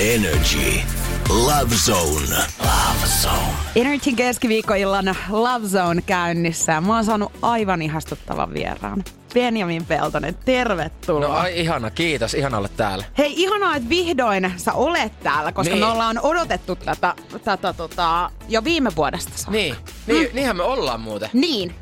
Energy. 0.00 0.80
Love 1.28 1.74
Zone. 1.74 2.36
Love 2.60 3.06
Zone. 3.22 3.52
Energy 3.76 4.12
keskiviikkoillan 4.12 5.16
Love 5.30 5.68
Zone 5.68 6.02
käynnissä. 6.02 6.80
Mä 6.80 6.94
oon 6.94 7.04
saanut 7.04 7.32
aivan 7.42 7.82
ihastuttavan 7.82 8.54
vieraan. 8.54 9.04
Benjamin 9.34 9.84
Peltonen, 9.86 10.34
tervetuloa. 10.44 11.28
No 11.28 11.34
ai, 11.34 11.60
ihana, 11.60 11.90
kiitos. 11.90 12.34
Ihana 12.34 12.58
olla 12.58 12.68
täällä. 12.68 13.04
Hei, 13.18 13.34
ihanaa, 13.36 13.76
että 13.76 13.88
vihdoin 13.88 14.52
sä 14.56 14.72
olet 14.72 15.20
täällä, 15.20 15.52
koska 15.52 15.74
Niin. 15.74 15.84
me 15.84 15.92
ollaan 15.92 16.18
odotettu 16.22 16.76
tätä, 16.76 17.14
tätä 17.44 17.72
tota, 17.72 18.30
jo 18.48 18.64
viime 18.64 18.90
vuodesta 18.96 19.32
saakka. 19.34 19.50
Niin, 19.52 19.76
niin 20.06 20.28
niinhän 20.32 20.56
me 20.56 20.62
ollaan 20.62 21.00
muuten. 21.00 21.30
Niin. 21.32 21.74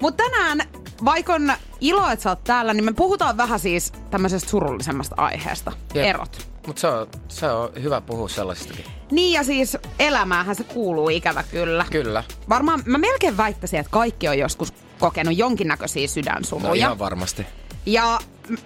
Mutta 0.00 0.24
tänään, 0.24 0.62
vaikka 1.04 1.34
on 1.34 1.52
ilo, 1.80 2.10
että 2.10 2.22
sä 2.22 2.28
oot 2.30 2.44
täällä, 2.44 2.74
niin 2.74 2.84
me 2.84 2.92
puhutaan 2.92 3.36
vähän 3.36 3.58
siis 3.60 3.92
tämmöisestä 4.10 4.50
surullisemmasta 4.50 5.14
aiheesta. 5.18 5.72
Jep. 5.94 6.06
Erot. 6.06 6.55
Mutta 6.66 6.80
se 6.80 6.86
on, 6.88 7.06
se 7.28 7.50
on 7.50 7.70
hyvä 7.82 8.00
puhua 8.00 8.28
sellaisestakin. 8.28 8.84
Niin 9.10 9.32
ja 9.32 9.44
siis 9.44 9.76
elämäähän 9.98 10.56
se 10.56 10.64
kuuluu 10.64 11.08
ikävä 11.08 11.42
kyllä. 11.42 11.86
Kyllä. 11.90 12.24
Varmaan 12.48 12.82
mä 12.86 12.98
melkein 12.98 13.36
väittäisin, 13.36 13.80
että 13.80 13.90
kaikki 13.90 14.28
on 14.28 14.38
joskus 14.38 14.72
kokenut 14.98 15.36
jonkinnäköisiä 15.38 16.02
No 16.02 16.08
sydänsuruja. 16.08 16.74
ihan 16.74 16.98
varmasti. 16.98 17.46
Ja 17.86 18.18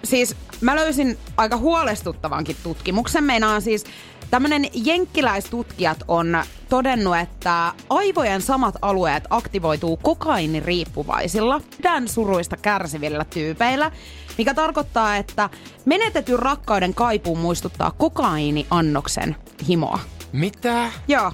siis 0.03 0.35
mä 0.61 0.75
löysin 0.75 1.17
aika 1.37 1.57
huolestuttavankin 1.57 2.55
tutkimuksen. 2.63 3.23
Meinaan 3.23 3.61
siis 3.61 3.83
tämmönen 4.31 4.65
jenkkiläistutkijat 4.73 5.97
on 6.07 6.43
todennut, 6.69 7.17
että 7.17 7.73
aivojen 7.89 8.41
samat 8.41 8.75
alueet 8.81 9.23
aktivoituu 9.29 9.97
kokainiriippuvaisilla, 9.97 11.61
sydänsuruista 11.75 12.57
kärsivillä 12.57 13.25
tyypeillä, 13.25 13.91
mikä 14.37 14.53
tarkoittaa, 14.53 15.17
että 15.17 15.49
menetetyn 15.85 16.39
rakkauden 16.39 16.93
kaipuu 16.93 17.35
muistuttaa 17.35 17.91
kokainiannoksen 17.91 19.35
himoa. 19.67 19.99
Mitä? 20.33 20.91
Joo. 21.07 21.31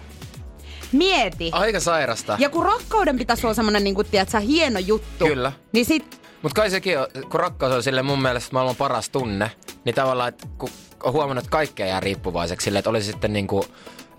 Mieti. 0.92 1.50
Aika 1.54 1.80
sairasta. 1.80 2.36
Ja 2.40 2.50
kun 2.50 2.66
rakkauden 2.66 3.18
pitäisi 3.18 3.48
olla 3.48 3.54
semmonen, 3.54 3.84
niin 3.84 3.96
kuin, 3.96 4.08
tiedätkö, 4.12 4.40
hieno 4.40 4.80
juttu, 4.80 5.26
Kyllä. 5.26 5.52
niin 5.74 5.86
sit 5.86 6.22
Mutta 6.42 6.62
kai 6.62 6.70
sekin 6.70 7.00
on, 7.00 7.08
kun 7.30 7.40
rakkaus 7.40 7.74
on 7.74 7.84
sille 7.84 8.02
mun 8.04 8.22
mielestä 8.22 8.50
maailman 8.54 8.76
paras 8.76 9.10
tunne, 9.10 9.52
niin 9.86 9.96
tavallaan, 9.96 10.30
että 10.30 10.48
kun 10.58 10.70
on 11.04 11.14
huomannut, 11.14 11.44
että 11.46 11.52
kaikkea 11.52 11.88
jää 11.88 12.00
riippuvaiseksi 12.00 12.66
sille, 12.66 12.80
että 12.80 12.90
oli 12.90 13.04
sitten 13.04 13.34
niinku 13.34 13.66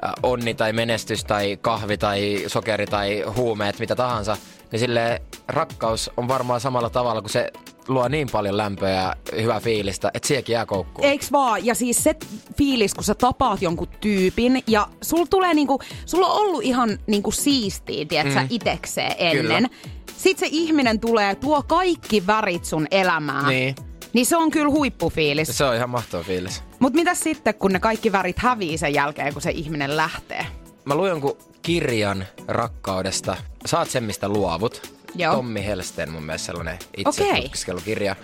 äh, 0.04 0.12
onni 0.22 0.54
tai 0.54 0.72
menestys 0.72 1.24
tai 1.24 1.58
kahvi 1.60 1.98
tai 1.98 2.44
sokeri 2.46 2.86
tai 2.86 3.22
huumeet, 3.36 3.78
mitä 3.78 3.96
tahansa, 3.96 4.36
niin 4.72 4.80
sille 4.80 5.22
rakkaus 5.48 6.10
on 6.16 6.28
varmaan 6.28 6.60
samalla 6.60 6.90
tavalla, 6.90 7.20
kun 7.20 7.30
se 7.30 7.52
luo 7.88 8.08
niin 8.08 8.28
paljon 8.32 8.56
lämpöä 8.56 8.90
ja 8.90 9.14
hyvää 9.40 9.60
fiilistä, 9.60 10.10
että 10.14 10.28
siihenkin 10.28 10.52
jää 10.52 10.66
koukkuun. 10.66 11.08
Eiks 11.08 11.32
vaan? 11.32 11.66
Ja 11.66 11.74
siis 11.74 12.04
se 12.04 12.16
fiilis, 12.56 12.94
kun 12.94 13.04
sä 13.04 13.14
tapaat 13.14 13.62
jonkun 13.62 13.88
tyypin 14.00 14.62
ja 14.66 14.88
sul 15.02 15.24
tulee 15.30 15.54
niinku, 15.54 15.80
sulla 16.06 16.26
on 16.26 16.40
ollut 16.40 16.62
ihan 16.62 16.98
niinku 17.06 17.30
siistiä, 17.30 18.04
tiedätkö, 18.04 18.40
mm. 18.40 18.46
itekseen 18.50 19.14
ennen. 19.18 19.46
Kyllä. 19.46 19.68
Sitten 20.16 20.48
se 20.48 20.56
ihminen 20.56 21.00
tulee, 21.00 21.34
tuo 21.34 21.62
kaikki 21.62 22.26
värit 22.26 22.64
sun 22.64 22.86
elämään. 22.90 23.48
Niin. 23.48 23.74
Niin 24.18 24.26
se 24.26 24.36
on 24.36 24.50
kyllä 24.50 24.70
huippufiilis. 24.70 25.58
Se 25.58 25.64
on 25.64 25.76
ihan 25.76 25.90
mahtava 25.90 26.22
fiilis. 26.22 26.62
Mut 26.78 26.92
mitä 26.92 27.14
sitten, 27.14 27.54
kun 27.54 27.72
ne 27.72 27.80
kaikki 27.80 28.12
värit 28.12 28.38
hävii 28.38 28.78
sen 28.78 28.94
jälkeen, 28.94 29.32
kun 29.32 29.42
se 29.42 29.50
ihminen 29.50 29.96
lähtee? 29.96 30.46
Mä 30.84 30.94
luin 30.94 31.08
jonkun 31.08 31.36
kirjan 31.62 32.24
rakkaudesta. 32.48 33.36
Saat 33.66 33.90
sen, 33.90 34.04
mistä 34.04 34.28
luovut. 34.28 34.94
Joo. 35.14 35.34
Tommi 35.34 35.66
Helsteen 35.66 36.10
mun 36.10 36.22
mielestä 36.22 36.46
sellainen 36.46 36.78
itse 36.96 37.24
tutkiskelukirja. 37.34 38.16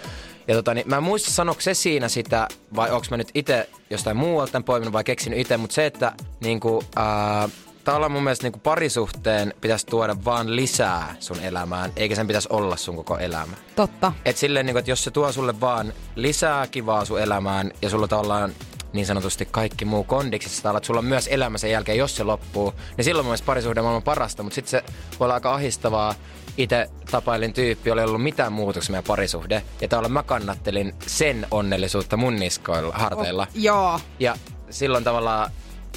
Ja 0.48 0.54
tota, 0.54 0.74
niin, 0.74 0.88
mä 0.88 0.96
en 0.96 1.02
muista 1.02 1.30
sanoiko 1.30 1.60
se 1.60 1.74
siinä 1.74 2.08
sitä, 2.08 2.48
vai 2.76 2.90
onko 2.90 3.06
mä 3.10 3.16
nyt 3.16 3.30
itse 3.34 3.68
jostain 3.90 4.16
muualta 4.16 4.60
poiminut 4.60 4.92
vai 4.92 5.04
keksinyt 5.04 5.38
itse, 5.38 5.56
mutta 5.56 5.74
se, 5.74 5.86
että 5.86 6.12
niinku, 6.40 6.82
ää, 6.96 7.48
tavallaan 7.84 8.12
mun 8.12 8.24
mielestä 8.24 8.44
niinku 8.44 8.58
parisuhteen 8.58 9.54
pitäisi 9.60 9.86
tuoda 9.86 10.16
vaan 10.24 10.56
lisää 10.56 11.16
sun 11.20 11.40
elämään, 11.40 11.92
eikä 11.96 12.14
sen 12.14 12.26
pitäisi 12.26 12.48
olla 12.50 12.76
sun 12.76 12.96
koko 12.96 13.18
elämä. 13.18 13.56
Totta. 13.76 14.12
Et 14.24 14.36
silleen, 14.36 14.66
niin 14.66 14.76
että 14.76 14.90
jos 14.90 15.04
se 15.04 15.10
tuo 15.10 15.32
sulle 15.32 15.60
vaan 15.60 15.92
lisää 16.16 16.66
kivaa 16.66 17.04
sun 17.04 17.20
elämään 17.20 17.72
ja 17.82 17.90
sulla 17.90 18.08
tavallaan 18.08 18.52
niin 18.92 19.06
sanotusti 19.06 19.48
kaikki 19.50 19.84
muu 19.84 20.04
kondiksessa, 20.04 20.70
että 20.70 20.86
sulla 20.86 20.98
on 20.98 21.04
myös 21.04 21.28
elämä 21.30 21.58
sen 21.58 21.70
jälkeen, 21.70 21.98
jos 21.98 22.16
se 22.16 22.24
loppuu, 22.24 22.74
niin 22.96 23.04
silloin 23.04 23.24
mun 23.24 23.30
mielestä 23.30 23.46
parisuhde 23.46 23.80
on 23.80 23.84
maailman 23.84 24.02
parasta, 24.02 24.42
mutta 24.42 24.54
sitten 24.54 24.70
se 24.70 24.84
voi 25.20 25.26
olla 25.26 25.34
aika 25.34 25.54
ahistavaa. 25.54 26.14
Itse 26.56 26.90
tapailin 27.10 27.52
tyyppi, 27.52 27.90
ei 27.90 28.04
ollut 28.04 28.22
mitään 28.22 28.52
muutoksia 28.52 28.92
meidän 28.92 29.04
parisuhde, 29.04 29.62
ja 29.80 29.88
tavallaan 29.88 30.12
mä 30.12 30.22
kannattelin 30.22 30.94
sen 31.06 31.46
onnellisuutta 31.50 32.16
mun 32.16 32.36
niskoilla, 32.36 32.94
harteilla. 32.94 33.46
Joo. 33.54 34.00
Ja 34.18 34.36
silloin 34.70 35.04
tavallaan, 35.04 35.50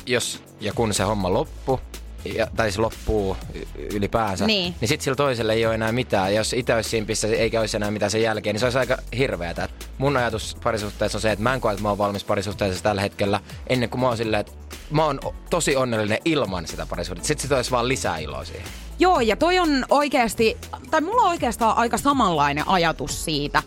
jos 0.08 0.44
ja 0.62 0.74
kun 0.74 0.94
se 0.94 1.04
homma 1.04 1.34
loppu, 1.34 1.80
ja, 2.36 2.48
tai 2.56 2.72
se 2.72 2.82
loppuu 2.82 3.38
ylipäänsä, 3.94 4.46
Niin. 4.46 4.76
niin 4.82 4.90
sitten 4.90 5.04
sillä 5.04 5.16
toiselle 5.16 5.54
ei 5.54 5.66
ole 5.66 5.76
enää 5.76 5.92
mitään. 5.92 6.34
Ja 6.34 6.38
jos 6.40 6.54
itse 6.54 6.76
olisi 6.76 6.90
siinä 6.90 7.08
pissä, 7.08 7.28
eikä 7.28 7.60
olisi 7.60 7.78
enää 7.78 7.92
mitään 7.92 8.12
sen 8.12 8.22
jälkeen, 8.22 8.54
niin 8.54 8.60
se 8.60 8.66
olisi 8.66 8.78
aika 8.78 8.98
hirveätä. 9.18 9.64
Et 9.64 9.90
Mun 9.98 10.18
ajatus 10.18 10.58
parisuhteessa 10.64 11.18
on 11.18 11.22
se, 11.22 11.32
että 11.32 11.44
mä 11.44 11.54
en 11.54 11.62
koe, 11.62 11.72
että 11.72 11.82
mä 11.84 11.90
oon 11.90 11.98
valmis 11.98 12.24
parisuhteessa 12.24 12.84
tällä 12.84 13.02
hetkellä, 13.02 13.40
ennen 13.68 13.90
kuin 13.90 14.02
mä 14.02 14.08
oon 14.08 14.18
silleen, 14.18 14.40
että 14.42 14.52
mä 14.90 15.06
oon 15.06 15.20
tosi 15.50 15.76
onnellinen 15.76 16.20
ilman 16.26 16.68
sitä 16.68 16.86
parisuhdetta. 16.86 17.28
Sitten 17.28 17.42
se 17.42 17.48
toisi 17.48 17.72
vaan 17.72 17.88
lisää 17.88 18.18
iloa 18.18 18.46
siihen. 18.46 18.64
Joo, 19.00 19.20
ja 19.20 19.36
toi 19.36 19.60
on 19.60 19.86
oikeasti, 19.90 20.58
tai 20.92 21.02
mulla 21.02 21.22
on 21.22 21.30
oikeastaan 21.30 21.78
aika 21.78 21.98
samanlainen 21.98 22.68
ajatus 22.68 23.26
siitä. 23.26 23.64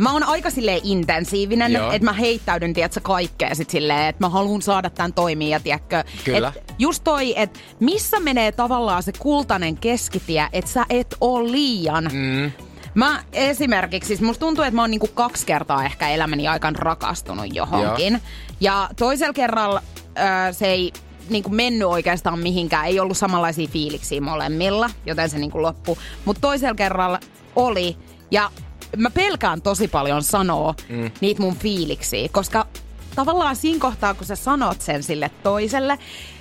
Mä 0.00 0.12
oon 0.12 0.22
aika 0.22 0.50
silleen 0.50 0.80
intensiivinen, 0.84 1.76
että 1.76 2.04
mä 2.04 2.12
heittäydyn, 2.12 2.74
tiedätkö, 2.74 3.00
kaikkea 3.02 3.54
sit 3.54 3.70
silleen, 3.70 4.06
että 4.06 4.24
mä 4.24 4.28
haluan 4.28 4.62
saada 4.62 4.90
tämän 4.90 5.12
toimia, 5.12 5.48
ja 5.48 5.60
tiedätkö. 5.60 6.04
Kyllä. 6.24 6.52
Et 6.56 6.74
just 6.78 7.04
toi, 7.04 7.34
että 7.36 7.60
missä 7.80 8.20
menee 8.20 8.52
tavallaan 8.52 9.02
se 9.02 9.12
kultainen 9.18 9.76
keskitie, 9.76 10.48
että 10.52 10.70
sä 10.70 10.86
et 10.90 11.14
oo 11.20 11.44
liian. 11.44 12.10
Mm. 12.12 12.50
Mä 12.94 13.24
esimerkiksi, 13.32 14.08
siis 14.08 14.20
musta 14.20 14.40
tuntuu, 14.40 14.64
että 14.64 14.74
mä 14.74 14.82
oon 14.82 14.90
niinku 14.90 15.08
kaksi 15.14 15.46
kertaa 15.46 15.84
ehkä 15.84 16.08
elämäni 16.08 16.48
aikana 16.48 16.78
rakastunut 16.80 17.54
johonkin. 17.54 18.12
Joo. 18.12 18.22
Ja 18.60 18.88
toisella 18.96 19.32
kerralla 19.32 19.82
ö, 19.98 20.52
se 20.52 20.66
ei 20.66 20.92
niinku 21.28 21.50
mennyt 21.50 21.88
oikeastaan 21.88 22.38
mihinkään, 22.38 22.86
ei 22.86 23.00
ollut 23.00 23.16
samanlaisia 23.16 23.68
fiiliksiä 23.68 24.20
molemmilla, 24.20 24.90
joten 25.06 25.30
se 25.30 25.38
niinku 25.38 25.62
loppui. 25.62 25.96
Mutta 26.24 26.40
toisella 26.40 26.74
kerralla 26.74 27.20
oli, 27.56 27.96
ja 28.30 28.50
mä 28.96 29.10
pelkään 29.10 29.62
tosi 29.62 29.88
paljon 29.88 30.22
sanoa 30.22 30.74
mm. 30.88 31.10
niitä 31.20 31.42
mun 31.42 31.56
fiiliksiä, 31.56 32.28
koska 32.32 32.66
tavallaan 33.14 33.56
siinä 33.56 33.78
kohtaa, 33.80 34.14
kun 34.14 34.26
sä 34.26 34.36
sanot 34.36 34.80
sen 34.80 35.02
sille 35.02 35.30
toiselle, 35.42 35.98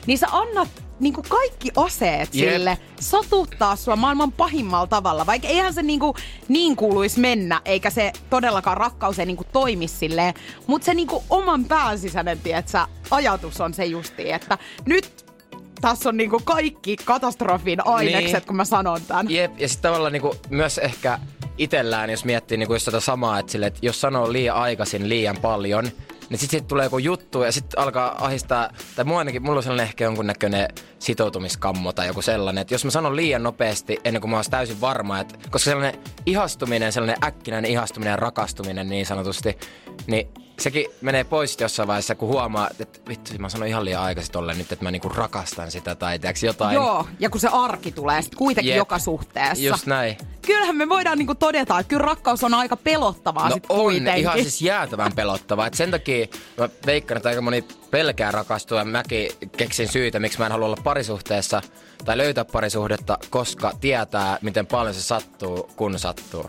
niin 0.08 0.18
sä 0.18 0.28
annat 0.32 0.68
niinku 1.00 1.24
kaikki 1.30 1.72
aseet 1.76 2.36
Jep. 2.36 2.54
sille 2.54 2.78
satuttaa 3.00 3.76
sua 3.76 3.96
maailman 3.96 4.32
pahimmalla 4.32 4.88
tavalla. 4.88 5.26
Vaikka 5.26 5.48
eihän 5.48 5.74
se 5.74 5.84
niinku 5.84 6.16
niin 6.48 6.76
kuuluisi 6.76 7.20
mennä, 7.20 7.62
eikä 7.66 7.90
se 7.90 8.12
todellakaan 8.30 8.78
rakkaus 8.78 9.20
ei 9.20 9.26
niinku 9.26 9.46
toimi 9.54 9.88
silleen. 9.88 10.34
Mutta 10.68 10.86
se 10.86 10.94
niinku 10.94 11.24
oman 11.30 11.66
pään 11.66 12.00
sisäinen, 12.00 12.40
tietsä, 12.40 12.88
ajatus 13.12 13.62
on 13.62 13.74
se 13.74 13.86
justi, 13.86 14.32
että 14.32 14.58
nyt 14.86 15.26
tässä 15.82 16.10
on 16.10 16.18
niinku 16.18 16.42
kaikki 16.44 16.96
katastrofin 17.06 17.88
ainekset, 17.88 18.34
Niin. 18.34 18.48
kun 18.48 18.56
mä 18.56 18.66
sanon 18.66 19.02
tämän. 19.08 19.30
Jep, 19.30 19.60
ja 19.60 19.68
sitten 19.70 19.90
tavallaan 19.90 20.14
niinku 20.14 20.36
myös 20.50 20.78
ehkä 20.78 21.20
itellään, 21.60 22.10
jos 22.10 22.26
miettii 22.26 22.58
niinku 22.58 22.74
just 22.74 22.86
tätä 22.86 23.00
samaa, 23.00 23.40
että, 23.40 23.52
sille, 23.52 23.68
että 23.68 23.80
jos 23.82 24.02
sanoo 24.02 24.34
liian 24.34 24.56
aikaisin 24.56 25.10
liian 25.10 25.38
paljon, 25.38 25.84
niin 26.30 26.40
sitten 26.40 26.60
sit 26.60 26.68
tulee 26.68 26.86
joku 26.86 26.98
juttu 26.98 27.44
ja 27.44 27.52
sitten 27.52 27.80
alkaa 27.80 28.26
ahistaa, 28.26 28.70
tai 28.96 29.06
mua 29.06 29.20
ainakin, 29.20 29.44
mulla 29.44 29.58
on 29.58 29.64
sellainen 29.64 29.88
ehkä 29.88 30.04
jonkunnäköinen 30.04 30.68
sitoutumiskammo 31.00 31.94
tai 31.94 32.08
joku 32.08 32.22
sellainen, 32.22 32.62
että 32.62 32.74
jos 32.74 32.86
mä 32.86 32.92
sanon 32.92 33.16
liian 33.16 33.44
nopeasti 33.44 33.98
ennen 34.04 34.22
kuin 34.22 34.32
mä 34.32 34.38
oon 34.38 34.46
täysin 34.50 34.82
varma, 34.82 35.20
että, 35.20 35.36
koska 35.50 35.60
sellainen 35.60 36.02
ihastuminen, 36.26 36.92
sellainen 36.92 37.26
äkkinäinen 37.26 37.72
ihastuminen 37.72 38.12
ja 38.12 38.16
rakastuminen 38.16 38.90
niin 38.90 39.06
sanotusti, 39.06 39.58
niin 40.08 40.30
sekin 40.60 40.86
menee 41.02 41.24
pois 41.24 41.58
jossain 41.62 41.88
vaiheessa, 41.88 42.16
kun 42.16 42.30
huomaa, 42.30 42.70
että 42.80 43.00
vittu, 43.10 43.32
mä 43.40 43.50
sanoin 43.50 43.70
ihan 43.70 43.86
liian 43.86 44.04
aikaisin 44.04 44.32
tolle 44.32 44.54
nyt, 44.54 44.72
että 44.72 44.86
mä 44.86 44.92
niinku 44.92 45.10
rakastan 45.10 45.72
sitä 45.72 45.96
tai 45.96 46.20
tiiäks, 46.20 46.44
jotain. 46.44 46.76
Joo, 46.76 47.08
ja 47.20 47.30
kun 47.30 47.42
se 47.42 47.48
arki 47.52 47.92
tulee 47.92 48.22
sitten 48.22 48.38
kuitenkin 48.38 48.70
Jep. 48.70 48.78
joka 48.78 49.00
suhteessa. 49.00 49.64
Just 49.64 49.86
näin. 49.86 50.18
Kyllähän 50.46 50.76
me 50.76 50.90
voidaan 50.90 51.18
niinku 51.18 51.36
todeta, 51.36 51.80
että 51.80 51.90
kyllä 51.90 52.06
rakkaus 52.06 52.44
on 52.44 52.54
aika 52.54 52.78
pelottavaa 52.78 53.50
No 53.50 53.56
sit 53.56 53.66
on 53.70 53.78
kuitenkin. 53.80 54.22
ihan 54.22 54.42
siis 54.42 54.62
jäätävän 54.62 55.14
pelottavaa. 55.16 55.68
Et 55.68 55.74
sen 55.74 55.92
takia 55.92 56.28
mä 56.58 56.70
veikkaan, 56.86 57.18
että 57.18 57.30
aika 57.30 57.42
moni 57.42 57.64
pelkää 57.92 58.32
rakastua. 58.32 58.78
ja 58.80 58.86
Mäkin 58.86 59.30
keksin 59.58 59.88
syitä, 59.88 60.20
miksi 60.20 60.40
mä 60.40 60.46
en 60.46 60.52
halua 60.52 60.66
olla 60.66 60.78
parisuhteessa 60.84 61.62
tai 62.06 62.18
löytää 62.18 62.46
parisuhdetta, 62.46 63.18
koska 63.30 63.72
tietää, 63.82 64.38
miten 64.42 64.68
paljon 64.68 64.94
se 64.96 65.02
sattuu, 65.02 65.70
kun 65.76 66.00
sattuu. 66.00 66.46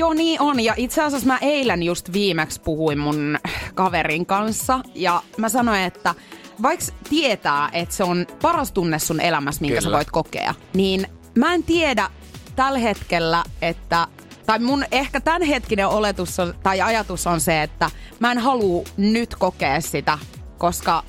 Joo, 0.00 0.12
niin 0.14 0.40
on. 0.40 0.60
Ja 0.60 0.74
itse 0.76 1.02
asiassa 1.02 1.26
mä 1.26 1.38
eilen 1.40 1.82
just 1.82 2.12
viimeksi 2.12 2.60
puhuin 2.60 2.98
mun 2.98 3.38
kaverin 3.74 4.26
kanssa. 4.26 4.80
Ja 4.94 5.22
mä 5.36 5.48
sanoin, 5.48 5.80
että 5.80 6.14
vaikka 6.62 6.86
tietää, 7.08 7.68
että 7.72 7.94
se 7.94 8.04
on 8.04 8.26
paras 8.42 8.72
tunne 8.72 8.98
sun 8.98 9.20
elämässä, 9.20 9.60
minkä 9.60 9.78
Kyllä. 9.78 9.90
sä 9.90 9.96
voit 9.96 10.10
kokea, 10.10 10.54
niin 10.74 11.06
mä 11.34 11.54
en 11.54 11.62
tiedä 11.62 12.10
tällä 12.56 12.78
hetkellä, 12.78 13.44
että 13.62 14.06
tai 14.46 14.58
mun 14.58 14.84
ehkä 14.92 15.20
tämänhetkinen 15.20 15.88
oletus 15.88 16.40
on, 16.40 16.54
tai 16.62 16.80
ajatus 16.80 17.26
on 17.26 17.40
se, 17.40 17.62
että 17.62 17.90
mä 18.18 18.32
en 18.32 18.38
halua 18.38 18.84
nyt 18.96 19.34
kokea 19.34 19.80
sitä, 19.80 20.18
koska 20.58 21.02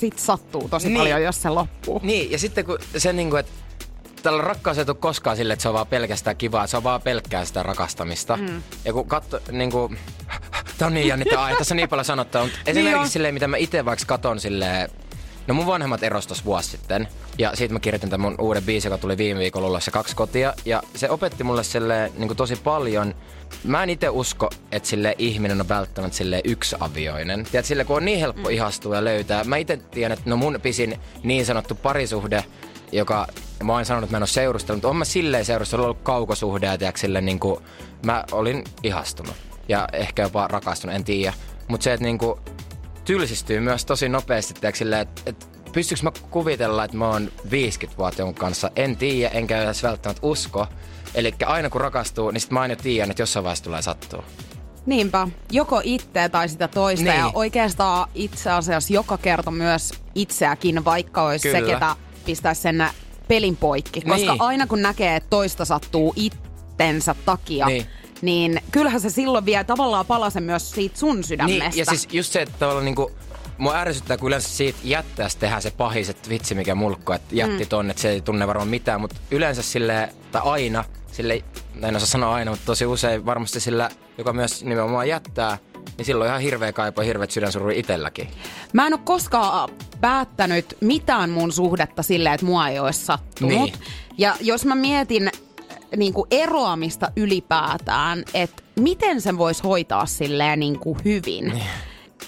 sit 0.00 0.18
sattuu 0.18 0.68
tosi 0.68 0.88
Niin. 0.88 0.98
paljon, 0.98 1.22
jos 1.22 1.42
se 1.42 1.48
loppuu. 1.48 2.00
Niin, 2.02 2.30
ja 2.30 2.38
sitten 2.38 2.64
kun 2.64 2.78
se 2.96 3.12
niinku, 3.12 3.36
että 3.36 3.52
tällä 4.26 4.42
rakkaus 4.42 4.78
ei 4.78 4.84
tule 4.84 4.96
koskaan 5.00 5.36
sille, 5.36 5.52
että 5.52 5.62
se 5.62 5.68
on 5.68 5.74
vaan 5.74 5.86
pelkästään 5.86 6.36
kivaa, 6.36 6.66
se 6.66 6.76
on 6.76 6.84
vaan 6.84 7.02
pelkkää 7.02 7.44
sitä 7.44 7.62
rakastamista. 7.62 8.36
Mm. 8.36 8.62
Ja 8.84 8.92
kun 8.92 9.08
katso, 9.08 9.40
niinku, 9.52 9.92
tää 10.78 10.86
on 10.86 10.94
niin 10.94 11.08
jännittävää, 11.08 11.56
tässä 11.58 11.74
on 11.74 11.76
niin 11.76 11.88
paljon 11.88 12.04
sanottavaa, 12.04 12.46
mutta 12.46 12.60
esimerkiksi 12.66 13.00
on. 13.00 13.08
silleen, 13.08 13.34
mitä 13.34 13.48
mä 13.48 13.56
itse 13.56 13.84
vaikka 13.84 14.04
katon 14.06 14.40
silleen, 14.40 14.90
no 15.46 15.54
mun 15.54 15.66
vanhemmat 15.66 16.02
erostos 16.02 16.44
vuosi 16.44 16.70
sitten, 16.70 17.08
ja 17.38 17.56
siitä 17.56 17.74
mä 17.74 17.80
kirjoitin 17.80 18.10
tämän 18.10 18.20
mun 18.20 18.40
uuden 18.40 18.62
biisin, 18.62 18.90
joka 18.90 19.00
tuli 19.00 19.16
viime 19.16 19.40
viikolla 19.40 19.68
ulos, 19.68 19.84
se 19.84 19.90
kaksi 19.90 20.16
kotia, 20.16 20.54
ja 20.64 20.82
se 20.94 21.10
opetti 21.10 21.44
mulle 21.44 21.64
silleen, 21.64 22.12
niinku 22.16 22.34
tosi 22.34 22.56
paljon, 22.56 23.14
Mä 23.64 23.82
en 23.82 23.90
itse 23.90 24.08
usko, 24.08 24.50
että 24.72 24.88
sille 24.88 25.14
ihminen 25.18 25.60
on 25.60 25.68
välttämättä 25.68 26.16
sille 26.16 26.40
yksiavioinen. 26.44 27.44
Tiedät, 27.44 27.66
sille 27.66 27.84
kun 27.84 27.96
on 27.96 28.04
niin 28.04 28.20
helppo 28.20 28.48
ihastua 28.48 28.94
ja 28.94 29.04
löytää. 29.04 29.44
Mä 29.44 29.56
itse 29.56 29.76
tiedän, 29.76 30.18
että 30.18 30.30
no 30.30 30.36
mun 30.36 30.58
pisin 30.62 31.00
niin 31.22 31.46
sanottu 31.46 31.74
parisuhde, 31.74 32.44
joka 32.92 33.26
mä 33.62 33.72
oon 33.72 33.84
sanonut, 33.84 34.04
että 34.04 34.14
mä 34.14 34.16
en 34.16 34.22
ole 34.22 34.28
seurustellut, 34.28 34.76
mutta 34.76 34.88
on 34.88 34.96
mä 34.96 35.04
silleen 35.04 35.44
seurustellut, 35.44 35.84
ollut 35.84 36.02
kaukosuhde 36.02 36.66
ja 36.66 36.92
sille 36.96 37.20
niin 37.20 37.40
kuin, 37.40 37.60
mä 38.02 38.24
olin 38.32 38.64
ihastunut 38.82 39.34
ja 39.68 39.88
ehkä 39.92 40.22
jopa 40.22 40.48
rakastunut, 40.48 40.96
en 40.96 41.04
tiedä. 41.04 41.32
Mutta 41.68 41.84
se, 41.84 41.92
että 41.92 42.04
niin 42.04 42.18
kuin, 42.18 42.40
tylsistyy 43.04 43.60
myös 43.60 43.84
tosi 43.84 44.08
nopeasti, 44.08 44.54
silleen, 44.74 45.02
että, 45.02 45.22
että 45.26 45.46
pystyykö 45.72 46.02
mä 46.02 46.10
kuvitella, 46.30 46.84
että 46.84 46.96
mä 46.96 47.08
oon 47.08 47.32
50 47.50 47.98
vuotta 47.98 48.20
jonkun 48.20 48.34
kanssa, 48.34 48.70
en 48.76 48.96
tiedä, 48.96 49.34
enkä 49.34 49.62
edes 49.62 49.82
välttämättä 49.82 50.26
usko. 50.26 50.66
Eli 51.14 51.34
aina 51.46 51.70
kun 51.70 51.80
rakastuu, 51.80 52.30
niin 52.30 52.40
sit 52.40 52.50
mä 52.50 52.60
aina 52.60 52.76
tiedän, 52.76 53.10
että 53.10 53.22
jossain 53.22 53.44
vaiheessa 53.44 53.64
tulee 53.64 53.82
sattua. 53.82 54.24
Niinpä, 54.86 55.28
joko 55.50 55.80
itseä 55.84 56.28
tai 56.28 56.48
sitä 56.48 56.68
toista. 56.68 57.04
Niin. 57.04 57.18
Ja 57.18 57.30
oikeastaan 57.34 58.08
itse 58.14 58.50
asiassa 58.50 58.92
joka 58.92 59.18
kerta 59.18 59.50
myös 59.50 59.92
itseäkin, 60.14 60.84
vaikka 60.84 61.22
olisi 61.22 61.52
se, 61.52 61.60
Kyllä. 61.60 61.74
ketä 61.74 61.96
pistäisi 62.26 62.60
sen 62.60 62.86
pelin 63.28 63.56
poikki. 63.56 64.00
Koska 64.00 64.32
Niin. 64.32 64.42
aina 64.42 64.66
kun 64.66 64.82
näkee, 64.82 65.16
että 65.16 65.30
toista 65.30 65.64
sattuu 65.64 66.12
itsensä 66.16 67.14
takia, 67.24 67.66
niin. 67.66 67.86
Niin. 68.22 68.52
niin 68.52 68.62
kyllähän 68.70 69.00
se 69.00 69.10
silloin 69.10 69.46
vie 69.46 69.64
tavallaan 69.64 70.06
palasen 70.06 70.42
myös 70.42 70.70
siitä 70.70 70.98
sun 70.98 71.24
sydämestä. 71.24 71.68
Niin, 71.68 71.78
ja 71.78 71.84
siis 71.84 72.08
just 72.12 72.32
se, 72.32 72.42
että 72.42 72.54
tavallaan 72.58 72.84
niinku, 72.84 73.10
mua 73.58 73.76
ärsyttää, 73.76 74.16
kun 74.16 74.28
yleensä 74.28 74.48
siitä 74.48 74.78
jättäisi 74.84 75.38
tehdä 75.38 75.60
se 75.60 75.70
pahis, 75.70 76.08
että 76.08 76.28
vitsi 76.28 76.54
mikä 76.54 76.74
mulkko, 76.74 77.12
että 77.12 77.34
jätti 77.34 77.64
mm. 77.64 77.68
tonne, 77.68 77.90
että 77.90 78.00
se 78.00 78.10
ei 78.10 78.20
tunne 78.20 78.46
varmaan 78.46 78.68
mitään, 78.68 79.00
mutta 79.00 79.16
yleensä 79.30 79.62
sille 79.62 80.08
tai 80.32 80.42
aina, 80.44 80.84
sille 81.12 81.44
en 81.82 81.96
osaa 81.96 82.06
sanoa 82.06 82.34
aina, 82.34 82.50
mutta 82.50 82.66
tosi 82.66 82.86
usein 82.86 83.26
varmasti 83.26 83.60
sillä, 83.60 83.90
joka 84.18 84.32
myös 84.32 84.64
nimenomaan 84.64 85.08
jättää, 85.08 85.58
niin 85.96 86.06
silloin 86.06 86.28
ihan 86.28 86.40
hirveä 86.40 86.72
kaipo 86.72 87.02
ja 87.02 87.06
hirveät 87.06 87.30
sydänsuru 87.30 87.70
itselläkin. 87.70 88.28
Mä 88.72 88.86
en 88.86 88.92
ole 88.92 89.00
koskaan 89.04 89.68
päättänyt 90.00 90.76
mitään 90.80 91.30
mun 91.30 91.52
suhdetta 91.52 92.02
silleen, 92.02 92.34
että 92.34 92.46
mua 92.46 92.68
ei 92.68 92.78
olisi 92.78 93.04
sattunut. 93.04 93.52
Niin. 93.52 93.74
Ja 94.18 94.36
jos 94.40 94.64
mä 94.64 94.74
mietin 94.74 95.30
niin 95.96 96.12
kuin 96.12 96.26
eroamista 96.30 97.10
ylipäätään, 97.16 98.24
että 98.34 98.62
miten 98.80 99.20
sen 99.20 99.38
voisi 99.38 99.62
hoitaa 99.62 100.06
silleen 100.06 100.60
niin 100.60 100.78
kuin 100.78 100.98
hyvin. 101.04 101.44
Niin. 101.44 101.64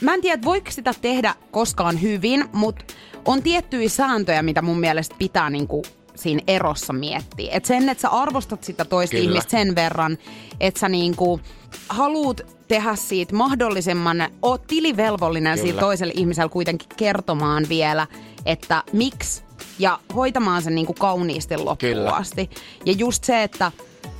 Mä 0.01 0.15
en 0.15 0.21
tiedä, 0.21 0.43
voiko 0.45 0.71
sitä 0.71 0.95
tehdä 1.01 1.35
koskaan 1.51 2.03
hyvin, 2.03 2.45
mutta 2.53 2.85
on 3.25 3.43
tiettyjä 3.43 3.89
sääntöjä, 3.89 4.43
mitä 4.43 4.63
mun 4.63 4.81
mielestä 4.81 5.15
pitää 5.19 5.51
niin 5.51 5.69
kuin 5.69 5.85
siinä 6.19 6.43
erossa 6.47 6.93
miettiä. 6.93 7.53
Et 7.53 7.65
sen, 7.65 7.88
että 7.88 8.03
sä 8.03 8.09
arvostat 8.09 8.65
sitä 8.65 8.85
toista 8.85 9.17
Kyllä. 9.17 9.31
ihmistä 9.31 9.50
sen 9.50 9.75
verran, 9.75 10.19
että 10.61 10.81
sä 10.81 10.88
niinku 10.88 11.41
haluut 11.88 12.41
tehdä 12.69 12.97
siitä 12.97 13.35
mahdollisimman, 13.35 14.29
oot 14.43 14.67
tilivelvollinen 14.67 15.53
Kyllä. 15.53 15.62
siitä 15.67 15.81
toiselle 15.81 16.12
ihmiselle 16.17 16.49
kuitenkin 16.49 16.88
kertomaan 16.97 17.67
vielä, 17.69 18.06
että 18.47 18.82
miksi 18.93 19.43
ja 19.79 19.99
hoitamaan 20.15 20.62
sen 20.62 20.75
niinku 20.75 20.94
kauniisti 20.94 21.56
loppuun 21.56 21.93
Kyllä. 21.93 22.11
asti. 22.11 22.50
Ja 22.85 22.93
just 22.93 23.25
se, 23.25 23.43
että 23.43 23.73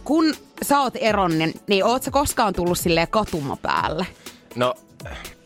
kun 0.04 0.34
sä 0.62 0.80
oot 0.80 0.94
eronnen, 1.00 1.52
niin 1.66 1.84
oot 1.84 2.02
sä 2.02 2.10
koskaan 2.10 2.54
tullut 2.54 2.78
silleen 2.78 3.08
katuma 3.08 3.56
päälle? 3.56 4.06
No, 4.54 4.74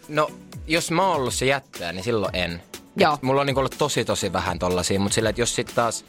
no 0.09 0.31
jos 0.67 0.91
mä 0.91 1.07
oon 1.07 1.17
ollut 1.17 1.35
se 1.35 1.47
jättäjä, 1.47 1.93
niin 1.93 2.05
silloin 2.05 2.37
en. 2.37 2.63
Joo. 2.97 3.15
Et 3.15 3.23
mulla 3.23 3.41
on 3.41 3.47
niinku 3.47 3.61
ollut 3.61 3.75
tosi 3.79 4.05
tosi 4.05 4.33
vähän 4.33 4.59
tollasia, 4.59 5.01
mutta 5.01 5.15
silleen, 5.15 5.31
että 5.31 5.43
jos 5.43 5.55
sit 5.55 5.73
taas 5.75 6.05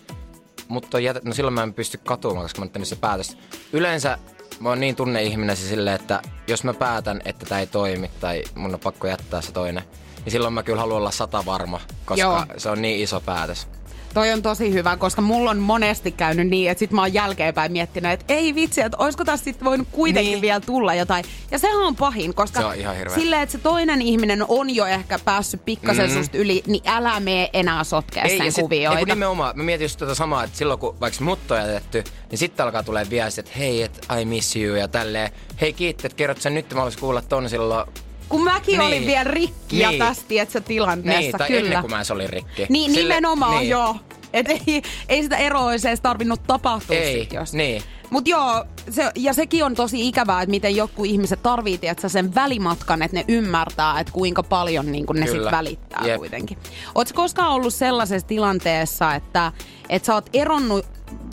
mut 0.74 0.94
on 0.94 1.04
jätet, 1.04 1.24
no 1.24 1.34
silloin 1.34 1.54
mä 1.54 1.64
en 1.64 1.74
pysty 1.74 2.00
katumaan, 2.04 2.46
koska 2.46 2.60
mä 2.60 2.64
oon 2.64 2.70
tehnyt 2.70 2.88
se 2.88 2.96
päätös. 2.96 3.38
Yleensä 3.74 4.18
mä 4.60 4.70
oon 4.70 4.80
niin 4.80 4.96
tunneihminen 4.96 5.58
se 5.58 5.68
silleen, 5.68 5.96
että 5.96 6.22
jos 6.48 6.64
mä 6.64 6.74
päätän, 6.74 7.22
että 7.26 7.46
tämä 7.46 7.60
ei 7.60 7.68
toimi 7.68 8.12
tai 8.20 8.44
mun 8.56 8.74
on 8.74 8.80
pakko 8.80 9.08
jättää 9.08 9.42
se 9.42 9.52
toinen, 9.52 9.84
niin 10.26 10.32
silloin 10.32 10.54
mä 10.54 10.64
kyllä 10.64 10.80
haluan 10.80 10.98
olla 10.98 11.12
sata 11.12 11.46
varma, 11.46 11.82
koska 12.06 12.22
Joo. 12.22 12.46
se 12.58 12.70
on 12.70 12.82
niin 12.82 13.04
iso 13.04 13.22
päätös. 13.22 13.68
Toi 14.14 14.32
on 14.32 14.42
tosi 14.42 14.74
hyvä, 14.74 14.98
koska 14.98 15.22
mulla 15.22 15.50
on 15.52 15.58
monesti 15.58 16.12
käynyt 16.12 16.48
niin, 16.48 16.72
että 16.72 16.80
sit 16.80 16.92
mä 16.92 17.02
oon 17.02 17.14
jälkeenpäin 17.14 17.72
miettinyt, 17.72 18.12
että 18.12 18.34
ei 18.34 18.56
vitsi, 18.56 18.82
että 18.82 18.98
oisko 18.98 19.26
tässä 19.26 19.44
sitten 19.44 19.66
voinut 19.66 19.88
kuitenkin 19.92 20.32
niin. 20.32 20.42
Vielä 20.42 20.60
tulla 20.60 20.94
jotain. 20.94 21.26
Ja 21.52 21.60
sehän 21.60 21.82
on 21.82 21.96
pahin, 21.96 22.34
koska 22.34 22.60
Se 22.60 22.66
on 22.66 22.76
ihan 22.76 22.96
hirveä. 22.96 23.16
silleen, 23.16 23.42
että 23.42 23.52
se 23.52 23.58
toinen 23.58 24.02
ihminen 24.02 24.46
on 24.48 24.76
jo 24.76 24.86
ehkä 24.86 25.20
päässyt 25.20 25.66
pikkasen 25.66 26.10
mm. 26.10 26.14
susta 26.16 26.38
yli, 26.38 26.64
niin 26.68 26.84
älä 26.86 27.20
mene 27.20 27.50
enää 27.54 27.84
sotkea 27.84 28.28
sen 28.28 28.38
ja 28.38 28.52
sit, 28.52 28.58
ei, 28.58 28.64
kuvioita. 28.64 29.00
kun 29.00 29.08
nimenomaan, 29.08 29.58
mä 29.58 29.64
mietin 29.64 29.86
just 29.86 30.00
tätä 30.00 30.16
samaa, 30.16 30.44
että 30.44 30.58
silloin 30.58 30.80
kun 30.80 30.96
vaikka 31.02 31.24
mut 31.24 31.52
on 31.52 31.58
jätetty, 31.58 32.04
niin 32.32 32.40
sitten 32.40 32.66
alkaa 32.66 32.84
tulee 32.84 33.10
viesti, 33.10 33.40
että 33.42 33.52
hei, 33.58 33.82
että 33.84 34.20
I 34.20 34.26
miss 34.26 34.56
you 34.56 34.76
ja 34.76 34.88
tälleen. 34.88 35.32
Hei 35.62 35.74
kiitti, 35.74 36.08
että 36.08 36.16
kerrot 36.16 36.42
sen 36.42 36.54
nyt, 36.54 36.70
mä 36.74 36.76
haluaisin 36.80 37.00
kuulla 37.02 37.22
ton 37.22 37.50
silloin. 37.50 37.90
Kun 38.34 38.44
mäkin 38.44 38.80
Niin. 38.80 38.82
olin 38.88 39.06
vielä 39.06 39.24
rikki 39.24 39.80
ja 39.80 39.90
Niin. 39.90 40.00
tästä, 40.00 40.26
tietsä, 40.28 40.62
tilanteessa. 40.62 41.20
Niin, 41.22 41.32
tai 41.38 41.48
kyllä. 41.48 41.60
ennen 41.66 41.82
kuin 41.82 41.92
mä 41.92 41.98
edes 41.98 42.12
olin 42.12 42.30
rikki. 42.30 42.66
Niin, 42.70 42.92
Sille- 42.92 43.02
nimenomaan 43.14 43.58
niin. 43.60 43.70
joo. 43.70 43.96
Et 44.34 44.48
ei, 44.50 44.82
ei 45.10 45.24
sitä 45.24 45.38
eroa 45.38 45.66
olisi 45.66 45.88
edes 45.88 46.02
tarvinnut 46.02 46.42
tapahtua 46.48 46.96
Ei, 46.96 47.20
sit, 47.20 47.34
jos. 47.34 47.54
niin. 47.54 47.82
Mut 48.10 48.28
joo, 48.28 48.66
se, 48.90 49.12
ja 49.16 49.34
sekin 49.34 49.66
on 49.66 49.76
tosi 49.76 50.08
ikävää, 50.08 50.42
että 50.42 50.50
miten 50.52 50.76
jotkut 50.76 51.06
ihmiset 51.06 51.44
tarvii 51.44 51.78
tiedätkö, 51.78 52.10
sen 52.10 52.36
välimatkan, 52.36 53.02
että 53.02 53.18
ne 53.18 53.26
ymmärtää, 53.28 54.00
että 54.00 54.14
kuinka 54.14 54.44
paljon 54.44 54.92
niin 54.92 55.06
kun 55.06 55.16
ne 55.16 55.26
sit 55.26 55.36
Kyllä. 55.36 55.52
välittää 55.52 56.02
Jep. 56.08 56.18
kuitenkin. 56.18 56.58
Oletko 56.96 57.22
koskaan 57.22 57.52
ollut 57.52 57.74
sellaisessa 57.74 58.28
tilanteessa, 58.28 59.16
että, 59.16 59.52
että 59.90 60.06
sä 60.06 60.14
oot 60.14 60.30
eronnut 60.34 60.86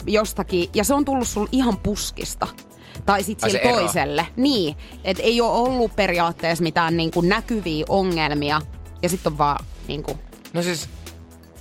jostakin 0.05 0.69
ja 0.73 0.83
se 0.83 0.93
on 0.93 1.05
tullut 1.05 1.27
sulla 1.27 1.49
ihan 1.51 1.77
puskista? 1.77 2.47
Tai 3.05 3.23
sitten 3.23 3.49
sille 3.49 3.63
se 3.63 3.69
ero? 3.69 3.77
toiselle. 3.77 4.27
Niin, 4.35 4.75
että 5.03 5.23
ei 5.23 5.41
ole 5.41 5.51
ollut 5.51 5.95
periaatteessa 5.95 6.63
mitään 6.63 6.97
niin 6.97 7.11
kuin 7.11 7.29
näkyviä 7.29 7.85
ongelmia 7.89 8.61
ja 9.01 9.09
sitten 9.09 9.31
on 9.31 9.37
vaan 9.37 9.65
niin 9.87 10.03
kuin, 10.03 10.19
No 10.53 10.61
siis, 10.61 10.89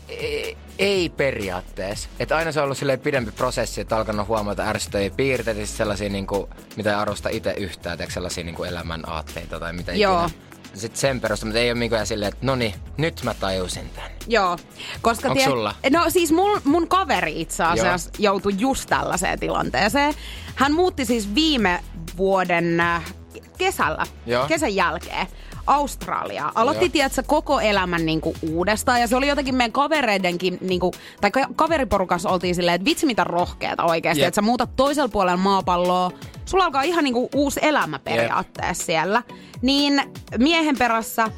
ei, 0.09 0.57
ei 0.79 1.09
periaatteessa. 1.09 2.09
Että 2.19 2.37
aina 2.37 2.53
se 2.53 2.61
on 2.61 2.65
ollut 2.65 2.79
silleen 2.79 3.01
pidempi 3.01 3.31
prosessi, 3.33 3.81
että 3.81 3.97
alkanut 3.97 4.29
huomata 4.29 4.63
ärsyttäviä 4.63 5.11
piirteitä, 5.11 5.59
siis 5.59 5.77
sellaisia, 5.77 6.09
niin 6.09 6.27
kuin, 6.27 6.47
mitä 6.77 6.91
ei 6.91 6.97
arvosta 6.97 7.29
itse 7.29 7.51
yhtään, 7.53 7.99
teekö 7.99 8.13
sellaisia 8.13 8.45
niin 8.45 8.55
kuin 8.55 8.69
elämän 8.69 9.09
aatteita 9.09 9.61
tai 9.61 9.73
mitä 9.73 9.93
Joo. 9.93 10.25
ikinä. 10.25 10.41
Sitten 10.75 11.01
sen 11.01 11.21
perusteella, 11.21 11.51
mutta 11.51 11.61
ei 11.61 11.71
ole 11.71 11.79
mikään 11.79 12.07
silleen, 12.07 12.33
että 12.33 12.47
no 12.47 12.57
niin, 12.57 12.75
nyt 12.97 13.21
mä 13.23 13.35
tajusin 13.35 13.91
tämän. 13.95 14.11
Joo, 14.27 14.59
koska... 15.03 15.29
Onks 15.29 15.45
sulla? 15.45 15.75
No 15.91 16.05
siis 16.11 16.33
mun, 16.33 16.61
mun 16.65 16.89
kaveri 16.89 17.41
itse 17.41 17.65
asiassa 17.65 18.11
Joo. 18.19 18.33
joutui 18.33 18.53
just 18.59 18.89
tällaiseen 18.89 19.41
tilanteeseen. 19.41 20.15
Hän 20.55 20.73
muutti 20.73 21.05
siis 21.05 21.35
viime 21.35 21.81
vuoden 22.17 22.81
äh, 22.81 23.15
kesällä, 23.59 24.07
Joo. 24.27 24.47
kesän 24.47 24.75
jälkeen 24.75 25.27
Australiaa. 25.67 26.53
Aloitti, 26.55 26.85
Joo. 26.85 26.93
tiedätkö, 26.93 27.23
koko 27.27 27.61
elämän 27.61 28.07
niinku 28.07 28.35
uudestaan. 28.43 29.01
Ja 29.01 29.07
se 29.07 29.17
oli 29.17 29.29
jotenkin 29.29 29.55
meidän 29.55 29.73
kavereidenkin, 29.73 30.59
niinku, 30.61 30.93
tai 31.21 31.31
ka- 31.31 31.49
kaveriporukassa 31.57 32.29
oltiin 32.29 32.55
silleen, 32.55 32.75
että 32.75 32.85
vitsi 32.85 33.07
mitä 33.07 33.25
rohkeeta 33.25 33.85
oikeasti. 33.85 34.21
Jep. 34.21 34.29
Että 34.29 34.37
sä 34.37 34.43
muutat 34.43 34.77
toisella 34.77 35.09
puolella 35.09 35.37
maapalloa. 35.37 36.11
Sulla 36.51 36.65
alkaa 36.65 36.83
ihan 36.83 37.05
niinku 37.05 37.29
uusi 37.35 37.61
elämä 37.63 37.99
periaatteessa 37.99 38.85
siellä. 38.87 39.23
Niin 39.63 40.03
miehen 40.39 40.79
perässä 40.79 41.29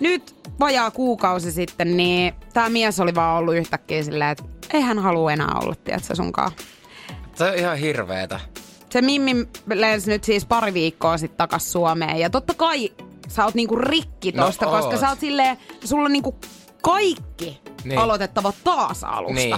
nyt 0.00 0.36
vajaa 0.60 0.90
kuukausi 0.90 1.52
sitten, 1.52 1.96
niin 1.96 2.34
tämä 2.52 2.68
mies 2.68 3.00
oli 3.00 3.14
vaan 3.14 3.38
ollut 3.38 3.54
yhtäkkiä 3.54 4.02
silleen, 4.02 4.30
että 4.30 4.44
ei 4.72 4.80
hän 4.80 4.98
halua 4.98 5.32
enää 5.32 5.58
olla, 5.62 5.74
tiedätkö, 5.84 6.14
sunkaan. 6.14 6.52
Se 7.34 7.44
on 7.44 7.54
ihan 7.54 7.76
hirveetä. 7.78 8.40
Se 8.90 9.02
Mimmi 9.02 9.48
lensi 9.74 10.10
nyt 10.10 10.24
siis 10.24 10.44
pari 10.46 10.74
viikkoa 10.74 11.18
sitten 11.18 11.38
takas 11.38 11.72
Suomeen. 11.72 12.18
Ja 12.18 12.30
totta 12.30 12.54
kai 12.54 12.92
sä 13.28 13.44
oot 13.44 13.54
niinku 13.54 13.76
rikki 13.76 14.32
No 14.32 14.46
tosta, 14.46 14.66
koska 14.66 14.90
oot. 14.90 15.00
sä 15.00 15.08
oot 15.08 15.20
silleen, 15.20 15.56
sulla 15.84 16.04
on 16.04 16.12
niinku 16.12 16.34
kaikki 16.82 17.60
Niin. 17.84 17.98
aloitettava 17.98 18.52
taas 18.64 19.04
alusta. 19.04 19.34
Niin. 19.34 19.56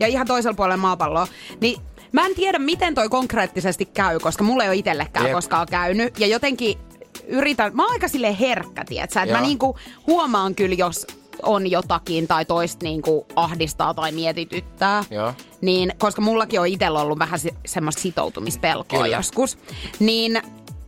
Ja 0.00 0.06
ihan 0.06 0.26
toisella 0.26 0.54
puolella 0.56 0.76
maapalloa. 0.76 1.26
Niin 1.60 1.80
mä 2.12 2.26
en 2.26 2.34
tiedä, 2.34 2.58
miten 2.58 2.94
toi 2.94 3.08
konkreettisesti 3.08 3.84
käy, 3.84 4.18
koska 4.18 4.44
mulla 4.44 4.64
ei 4.64 4.68
ole 4.68 4.76
itsellekään 4.76 5.26
Jep. 5.26 5.34
koskaan 5.34 5.66
käynyt. 5.70 6.20
Ja 6.20 6.26
jotenkin 6.26 6.78
yritän, 7.26 7.76
mä 7.76 7.82
oon 7.82 7.92
aika 7.92 8.08
silleen 8.08 8.34
herkkä, 8.34 8.84
tietsä, 8.84 9.22
että 9.22 9.34
mä 9.34 9.40
niinku 9.40 9.78
huomaan 10.06 10.54
kyllä, 10.54 10.74
jos 10.74 11.06
on 11.42 11.70
jotakin 11.70 12.28
tai 12.28 12.44
toista 12.44 12.84
niinku 12.84 13.26
ahdistaa 13.36 13.94
tai 13.94 14.12
mietityttää. 14.12 15.04
Joo. 15.10 15.34
Niin, 15.60 15.92
koska 15.98 16.22
mullakin 16.22 16.60
on 16.60 16.66
itsellä 16.66 17.00
ollut 17.00 17.18
vähän 17.18 17.38
se, 17.38 17.50
semmoista 17.66 18.02
sitoutumispelkoa 18.02 19.02
Kyllä. 19.02 19.16
joskus. 19.16 19.58
Niin, 19.98 20.42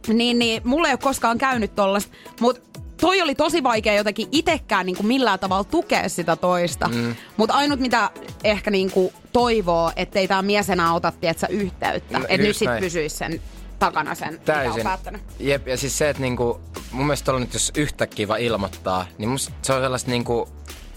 niin, 0.09 0.39
niin 0.39 0.63
mulla 0.65 0.89
ei 0.89 0.93
ole 0.93 0.99
koskaan 1.03 1.39
käynyt 1.39 1.75
tollasta. 1.75 2.13
Mutta 2.41 2.68
toi 3.01 3.23
oli 3.23 3.35
tosi 3.35 3.63
vaikea 3.63 3.95
jotenkin 3.95 4.29
itekään 4.33 4.87
niinku 4.87 5.03
millään 5.03 5.39
tavalla 5.39 5.65
tukea 5.65 6.09
sitä 6.09 6.37
toista. 6.37 6.89
Mm. 6.89 7.15
Mutta 7.37 7.55
ainut 7.55 7.81
mitä 7.81 8.11
ehkä 8.45 8.71
niinku 8.71 9.13
toivoo, 9.33 9.93
ettei 9.97 10.29
tämä 10.29 10.43
mies 10.43 10.71
enää 10.71 10.93
ota 10.93 11.13
tietsä, 11.21 11.47
yhteyttä. 11.47 12.19
No, 12.19 12.25
että 12.29 12.47
nyt 12.47 12.57
sit 12.57 12.67
näin. 12.69 12.83
pysyisi 12.83 13.17
sen 13.17 13.43
takana 13.79 14.15
sen, 14.15 14.33
mitä 14.33 14.53
on 14.53 14.59
Täysin. 14.59 14.83
päättänyt. 14.83 15.23
Jep, 15.39 15.69
ja 15.69 15.77
siis 15.77 15.99
se, 15.99 16.09
että 16.11 16.23
niinku, 16.23 16.61
mun 16.93 17.07
mielestä 17.07 17.25
tuolla 17.25 17.41
nyt 17.41 17.55
jos 17.55 17.73
yhtäkkiä 17.77 18.29
vaan 18.29 18.41
ilmoittaa, 18.41 19.07
niin 19.19 19.29
musta 19.29 19.53
se 19.63 19.73
on 19.73 19.83
sellaista 19.83 20.11
niinku 20.11 20.49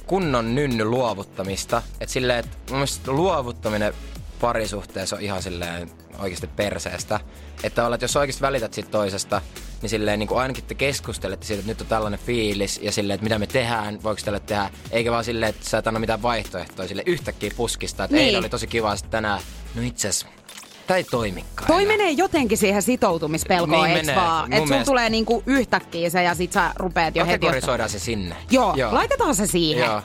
kunnon 0.07 0.55
nynny 0.55 0.85
luovuttamista. 0.85 1.81
Että 1.99 2.13
silleen, 2.13 2.39
että 2.39 2.57
mun 2.69 2.77
mielestä 2.77 3.11
luovuttaminen 3.11 3.93
parisuhteessa 4.41 5.15
on 5.15 5.21
ihan 5.21 5.43
silleen 5.43 5.91
oikeasti 6.19 6.47
perseestä. 6.47 7.19
Että 7.63 7.93
että 7.93 8.03
jos 8.03 8.15
oikeasti 8.15 8.41
välität 8.41 8.73
siitä 8.73 8.89
toisesta, 8.89 9.41
niin 9.81 9.89
silleen 9.89 10.19
niin 10.19 10.27
kuin 10.27 10.39
ainakin 10.39 10.63
te 10.63 10.75
keskustelette 10.75 11.45
siitä, 11.45 11.59
että 11.59 11.71
nyt 11.71 11.81
on 11.81 11.87
tällainen 11.87 12.19
fiilis 12.19 12.79
ja 12.83 12.91
silleen, 12.91 13.15
että 13.15 13.23
mitä 13.23 13.39
me 13.39 13.47
tehdään, 13.47 14.03
voiko 14.03 14.21
tälle 14.25 14.39
tehdä, 14.39 14.69
eikä 14.91 15.11
vaan 15.11 15.23
silleen, 15.23 15.49
että 15.49 15.69
sä 15.69 15.77
et 15.77 15.87
anna 15.87 15.99
mitään 15.99 16.21
vaihtoehtoja 16.21 16.87
sille 16.87 17.03
yhtäkkiä 17.05 17.51
puskista, 17.57 18.03
että 18.03 18.15
Niin. 18.15 18.25
eilen 18.25 18.39
oli 18.39 18.49
tosi 18.49 18.67
kiva 18.67 18.95
sitten 18.95 19.11
tänään, 19.11 19.39
no 19.75 19.81
itse 19.81 20.07
asiassa, 20.07 20.27
tää 20.87 20.97
ei 20.97 21.03
toimikaan. 21.03 21.67
Toi 21.67 21.83
enää. 21.83 21.97
menee 21.97 22.11
jotenkin 22.11 22.57
siihen 22.57 22.81
sitoutumispelkoon, 22.81 23.83
Niin 23.83 23.97
menee. 23.97 24.15
vaan? 24.15 24.45
Että 24.45 24.57
sun 24.57 24.69
mielestä- 24.69 24.89
tulee 24.91 25.09
niinku 25.09 25.43
yhtäkkiä 25.45 26.09
se 26.09 26.23
ja 26.23 26.35
sit 26.35 26.51
sä 26.51 26.71
rupeat 26.75 27.15
jo 27.15 27.25
heti... 27.25 27.39
Kategorisoidaan 27.45 27.89
se 27.89 27.99
sinne. 27.99 28.35
Joo, 28.51 28.73
Joo, 28.75 28.93
laitetaan 28.93 29.35
se 29.35 29.47
siihen. 29.47 29.85
Joo. 29.85 30.01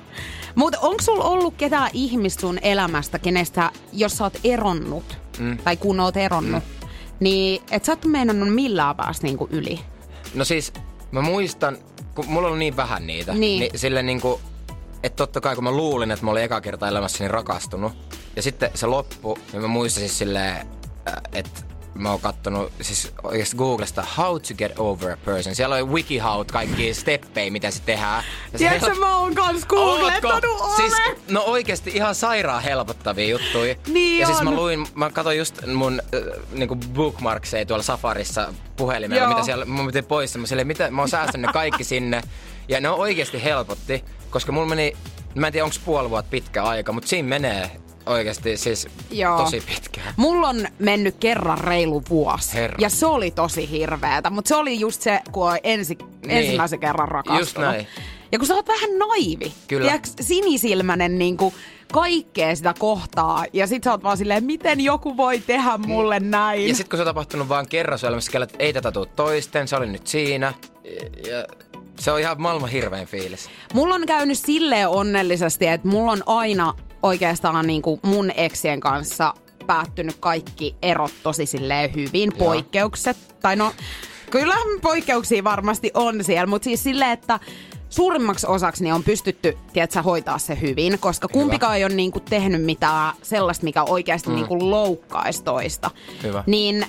Mutta 0.55 0.79
onko 0.81 1.03
sulla 1.03 1.25
ollut 1.25 1.55
ketään 1.57 1.91
ihmistä 1.93 2.41
sun 2.41 2.59
elämästä, 2.63 3.19
kenestä, 3.19 3.71
jos 3.93 4.13
sä 4.13 4.25
oot 4.25 4.39
eronnut, 4.45 5.19
mm. 5.39 5.59
tai 5.59 5.77
kun 5.77 6.01
oot 6.01 6.17
eronnut, 6.17 6.65
mm. 6.65 6.76
Niin 7.21 7.63
et 7.71 7.85
sä 7.85 7.93
oot 7.93 8.05
meinannut 8.05 8.55
millään 8.55 8.97
päästä 8.97 9.27
niinku 9.27 9.49
yli? 9.51 9.81
No 10.35 10.45
siis, 10.45 10.73
mä 11.11 11.21
muistan, 11.23 11.79
kun 12.15 12.25
mulla 12.29 12.49
on 12.49 12.59
niin 12.59 12.77
vähän 12.77 13.07
niitä, 13.07 13.33
Niin. 13.35 13.61
niin 13.61 13.79
sille 13.79 14.03
niinku, 14.03 14.41
että 15.03 15.17
totta 15.17 15.41
kai 15.41 15.55
kun 15.55 15.65
mä 15.65 15.71
luulin, 15.71 16.11
että 16.11 16.25
mä 16.25 16.31
olin 16.31 16.43
eka 16.43 16.61
kerta 16.61 16.89
elämässäni 16.89 17.29
rakastunut, 17.29 17.93
ja 18.37 18.43
sitten 18.43 18.71
se 18.75 18.87
loppu, 18.87 19.39
niin 19.53 19.63
mä 19.63 19.69
muistan 19.69 20.01
siis 20.01 20.19
silleen, 20.19 20.57
äh, 21.09 21.15
että 21.33 21.51
mä 21.97 22.11
oon 22.11 22.21
kattonut 22.21 22.73
siis 22.81 23.13
oikeasti 23.23 23.57
Googlesta 23.57 24.05
How 24.17 24.41
to 24.41 24.55
get 24.59 24.73
over 24.79 25.13
a 25.13 25.17
person. 25.25 25.55
Siellä 25.55 25.77
on 25.77 25.93
wikihout 25.93 26.53
kaikki 26.53 26.95
steppejä, 26.95 27.51
mitä 27.51 27.71
se 27.71 27.83
tehdään. 27.87 28.25
Tiedätkö, 28.59 28.87
help- 28.87 28.99
mä 28.99 29.19
oon 29.19 29.35
kans 29.35 29.67
googlettanut 29.67 30.45
Ootko? 30.45 30.77
Siis, 30.77 30.93
no 31.31 31.43
oikeasti 31.47 31.91
ihan 31.95 32.15
sairaan 32.15 32.63
helpottavia 32.63 33.29
juttuja. 33.29 33.75
Niin 33.87 34.21
ja 34.21 34.27
siis 34.27 34.43
mä 34.43 34.51
on. 34.51 34.57
luin, 34.57 34.87
mä 34.95 35.11
katsoin 35.11 35.39
just 35.39 35.67
mun 35.67 36.03
äh, 36.15 36.21
niinku 36.53 36.77
bookmarkseja 36.77 37.67
tuolla 37.67 37.83
Safarissa 37.83 38.55
puhelimella, 38.77 39.23
Joo. 39.23 39.29
mitä 39.29 39.43
siellä 39.43 39.65
mun 39.65 39.87
piti 39.87 40.03
poistaa. 40.03 40.41
Mä, 40.41 40.47
silleen, 40.47 40.67
mitä, 40.67 40.91
mä 40.91 41.03
oon 41.03 41.09
säästänyt 41.09 41.47
ne 41.47 41.53
kaikki 41.53 41.85
sinne. 41.85 42.23
Ja 42.69 42.81
ne 42.81 42.89
on 42.89 42.99
oikeasti 42.99 43.45
helpotti, 43.45 44.05
koska 44.31 44.53
mulla 44.53 44.69
meni, 44.69 44.97
mä 45.35 45.47
en 45.47 45.53
tiedä 45.53 45.65
onko 45.65 45.77
puoli 45.85 46.11
vuotta 46.11 46.31
pitkä 46.31 46.63
aika, 46.65 46.93
mutta 46.93 47.09
siinä 47.09 47.29
menee 47.29 47.71
oikeasti 48.07 48.57
siis 48.57 48.89
Joo. 49.11 49.39
tosi 49.39 49.61
pitkään. 49.61 50.15
Mulla 50.17 50.49
on 50.49 50.67
mennyt 50.79 51.17
kerran 51.21 51.59
reilu 51.59 52.03
vuosi. 52.11 52.55
Herra. 52.55 52.77
Ja 52.81 52.89
se 52.89 53.07
oli 53.07 53.31
tosi 53.31 53.71
hirveetä. 53.71 54.31
Mutta 54.31 54.49
se 54.49 54.55
oli 54.57 54.81
just 54.81 55.03
se, 55.03 55.21
kun 55.33 55.51
ensi, 55.63 55.99
niin. 56.27 56.31
ensimmäisen 56.31 56.81
kerran 56.81 57.09
rakastunut. 57.09 57.41
Just 57.41 57.59
näin. 57.59 57.87
Ja 58.33 58.39
kun 58.39 58.49
sä 58.49 58.55
oot 58.55 58.69
vähän 58.69 58.99
naivi. 58.99 59.53
Kyllä. 59.69 59.85
Tiedätkö, 59.85 60.11
sinisilmäinen 60.21 61.19
niinku 61.19 61.55
kaikkea 61.93 62.57
sitä 62.57 62.75
kohtaa. 62.79 63.45
Ja 63.53 63.67
sit 63.67 63.85
sä 63.85 63.91
oot 63.91 64.03
vaan 64.03 64.17
silleen, 64.17 64.45
miten 64.45 64.81
joku 64.81 65.17
voi 65.17 65.39
tehdä 65.39 65.79
mulle 65.79 66.21
näin. 66.21 66.69
Ja 66.69 66.75
sitten 66.75 66.91
kun 66.91 66.97
se 66.97 67.03
on 67.03 67.07
tapahtunut 67.07 67.49
vaan 67.49 67.69
kerran 67.69 67.99
sun 67.99 68.09
elämässä, 68.09 68.39
että 68.43 68.57
ei 68.59 68.73
tätä 68.73 68.93
tuu 68.93 69.07
toisten, 69.07 69.69
se 69.69 69.77
oli 69.77 69.87
nyt 69.87 70.07
siinä. 70.07 70.55
Ja, 71.31 71.47
se 71.99 72.13
on 72.13 72.21
ihan 72.21 72.43
maailman 72.43 72.71
hirvein 72.71 73.07
fiilis. 73.07 73.51
Mulla 73.75 73.95
on 73.95 74.07
käynyt 74.07 74.39
silleen 74.39 74.89
onnellisesti, 74.89 75.67
että 75.67 75.89
mulla 75.89 76.13
on 76.13 76.23
aina 76.27 76.75
oikeastaan 77.07 77.67
niin 77.67 77.83
kuin 77.83 78.01
mun 78.03 78.31
eksien 78.37 78.81
kanssa 78.81 79.35
päättynyt 79.67 80.17
kaikki 80.21 80.77
erot 80.83 81.13
tosi 81.23 81.47
silleen 81.47 81.95
hyvin, 81.95 82.33
Joo. 82.39 82.49
poikkeukset. 82.49 83.17
Tai 83.41 83.57
no, 83.57 83.73
kyllä 84.31 84.55
poikkeuksia 84.83 85.45
varmasti 85.45 85.91
on 85.95 86.25
siellä, 86.25 86.47
mutta 86.47 86.65
siis 86.65 86.83
silleen, 86.83 87.11
että 87.11 87.41
suurimmaksi 87.89 88.47
osaksi 88.47 88.83
niin 88.83 88.95
on 88.95 89.03
pystytty, 89.03 89.59
tiedätkö, 89.73 90.03
hoitaa 90.03 90.39
se 90.39 90.59
hyvin, 90.61 90.99
koska 90.99 91.29
kumpikaan 91.29 91.77
ei 91.77 91.85
ole 91.85 91.95
niin 91.95 92.13
kuin 92.13 92.25
tehnyt 92.25 92.65
mitään 92.65 93.15
sellaista, 93.23 93.65
mikä 93.65 93.83
oikeasti 93.83 94.29
mm. 94.31 94.35
niin 94.37 94.47
kuin 94.47 94.71
loukkaisi 94.71 95.45
toista. 95.45 95.91
Hyvä. 96.23 96.45
Niin 96.47 96.87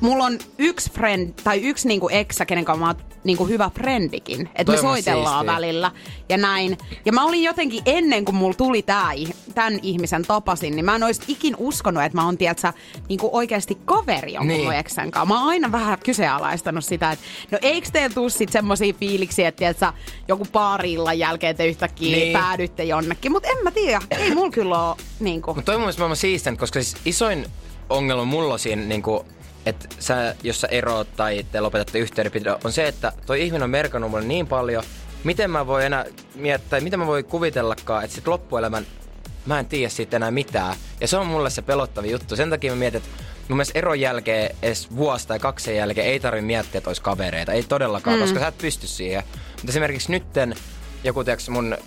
mulla 0.00 0.24
on 0.24 0.38
yksi 0.58 0.90
friend, 0.90 1.32
tai 1.44 1.60
yksi 1.62 1.88
niinku 1.88 2.08
eksä, 2.08 2.46
kenen 2.46 2.64
kanssa 2.64 2.80
mä 2.80 2.86
oon 2.86 2.96
niinku 3.24 3.46
hyvä 3.46 3.70
frendikin. 3.74 4.48
Että 4.54 4.72
me 4.72 4.78
on 4.78 4.84
soitellaan 4.84 5.38
siistiä. 5.44 5.54
välillä 5.54 5.90
ja 6.28 6.36
näin. 6.36 6.78
Ja 7.04 7.12
mä 7.12 7.24
olin 7.24 7.42
jotenkin 7.42 7.82
ennen 7.86 8.24
kuin 8.24 8.34
mulla 8.34 8.54
tuli 8.54 8.82
tää, 8.82 9.10
tämän 9.54 9.78
ihmisen 9.82 10.22
tapasin, 10.22 10.76
niin 10.76 10.84
mä 10.84 10.94
en 10.96 11.02
olisi 11.02 11.22
ikin 11.28 11.54
uskonut, 11.58 12.02
että 12.02 12.18
mä 12.18 12.24
oon, 12.24 12.38
tiedätkö, 12.38 12.72
niinku 13.08 13.30
oikeasti 13.32 13.78
kaveri 13.84 14.32
jonkun 14.32 14.48
Niin. 14.48 14.64
mun 14.64 14.74
eksän 14.74 15.10
kanssa. 15.10 15.34
Mä 15.34 15.40
oon 15.40 15.48
aina 15.48 15.72
vähän 15.72 15.98
kyseenalaistanut 16.04 16.84
sitä, 16.84 17.12
että 17.12 17.24
no 17.50 17.58
eikö 17.62 17.88
teillä 17.92 18.14
tuu 18.14 18.30
sit 18.30 18.52
semmosia 18.52 18.94
fiiliksiä, 19.00 19.48
että 19.48 19.58
tiedätkö, 19.58 19.92
joku 20.28 20.46
paari-illan 20.52 21.18
jälkeen 21.18 21.56
te 21.56 21.66
yhtäkkiä 21.66 22.16
niin. 22.16 22.32
Päädytte 22.32 22.84
jonnekin. 22.84 23.32
Mutta 23.32 23.48
en 23.48 23.64
mä 23.64 23.70
tiedä, 23.70 24.00
ei 24.10 24.34
mulla 24.34 24.50
kyllä 24.50 24.88
ole 24.88 24.96
niinku... 25.20 25.54
Mutta 25.54 25.66
toi 25.66 25.74
on 25.74 25.80
mun 25.80 25.84
mielestä 25.84 26.00
maailman 26.00 26.16
siistän, 26.16 26.56
koska 26.56 26.82
siis 26.82 26.96
isoin 27.04 27.46
ongelma 27.90 28.24
mulla 28.24 28.52
on 28.52 28.58
siinä, 28.58 28.82
niin 28.82 29.02
kuin, 29.02 29.20
että 29.66 29.88
sä, 29.98 30.34
jos 30.42 30.60
sä 30.60 30.68
eroot 30.70 31.08
tai 31.16 31.46
te 31.52 31.60
lopetatte 31.60 31.98
yhteydenpito, 31.98 32.58
on 32.64 32.72
se, 32.72 32.88
että 32.88 33.12
toi 33.26 33.42
ihminen 33.42 33.62
on 33.62 33.70
merkannut 33.70 34.10
mulle 34.10 34.24
niin 34.24 34.46
paljon, 34.46 34.84
miten 35.24 35.50
mä 35.50 35.66
voin 35.66 35.86
enää 35.86 36.04
miettiä, 36.34 36.80
miten 36.80 36.98
mä 36.98 37.06
voin 37.06 37.24
kuvitellakaan, 37.24 38.04
että 38.04 38.14
sit 38.14 38.26
loppuelämän 38.26 38.86
mä 39.46 39.58
en 39.58 39.66
tiedä 39.66 39.88
siitä 39.88 40.16
enää 40.16 40.30
mitään. 40.30 40.76
Ja 41.00 41.08
se 41.08 41.16
on 41.16 41.26
mulle 41.26 41.50
se 41.50 41.62
pelottava 41.62 42.06
juttu. 42.06 42.36
Sen 42.36 42.50
takia 42.50 42.72
mä 42.72 42.78
mietin, 42.78 42.98
että 42.98 43.22
mun 43.48 43.56
mielestä 43.56 43.78
eron 43.78 44.00
jälkeen, 44.00 44.56
edes 44.62 44.96
vuosi 44.96 45.28
tai 45.28 45.38
kaksi 45.38 45.64
sen 45.64 45.76
jälkeen, 45.76 46.06
ei 46.06 46.20
tarvi 46.20 46.40
miettiä, 46.40 46.78
että 46.78 46.90
olisi 46.90 47.02
kavereita. 47.02 47.52
Ei 47.52 47.62
todellakaan, 47.62 48.16
mm. 48.16 48.22
koska 48.22 48.40
sä 48.40 48.46
et 48.46 48.58
pysty 48.58 48.86
siihen. 48.86 49.22
Mutta 49.52 49.68
esimerkiksi 49.68 50.12
nytten 50.12 50.54
joku 51.04 51.24
tiiäks, 51.24 51.48
mun 51.48 51.78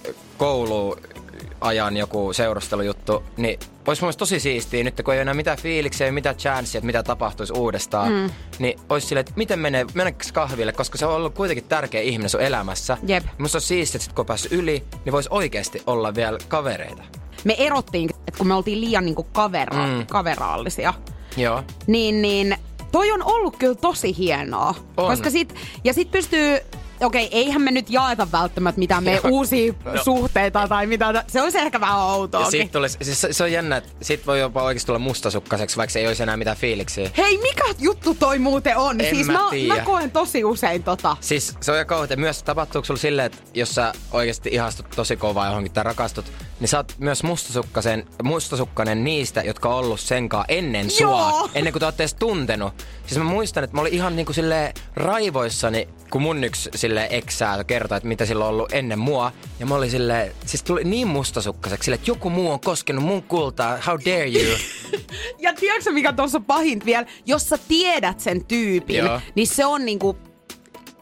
kouluajan 1.59 1.97
joku 1.97 2.33
seurustelujuttu, 2.33 3.23
niin 3.37 3.59
olisi 3.87 4.03
mun 4.03 4.13
tosi 4.17 4.39
siistiä 4.39 4.83
nyt, 4.83 5.01
kun 5.05 5.13
ei 5.13 5.17
ole 5.17 5.21
enää 5.21 5.33
mitään 5.33 5.57
fiiliksiä, 5.57 6.07
ei 6.07 6.11
mitään 6.11 6.35
chanssia, 6.35 6.79
että 6.79 6.85
mitä 6.85 7.03
tapahtuisi 7.03 7.53
uudestaan. 7.53 8.11
Mm. 8.11 8.29
Niin 8.59 8.79
olisi 8.89 9.07
silleen, 9.07 9.21
että 9.21 9.33
miten 9.35 9.59
menee, 9.59 9.85
mennäänkö 9.93 10.25
kahville, 10.33 10.71
koska 10.71 10.97
se 10.97 11.05
on 11.05 11.15
ollut 11.15 11.35
kuitenkin 11.35 11.63
tärkeä 11.63 12.01
ihminen 12.01 12.29
sun 12.29 12.41
elämässä. 12.41 12.97
Jep. 13.07 13.23
Musta 13.37 13.57
on 13.57 13.61
siistiä, 13.61 13.97
että 13.97 14.03
sit 14.03 14.13
kun 14.13 14.21
on 14.21 14.25
päässyt 14.25 14.51
yli, 14.51 14.83
niin 15.05 15.13
voisi 15.13 15.29
oikeasti 15.31 15.83
olla 15.87 16.15
vielä 16.15 16.37
kavereita. 16.47 17.03
Me 17.43 17.55
erottiin, 17.57 18.09
että 18.27 18.37
kun 18.37 18.47
me 18.47 18.53
oltiin 18.53 18.81
liian 18.81 19.05
niinku 19.05 19.27
kavera- 19.33 19.87
mm. 19.87 20.05
kaveraallisia. 20.05 20.93
Joo. 21.37 21.63
niin, 21.87 22.21
niin 22.21 22.57
toi 22.91 23.11
on 23.11 23.23
ollut 23.23 23.57
kyllä 23.57 23.75
tosi 23.75 24.17
hienoa. 24.17 24.75
On. 24.97 25.07
Koska 25.07 25.29
sit, 25.29 25.55
ja 25.83 25.93
sit 25.93 26.11
pystyy 26.11 26.59
okei, 27.05 27.25
okay, 27.25 27.39
eihän 27.39 27.61
me 27.61 27.71
nyt 27.71 27.89
jaeta 27.89 28.27
välttämättä 28.31 28.79
mitään 28.79 29.03
meidän 29.03 29.31
uusia 29.31 29.73
no. 29.85 30.03
suhteita 30.03 30.67
tai 30.67 30.87
mitä. 30.87 31.23
Se 31.27 31.41
olisi 31.41 31.57
ehkä 31.57 31.81
vähän 31.81 31.99
outoa. 31.99 32.47
Tulisi, 32.71 32.97
siis 33.01 33.21
se, 33.21 33.33
se, 33.33 33.43
on 33.43 33.51
jännä, 33.51 33.77
että 33.77 33.89
sit 34.01 34.27
voi 34.27 34.39
jopa 34.39 34.63
oikeasti 34.63 34.87
tulla 34.87 34.99
mustasukkaiseksi, 34.99 35.77
vaikka 35.77 35.99
ei 35.99 36.07
olisi 36.07 36.23
enää 36.23 36.37
mitään 36.37 36.57
fiiliksiä. 36.57 37.09
Hei, 37.17 37.37
mikä 37.37 37.63
juttu 37.79 38.15
toi 38.15 38.39
muuten 38.39 38.77
on? 38.77 39.01
En 39.01 39.15
siis 39.15 39.27
mä, 39.27 39.33
mä, 39.33 39.75
mä 39.75 39.81
koen 39.85 40.11
tosi 40.11 40.43
usein 40.43 40.83
tota. 40.83 41.17
Siis 41.21 41.55
se 41.61 41.71
on 41.71 41.77
jo 41.77 41.85
kauhean. 41.85 42.19
Myös 42.19 42.43
tapahtuuko 42.43 42.85
sulla 42.85 42.99
silleen, 42.99 43.25
että 43.25 43.37
jos 43.53 43.75
sä 43.75 43.93
oikeasti 44.11 44.49
ihastut 44.53 44.85
tosi 44.95 45.15
kovaa 45.15 45.45
johonkin 45.45 45.71
tai 45.71 45.83
rakastut, 45.83 46.25
niin 46.59 46.67
sä 46.67 46.77
oot 46.77 46.95
myös 46.97 47.23
mustasukkaisen, 47.23 48.05
mustasukkainen 48.23 49.03
niistä, 49.03 49.41
jotka 49.41 49.69
on 49.69 49.75
ollut 49.75 49.99
senkaan 49.99 50.45
ennen 50.47 50.89
sua. 50.89 51.29
Joo. 51.29 51.49
Ennen 51.53 51.73
kuin 51.73 51.79
te 51.79 51.85
ootte 51.85 52.03
edes 52.03 52.13
tuntenut. 52.13 52.73
Siis 53.05 53.17
mä 53.17 53.23
muistan, 53.23 53.63
että 53.63 53.75
mä 53.75 53.81
olin 53.81 53.93
ihan 53.93 54.15
niinku 54.15 54.33
silleen 54.33 54.73
raivoissani, 54.95 55.87
kun 56.09 56.21
mun 56.21 56.43
yksi 56.43 56.69
sille 56.89 57.07
eksää 57.11 57.63
kertoi, 57.63 57.97
että 57.97 58.07
mitä 58.07 58.25
sillä 58.25 58.45
on 58.45 58.49
ollut 58.49 58.73
ennen 58.73 58.99
mua. 58.99 59.31
Ja 59.59 59.65
mä 59.65 59.75
olin 59.75 59.91
silleen, 59.91 60.31
siis 60.45 60.63
tuli 60.63 60.83
niin 60.83 61.07
mustasukkaiseksi 61.07 61.85
sille, 61.85 61.95
että 61.95 62.11
joku 62.11 62.29
muu 62.29 62.51
on 62.51 62.59
koskenut 62.59 63.03
mun 63.03 63.23
kultaa, 63.23 63.77
how 63.87 63.99
dare 64.05 64.27
you? 64.27 64.57
Ja 65.39 65.53
tiedätkö 65.53 65.91
mikä 65.91 66.13
tuossa 66.13 66.37
on 66.37 66.45
pahinta 66.45 66.85
vielä? 66.85 67.05
Jos 67.25 67.49
sä 67.49 67.59
tiedät 67.67 68.19
sen 68.19 68.45
tyypin, 68.45 68.95
Joo. 68.95 69.21
niin 69.35 69.47
se 69.47 69.65
on 69.65 69.85
niinku... 69.85 70.17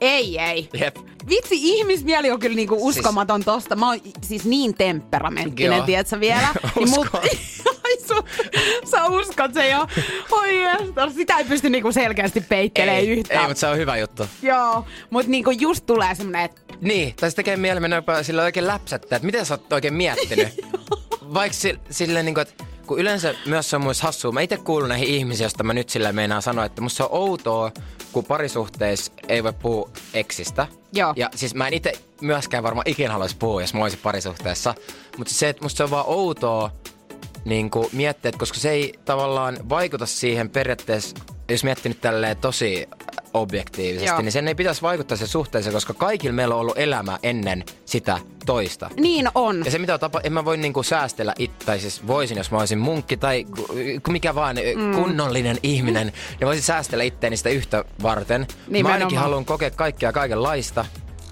Ei, 0.01 0.39
ei. 0.39 0.69
Jep. 0.73 0.97
Vitsi, 1.29 1.55
ihmismieli 1.55 2.31
on 2.31 2.39
kyllä 2.39 2.55
niinku 2.55 2.87
uskomaton 2.87 3.43
tosta. 3.43 3.75
Mä 3.75 3.89
oon 3.89 3.99
siis 4.21 4.45
niin 4.45 4.73
temperamenttinen, 4.73 5.77
Joo. 5.77 5.85
tiedätkö 5.85 6.19
vielä? 6.19 6.47
Niin 6.75 6.89
mut, 6.89 7.07
Uskon. 8.01 8.17
Ai 8.17 8.81
su, 8.83 8.89
sä 8.91 9.05
uskot 9.05 9.53
se 9.53 9.69
jo. 9.69 9.87
Oi 10.31 10.61
jestas, 10.61 11.15
sitä 11.15 11.37
ei 11.37 11.43
pysty 11.43 11.69
niinku 11.69 11.91
selkeästi 11.91 12.41
peittelemään 12.41 12.97
ei, 12.99 13.09
yhtään. 13.09 13.41
ei, 13.41 13.47
mutta 13.47 13.59
se 13.61 13.67
on 13.67 13.77
hyvä 13.77 13.97
juttu. 13.97 14.23
Joo, 14.41 14.85
mut 15.09 15.27
niinku 15.27 15.51
just 15.51 15.85
tulee 15.85 16.15
semmonen, 16.15 16.41
että 16.41 16.61
Niin, 16.81 17.15
tai 17.15 17.29
se 17.29 17.35
tekee 17.35 17.57
mieli 17.57 17.79
mennä 17.79 17.95
jopa 17.95 18.23
sillä 18.23 18.43
oikein 18.43 18.67
läpsättää, 18.67 19.15
että 19.15 19.25
miten 19.25 19.45
sä 19.45 19.53
oot 19.53 19.73
oikein 19.73 19.93
miettinyt. 19.93 20.47
Vaikka 21.33 21.57
si- 21.57 21.79
silleen 21.89 22.25
niinku, 22.25 22.39
että 22.39 22.63
kun 22.87 22.99
yleensä 22.99 23.35
myös 23.45 23.69
se 23.69 23.75
on 23.75 23.81
muista 23.81 24.03
hassua. 24.07 24.31
Mä 24.31 24.41
itse 24.41 24.57
kuulun 24.57 24.89
näihin 24.89 25.07
ihmisiin, 25.07 25.45
joista 25.45 25.63
mä 25.63 25.73
nyt 25.73 25.89
sillä 25.89 26.11
meinaan 26.11 26.41
sanoa, 26.41 26.65
että 26.65 26.81
musta 26.81 26.97
se 26.97 27.03
on 27.03 27.09
outoa, 27.11 27.71
kun 28.11 28.25
parisuhteissa 28.25 29.11
ei 29.27 29.43
voi 29.43 29.53
puhua 29.53 29.89
eksistä. 30.13 30.67
Joo. 30.93 31.13
Ja 31.15 31.29
siis 31.35 31.55
mä 31.55 31.67
en 31.67 31.73
itse 31.73 31.93
myöskään 32.21 32.63
varmaan 32.63 32.89
ikinä 32.89 33.11
haluaisi 33.11 33.35
puhua, 33.39 33.61
jos 33.61 33.73
mä 33.73 33.81
olisin 33.81 33.99
parisuhteessa. 34.03 34.75
Mutta 35.17 35.33
se, 35.33 35.49
että 35.49 35.63
musta 35.63 35.77
se 35.77 35.83
on 35.83 35.89
vaan 35.91 36.05
outoa 36.07 36.71
niin 37.47 37.69
kuin 37.69 37.87
miettiä, 37.91 38.29
että 38.29 38.39
koska 38.39 38.59
se 38.59 38.69
ei 38.69 38.93
tavallaan 39.05 39.57
vaikuta 39.69 40.05
siihen 40.05 40.49
periaatteessa, 40.49 41.15
jos 41.49 41.63
miettii 41.63 41.89
nyt 41.89 42.01
tälleen 42.01 42.37
tosi 42.37 42.89
objektiivisesti, 43.33 44.07
Joo. 44.07 44.21
niin 44.21 44.31
sen 44.31 44.47
ei 44.47 44.55
pitäisi 44.55 44.81
vaikuttaa 44.81 45.17
se 45.17 45.27
suhteeseen, 45.27 45.73
koska 45.73 45.93
kaikilla 45.93 46.33
meillä 46.33 46.55
on 46.55 46.61
ollut 46.61 46.77
elämä 46.77 47.19
ennen 47.23 47.63
sitä 47.85 48.19
toista. 48.45 48.89
niin 48.95 49.29
on. 49.35 49.61
Ja 49.65 49.71
se 49.71 49.79
mitä 49.79 49.93
on 49.93 49.99
tapa, 49.99 50.21
en 50.23 50.33
mä 50.33 50.45
voi 50.45 50.57
niinku 50.57 50.83
säästellä 50.83 51.33
it, 51.39 51.59
tai 51.65 51.79
siis 51.79 52.07
voisin, 52.07 52.37
jos 52.37 52.51
mä 52.51 52.57
olisin 52.57 52.77
munkki 52.77 53.17
tai 53.17 53.45
mikä 54.09 54.35
vaan 54.35 54.55
mm. 54.75 54.95
kunnollinen 54.95 55.57
ihminen, 55.63 56.07
niin 56.39 56.45
voisin 56.45 56.63
säästellä 56.63 57.03
itteeni 57.03 57.37
sitä 57.37 57.49
yhtä 57.49 57.85
varten. 58.03 58.41
Mä 58.41 58.55
Nimenomaan. 58.67 58.93
ainakin 58.93 59.19
haluan 59.19 59.45
kokea 59.45 59.71
kaikkea 59.71 60.11
kaikenlaista. 60.11 60.85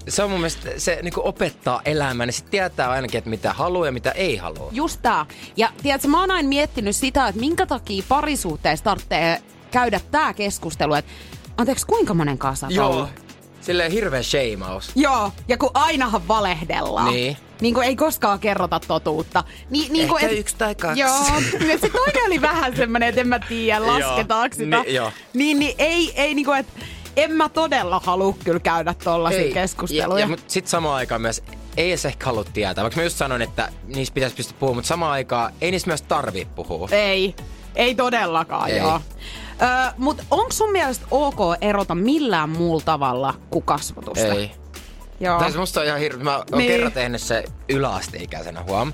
Se 0.08 0.22
on 0.22 0.30
mun 0.30 0.40
mielestä, 0.40 0.70
se 0.76 0.98
niinku 1.02 1.20
opettaa 1.24 1.80
elämään, 1.84 2.26
niin 2.26 2.34
sit 2.34 2.50
tietää 2.50 2.90
ainakin, 2.90 3.18
että 3.18 3.30
mitä 3.30 3.52
haluaa 3.52 3.86
ja 3.86 3.92
mitä 3.92 4.10
ei 4.10 4.36
halua. 4.36 4.68
Just 4.72 5.02
tää. 5.02 5.26
Ja 5.56 5.72
tiedätkö, 5.82 6.08
mä 6.08 6.20
oon 6.20 6.30
aina 6.30 6.48
miettinyt 6.48 6.96
sitä, 6.96 7.28
että 7.28 7.40
minkä 7.40 7.66
takia 7.66 8.02
parisuhteessa 8.08 8.84
tarvitsee 8.84 9.42
käydä 9.70 10.00
tää 10.10 10.34
keskustelu, 10.34 10.94
että 10.94 11.12
anteeksi, 11.56 11.86
kuinka 11.86 12.14
monen 12.14 12.38
kanssa 12.38 12.68
ollut? 12.80 13.08
Silleen 13.60 13.92
hirveä 13.92 14.22
sheimaus. 14.22 14.90
Joo, 14.94 15.32
ja 15.48 15.58
kun 15.58 15.70
ainahan 15.74 16.28
valehdellaan. 16.28 17.12
Niin. 17.12 17.36
Niin 17.60 17.74
kuin 17.74 17.86
ei 17.86 17.96
koskaan 17.96 18.38
kerrota 18.40 18.80
totuutta. 18.80 19.44
Ni, 19.70 19.88
niin 19.90 20.08
kuin, 20.08 20.24
Ehkä 20.24 20.36
yksi 20.36 20.56
tai 20.56 20.74
kaksi. 20.74 21.00
Joo, 21.00 21.24
ja 21.68 21.78
se 21.78 21.88
toinen 21.88 22.26
oli 22.26 22.40
vähän 22.40 22.76
semmoinen, 22.76 23.08
että 23.08 23.20
en 23.20 23.28
mä 23.28 23.38
tiedä, 23.38 23.86
lasketaanko 23.92 24.56
sitä. 24.56 24.82
Ni- 24.82 24.94
joo. 24.94 25.12
Niin, 25.34 25.58
niin 25.58 25.74
ei, 25.78 26.12
ei 26.16 26.34
niin 26.34 26.44
kuin, 26.44 26.58
että 26.58 26.72
en 27.16 27.32
mä 27.32 27.48
todella 27.48 28.00
halua 28.04 28.34
kyllä 28.44 28.60
käydä 28.60 28.94
tollaisia 29.04 29.54
keskusteluja. 29.54 30.18
Ja, 30.18 30.24
ja, 30.24 30.28
mutta 30.28 30.44
sitten 30.48 30.70
samaan 30.70 30.96
aikaan 30.96 31.20
myös 31.20 31.42
ei 31.76 31.88
edes 31.88 32.04
ehkä 32.04 32.26
halua 32.26 32.44
tietää. 32.44 32.82
Vaikka 32.84 33.00
mä 33.00 33.04
just 33.04 33.16
sanoin, 33.16 33.42
että 33.42 33.72
niistä 33.86 34.14
pitäisi 34.14 34.36
pystyä 34.36 34.56
puhumaan, 34.60 34.76
mutta 34.76 34.88
samaan 34.88 35.12
aikaan 35.12 35.52
ei 35.60 35.70
niistä 35.70 35.90
myös 35.90 36.02
tarvii 36.02 36.44
puhua. 36.44 36.88
Ei, 36.90 37.34
ei 37.74 37.94
todellakaan, 37.94 38.70
Ei. 38.70 38.78
joo. 38.78 39.00
Ö, 39.62 39.92
Mutta 39.96 40.22
onko 40.30 40.52
sun 40.52 40.72
mielestä 40.72 41.06
ok 41.10 41.38
erota 41.60 41.94
millään 41.94 42.48
muulla 42.48 42.82
tavalla 42.84 43.34
kuin 43.50 43.64
kasvatusta? 43.64 44.26
Ei. 44.26 44.50
Joo. 45.20 45.38
Tai 45.38 45.52
se 45.52 45.58
musta 45.58 45.80
on 45.80 45.86
ihan 45.86 46.00
hirveä. 46.00 46.24
Mä 46.24 46.36
oon 46.36 46.44
niin. 46.56 46.72
kerran 46.72 46.92
tehnyt 46.92 47.22
se 47.22 47.44
yläasteikäisenä, 47.68 48.62
huom. 48.62 48.92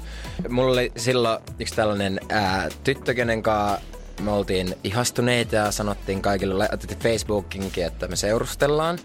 Mulla 0.49 0.73
oli 0.73 0.93
silloin 0.97 1.39
yksi 1.59 1.75
tällainen 1.75 2.21
ää, 2.29 2.69
tyttö, 2.85 3.15
kenen 3.15 3.43
kanssa 3.43 3.81
me 4.23 4.31
oltiin 4.31 4.75
ihastuneita 4.85 5.57
ja 5.57 5.71
sanottiin 5.71 6.23
kaikille, 6.23 6.55
laitettiin 6.55 7.01
Facebookinkin, 7.01 7.85
että 7.85 8.09
me 8.09 8.17
seurustellaan. 8.17 8.99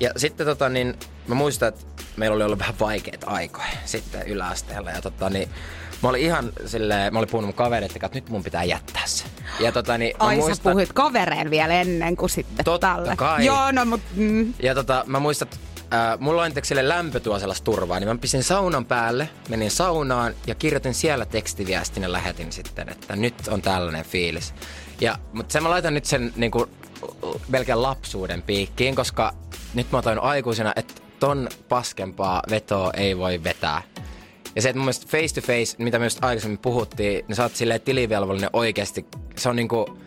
Ja 0.00 0.10
sitten 0.16 0.46
tota 0.46 0.68
niin, 0.68 0.94
mä 1.26 1.34
muistan, 1.34 1.68
että 1.68 1.84
meillä 2.16 2.34
oli 2.34 2.44
ollut 2.44 2.58
vähän 2.58 2.74
vaikeita 2.80 3.26
aikoja 3.26 3.66
sitten 3.84 4.26
yläasteella. 4.26 4.90
Ja 4.90 5.02
tota 5.02 5.30
niin, 5.30 5.48
mä 6.02 6.08
olin 6.08 6.22
ihan 6.22 6.52
silleen, 6.66 7.12
mä 7.12 7.18
olin 7.18 7.30
puhunut 7.30 7.48
mun 7.48 7.54
kanssa, 7.54 7.76
että 7.76 8.10
nyt 8.14 8.28
mun 8.28 8.44
pitää 8.44 8.64
jättää 8.64 9.02
se. 9.06 9.24
Ja 9.60 9.72
tota 9.72 9.98
niin, 9.98 10.16
mä 10.16 10.24
Ai 10.26 10.36
sä 10.36 10.40
muistan, 10.40 10.72
puhuit 10.72 10.92
kavereen 10.92 11.50
vielä 11.50 11.74
ennen 11.74 12.16
kuin 12.16 12.30
sitten 12.30 12.64
Totta 12.64 13.02
kai. 13.16 13.44
Joo, 13.46 13.72
no 13.72 13.84
mut... 13.84 14.00
Mm. 14.16 14.54
Ja 14.62 14.74
tota, 14.74 15.04
mä 15.06 15.20
muistan, 15.20 15.48
että 15.48 15.75
ää, 15.90 16.16
mulla 16.20 16.42
on 16.42 16.52
sille 16.62 17.20
tuo 17.22 17.38
sellaista 17.38 17.64
turvaa, 17.64 18.00
niin 18.00 18.08
mä 18.08 18.18
pistin 18.18 18.44
saunan 18.44 18.84
päälle, 18.84 19.28
menin 19.48 19.70
saunaan 19.70 20.34
ja 20.46 20.54
kirjoitin 20.54 20.94
siellä 20.94 21.26
tekstiviestin 21.26 22.02
ja 22.02 22.12
lähetin 22.12 22.52
sitten, 22.52 22.88
että 22.88 23.16
nyt 23.16 23.34
on 23.48 23.62
tällainen 23.62 24.04
fiilis. 24.04 24.54
Ja, 25.00 25.18
mutta 25.32 25.52
sen 25.52 25.62
mä 25.62 25.70
laitan 25.70 25.94
nyt 25.94 26.04
sen 26.04 26.32
niinku, 26.36 26.68
melkein 27.48 27.82
lapsuuden 27.82 28.42
piikkiin, 28.42 28.94
koska 28.94 29.32
nyt 29.74 29.92
mä 29.92 30.02
oon 30.06 30.18
aikuisena, 30.18 30.72
että 30.76 30.94
ton 31.20 31.48
paskempaa 31.68 32.42
vetoa 32.50 32.90
ei 32.96 33.18
voi 33.18 33.44
vetää. 33.44 33.82
Ja 34.56 34.62
se, 34.62 34.68
että 34.68 34.78
mun 34.78 34.84
mielestä 34.84 35.06
face 35.06 35.40
to 35.40 35.46
face, 35.46 35.76
mitä 35.78 35.98
myös 35.98 36.18
aikaisemmin 36.22 36.58
puhuttiin, 36.58 37.24
niin 37.28 37.36
sä 37.36 37.42
oot 37.42 37.56
silleen 37.56 37.80
tilivelvollinen 37.80 38.50
oikeasti. 38.52 39.06
Se 39.36 39.48
on 39.48 39.56
niinku, 39.56 39.98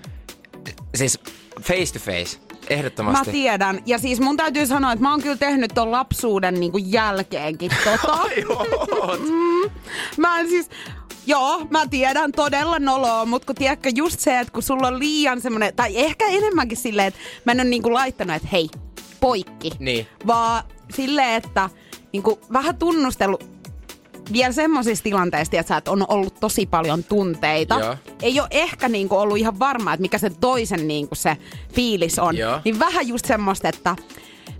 siis 0.96 1.20
face 1.62 1.94
to 1.94 2.00
face, 2.00 2.40
Mä 2.70 2.76
ehdottomasti. 2.76 3.32
tiedän. 3.32 3.80
Ja 3.86 3.98
siis 3.98 4.20
mun 4.20 4.38
täytyy 4.38 4.66
sanoa, 4.66 4.92
että 4.92 5.04
mä 5.04 5.12
oon 5.12 5.22
kyllä 5.22 5.38
tehnyt 5.38 5.72
ton 5.74 5.92
lapsuuden 5.92 6.60
niinku 6.60 6.78
jälkeenkin 6.78 7.72
tota. 7.84 8.18
mm, 9.20 9.72
mä 10.18 10.40
en 10.40 10.50
siis... 10.50 10.70
Joo, 11.26 11.68
mä 11.70 11.88
tiedän 11.88 12.32
todella 12.32 12.80
noloa, 12.80 13.26
mutta 13.26 13.46
kun 13.46 13.56
tiedätkö 13.56 13.90
just 13.96 14.20
se, 14.20 14.40
että 14.40 14.54
kun 14.54 14.64
sulla 14.64 14.88
on 14.88 15.00
liian 15.00 15.42
semmonen, 15.42 15.76
tai 15.76 15.98
ehkä 15.98 16.26
enemmänkin 16.26 16.78
silleen, 16.78 17.08
että 17.08 17.20
mä 17.46 17.52
en 17.52 17.60
ole 17.60 17.70
niinku 17.70 17.94
laittanut, 17.94 18.36
että 18.36 18.48
hei, 18.52 18.70
poikki. 19.20 19.72
Niin. 19.80 20.08
Vaan 20.28 20.64
silleen, 20.96 21.34
että 21.34 21.70
niinku 22.14 22.40
vähän 22.54 22.78
tunnustellut 22.78 23.59
vielä 24.34 24.52
semmoisissa 24.54 25.04
tilanteissa, 25.04 25.60
että, 25.60 25.78
että 25.78 25.92
on 25.92 26.06
ollut 26.08 26.40
tosi 26.40 26.66
paljon 26.66 27.04
tunteita. 27.04 27.80
Joo. 27.80 27.96
Ei 28.22 28.40
ole 28.40 28.48
ehkä 28.52 28.90
niinku 28.90 29.18
ollut 29.18 29.38
ihan 29.38 29.60
varma, 29.60 29.94
että 29.94 30.02
mikä 30.02 30.18
se 30.18 30.30
toisen 30.40 30.88
niinku 30.88 31.16
se 31.16 31.38
fiilis 31.74 32.20
on. 32.20 32.38
Joo. 32.38 32.60
Niin 32.66 32.80
vähän 32.80 33.08
just 33.08 33.26
semmoista, 33.26 33.70
että 33.70 33.96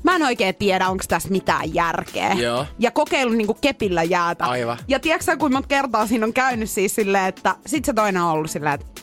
mä 0.04 0.16
en 0.16 0.24
oikein 0.24 0.56
tiedä, 0.56 0.90
onko 0.90 1.04
tässä 1.08 1.30
mitään 1.30 1.74
järkeä. 1.74 2.34
Joo. 2.34 2.66
Ja 2.80 2.92
kokeillut 2.92 3.38
niinku 3.38 3.54
kepillä 3.62 4.04
jäätä. 4.04 4.46
Aivan. 4.46 4.78
Ja 4.88 5.00
tiedätkö 5.00 5.38
kuinka 5.38 5.50
monta 5.56 5.68
kertaa 5.68 6.08
siinä 6.08 6.26
on 6.26 6.34
käynyt 6.34 6.70
siis 6.70 6.96
silleen, 6.96 7.26
että 7.26 7.56
sit 7.66 7.86
se 7.86 7.94
toinen 7.94 8.22
on 8.22 8.32
ollut 8.32 8.52
silleen, 8.52 8.74
että 8.74 9.02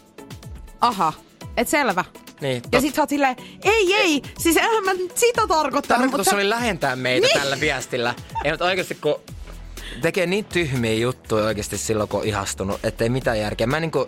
aha, 0.81 1.13
et 1.57 1.69
selvä. 1.69 2.05
Niin, 2.41 2.63
Ja 2.73 2.81
sit 2.81 2.95
sä 2.95 3.03
oot 3.03 3.09
silleen, 3.09 3.37
ei, 3.65 3.95
ei, 3.95 4.23
siis 4.39 4.57
enhän 4.57 4.85
mä 4.85 4.91
sitä 5.15 5.47
tarkoittanut. 5.47 6.01
Tarkoitus 6.03 6.27
mutta- 6.27 6.37
oli 6.37 6.51
lähentää 6.51 6.97
meitä 6.97 7.27
Niin. 7.27 7.41
tällä 7.41 7.61
viestillä. 7.61 8.15
Ei, 8.45 8.51
mutta 8.51 8.65
oikeasti 8.65 8.95
kun 8.95 9.15
tekee 10.03 10.27
niin 10.27 10.45
tyhmiä 10.45 10.95
juttuja 10.95 11.45
oikeasti 11.45 11.79
silloin, 11.79 12.09
kun 12.09 12.21
on 12.21 12.27
ihastunut, 12.27 12.85
että 12.85 13.05
ei 13.05 13.11
mitään 13.11 13.41
järkeä. 13.41 13.67
Mä 13.67 13.81
niinku, 13.81 14.07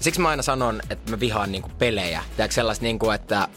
siksi 0.00 0.20
mä 0.20 0.28
aina 0.28 0.42
sanon, 0.42 0.80
että 0.90 1.10
mä 1.10 1.20
vihaan 1.20 1.52
niinku 1.52 1.68
pelejä. 1.78 2.22
Tiedätkö 2.36 2.54
sellaista 2.54 2.82
niinku, 2.82 3.10
että 3.10 3.48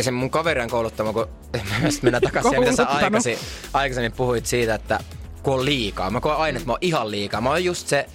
se 0.00 0.10
mun 0.10 0.30
kaveri 0.30 0.60
on 0.60 0.70
kouluttama, 0.70 1.12
kun 1.12 1.28
mennään 2.02 2.22
takaisin 2.22 2.50
siihen, 2.50 2.60
mitä 2.60 2.76
sä 2.76 2.84
Kouluttanut. 2.84 3.24
aikaisemmin, 3.72 4.12
puhuit 4.12 4.46
siitä, 4.46 4.74
että 4.74 5.00
kun 5.42 5.54
on 5.54 5.64
liikaa. 5.64 6.10
Mä 6.10 6.20
koen 6.20 6.36
aina, 6.36 6.56
että 6.56 6.66
mä 6.66 6.72
oon 6.72 6.78
ihan 6.80 7.10
liikaa. 7.10 7.40
Mä 7.40 7.48
oon 7.50 7.64
just 7.64 7.88
se 7.88 8.06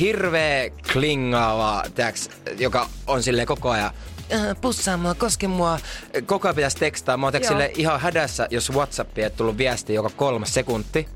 hirveä 0.00 0.70
klingaava, 0.92 1.82
tiedätkö, 1.94 2.20
joka 2.58 2.88
on 3.06 3.22
silleen 3.22 3.46
koko 3.46 3.70
ajan 3.70 3.90
"Äh, 4.34 4.56
pussaa 4.60 4.96
mua, 4.96 5.14
koske 5.14 5.48
mua. 5.48 5.78
Koko 6.26 6.48
ajan 6.48 6.54
pitäisi 6.56 6.76
tekstaa. 6.76 7.16
Mä 7.16 7.26
oon 7.26 7.32
ihan 7.76 8.00
hädässä, 8.00 8.48
jos 8.50 8.72
Whatsappia 8.72 9.24
ei 9.24 9.30
tullut 9.30 9.58
viesti 9.58 9.94
joka 9.94 10.10
kolmas 10.16 10.54
sekunti. 10.54 11.08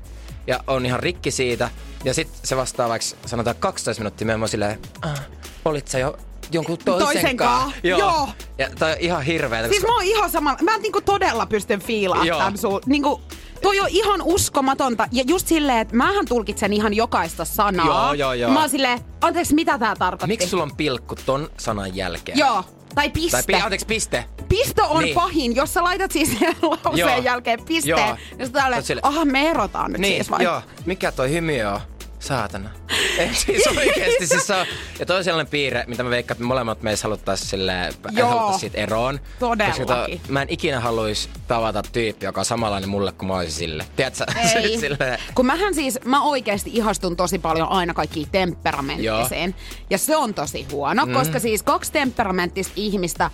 Ja 0.47 0.59
on 0.67 0.85
ihan 0.85 0.99
rikki 0.99 1.31
siitä. 1.31 1.69
Ja 2.03 2.13
sit 2.13 2.29
se 2.43 2.57
vastaa 2.57 2.89
vaikka 2.89 3.07
sanotaan 3.25 3.55
12 3.59 4.01
minuuttia. 4.01 4.27
Oon 4.39 4.49
silleen, 4.49 4.79
ah, 5.01 5.21
olit 5.65 5.87
sä 5.87 5.99
jo 5.99 6.17
jonkun 6.51 6.77
toisen, 6.77 7.07
Toisen 7.07 7.37
kaa?" 7.37 7.59
kaa, 7.59 7.71
joo. 7.83 8.29
Ja 8.57 8.69
tää 8.79 8.89
on 8.91 8.95
ihan 8.99 9.21
hirveetä. 9.23 9.67
Siis 9.67 9.79
koska- 9.81 9.91
mä 9.91 9.95
oon 9.95 10.05
ihan 10.05 10.29
sama. 10.29 10.57
Mä 10.61 10.77
niinku 10.77 11.01
todella 11.01 11.45
pystyn 11.45 11.79
fiilaamaan 11.81 12.27
Joo. 12.27 12.39
tämän 12.39 12.57
sun. 12.57 12.81
Niinku, 12.85 13.21
toi 13.61 13.79
on 13.79 13.87
ihan 13.89 14.21
uskomatonta. 14.21 15.07
Ja 15.11 15.23
just 15.27 15.47
silleen, 15.47 15.77
että 15.79 15.95
mähän 15.95 16.25
tulkitsen 16.25 16.73
ihan 16.73 16.93
jokaista 16.93 17.45
sanaa. 17.45 17.85
Joo, 17.85 18.13
joo, 18.13 18.33
joo. 18.33 18.51
Mä 18.51 18.59
oon 18.59 18.69
silleen, 18.69 18.99
anteeksi, 19.21 19.55
mitä 19.55 19.77
tää 19.77 19.95
tarkoitti? 19.95 20.27
Miksi 20.27 20.47
sulla 20.49 20.63
on 20.63 20.75
pilkku 20.75 21.15
ton 21.25 21.49
sanan 21.57 21.95
jälkeen? 21.95 22.37
Joo. 22.37 22.63
Tai 22.95 23.09
piste. 23.09 23.31
Tai 23.37 23.43
pi- 23.47 23.55
anteeksi, 23.63 23.85
piste. 23.85 24.25
Pisto 24.49 24.83
on 24.89 25.03
Niin. 25.03 25.15
pahin, 25.15 25.55
jos 25.55 25.73
sä 25.73 25.83
laitat 25.83 26.11
siis 26.11 26.29
lauseen 26.61 26.97
Joo. 26.97 27.17
jälkeen 27.23 27.59
pisteen. 27.65 27.97
Joo. 28.07 28.17
Ja 28.39 28.45
sä 28.45 28.51
täällä, 28.51 28.77
aha 29.03 29.25
me 29.25 29.49
erotaan 29.49 29.91
nyt 29.91 30.01
Niin, 30.01 30.15
siis 30.15 30.31
vai? 30.31 30.43
joo. 30.43 30.61
Mikä 30.85 31.11
toi 31.11 31.29
hymy 31.31 31.61
on? 31.61 31.79
Saatana. 32.21 32.69
Ei 33.17 33.33
siis 33.33 33.67
oikeesti 33.67 34.27
siis 34.27 34.47
se 34.47 34.55
on. 34.55 34.65
Ja 34.99 35.05
toi 35.05 35.17
on 35.17 35.23
sellainen 35.23 35.51
piirre, 35.51 35.83
mitä 35.87 36.03
mä 36.03 36.09
veikkaan, 36.09 36.35
että 36.35 36.43
me 36.43 36.47
molemmat 36.47 36.81
meistä 36.81 37.07
haluttais 37.07 37.49
silleen, 37.49 37.93
Joo. 38.11 38.29
haluttais 38.29 38.59
siitä 38.59 38.77
eroon. 38.77 39.19
Todellakin. 39.39 39.85
Koska 39.85 40.07
to, 40.07 40.33
mä 40.33 40.41
en 40.41 40.49
ikinä 40.49 40.79
haluais 40.79 41.29
tavata 41.47 41.83
tyyppi, 41.91 42.25
joka 42.25 42.41
on 42.41 42.45
samanlainen 42.45 42.89
mulle 42.89 43.11
kuin 43.11 43.27
mä 43.27 43.35
olisin 43.35 43.51
sille. 43.51 43.85
Tiedätkö? 43.95 44.25
Ei. 44.55 44.79
silleen, 44.79 45.19
Kun 45.35 45.45
mähän 45.45 45.75
siis, 45.75 45.99
mä 46.05 46.23
oikeasti 46.23 46.69
ihastun 46.73 47.15
tosi 47.15 47.39
paljon 47.39 47.69
aina 47.69 47.93
kaikkiin 47.93 48.27
temperamenttiseen. 48.31 49.55
Ja 49.89 49.97
se 49.97 50.15
on 50.15 50.33
tosi 50.33 50.67
huono, 50.71 51.05
mm. 51.05 51.13
koska 51.13 51.39
siis 51.39 51.63
kaksi 51.63 51.91
temperamenttista 51.91 52.73
ihmistä, 52.75 53.31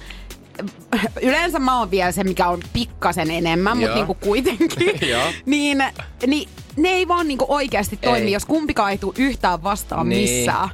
yleensä 1.22 1.60
mä 1.60 1.80
oon 1.80 1.92
vielä 1.92 2.12
se, 2.12 2.24
mikä 2.24 2.48
on 2.48 2.60
pikkasen 2.74 3.32
enemmän, 3.32 3.78
mutta 3.78 3.90
Joo. 3.90 3.96
niinku 3.96 4.14
kuitenkin, 4.14 5.00
Joo. 5.12 5.28
niin, 5.46 5.84
niin 6.28 6.50
ne 6.78 6.90
ei 6.90 7.08
vaan 7.08 7.28
niinku 7.28 7.46
oikeasti 7.48 7.98
toimi, 7.98 8.26
Ei. 8.26 8.32
jos 8.32 8.46
kumpikaan 8.46 8.92
ei 8.92 8.98
tule 8.98 9.14
yhtään 9.18 9.64
vastaan 9.64 10.10
Niin. 10.10 10.30
missään. 10.30 10.70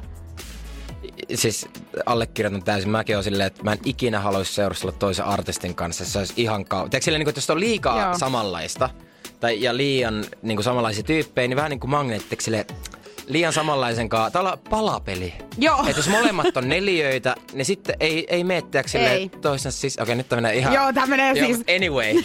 siis 1.34 1.68
allekirjoitan 2.06 2.62
täysin. 2.62 2.90
Mäkin 2.90 3.16
oon 3.16 3.24
silleen, 3.24 3.46
että 3.46 3.62
mä 3.62 3.72
en 3.72 3.78
ikinä 3.84 4.20
haluaisi 4.20 4.52
seurustella 4.54 4.92
toisen 4.92 5.24
artistin 5.24 5.74
kanssa. 5.74 6.04
Se 6.04 6.18
olisi 6.18 6.34
ihan 6.36 6.64
kau... 6.64 6.80
Tiedätkö 6.80 7.04
silleen, 7.04 7.18
niin 7.20 7.24
kuin, 7.26 7.30
että 7.30 7.38
jos 7.38 7.50
on 7.50 7.60
liikaa 7.60 8.00
Joo. 8.04 8.18
samanlaista 8.18 8.90
tai, 9.40 9.62
ja 9.62 9.76
liian 9.76 10.24
niin 10.42 10.56
kuin 10.56 10.64
samanlaisia 10.64 11.02
tyyppejä, 11.02 11.48
niin 11.48 11.56
vähän 11.56 11.70
niin 11.70 11.80
kuin 11.80 11.90
magneettiksi 11.90 12.44
silleen, 12.44 12.66
liian 13.26 13.52
samanlaisen 13.52 14.08
kanssa. 14.08 14.30
Tää 14.30 14.42
on 14.42 14.58
palapeli. 14.70 15.34
Joo. 15.58 15.80
Että 15.86 15.98
jos 15.98 16.08
molemmat 16.08 16.56
on 16.56 16.68
neliöitä, 16.68 17.34
niin 17.52 17.64
sitten 17.64 17.96
ei, 18.00 18.26
ei 18.28 18.44
mene 18.44 18.62
Ei. 19.10 19.28
toisensa 19.28 19.78
siis... 19.80 19.98
Okei, 19.98 20.14
nyt 20.14 20.28
tää 20.28 20.36
menee 20.36 20.56
ihan... 20.56 20.74
Joo, 20.74 20.92
tää 20.92 21.06
menee 21.06 21.32
Joo, 21.32 21.46
siis- 21.46 21.64
Anyway. 21.76 22.22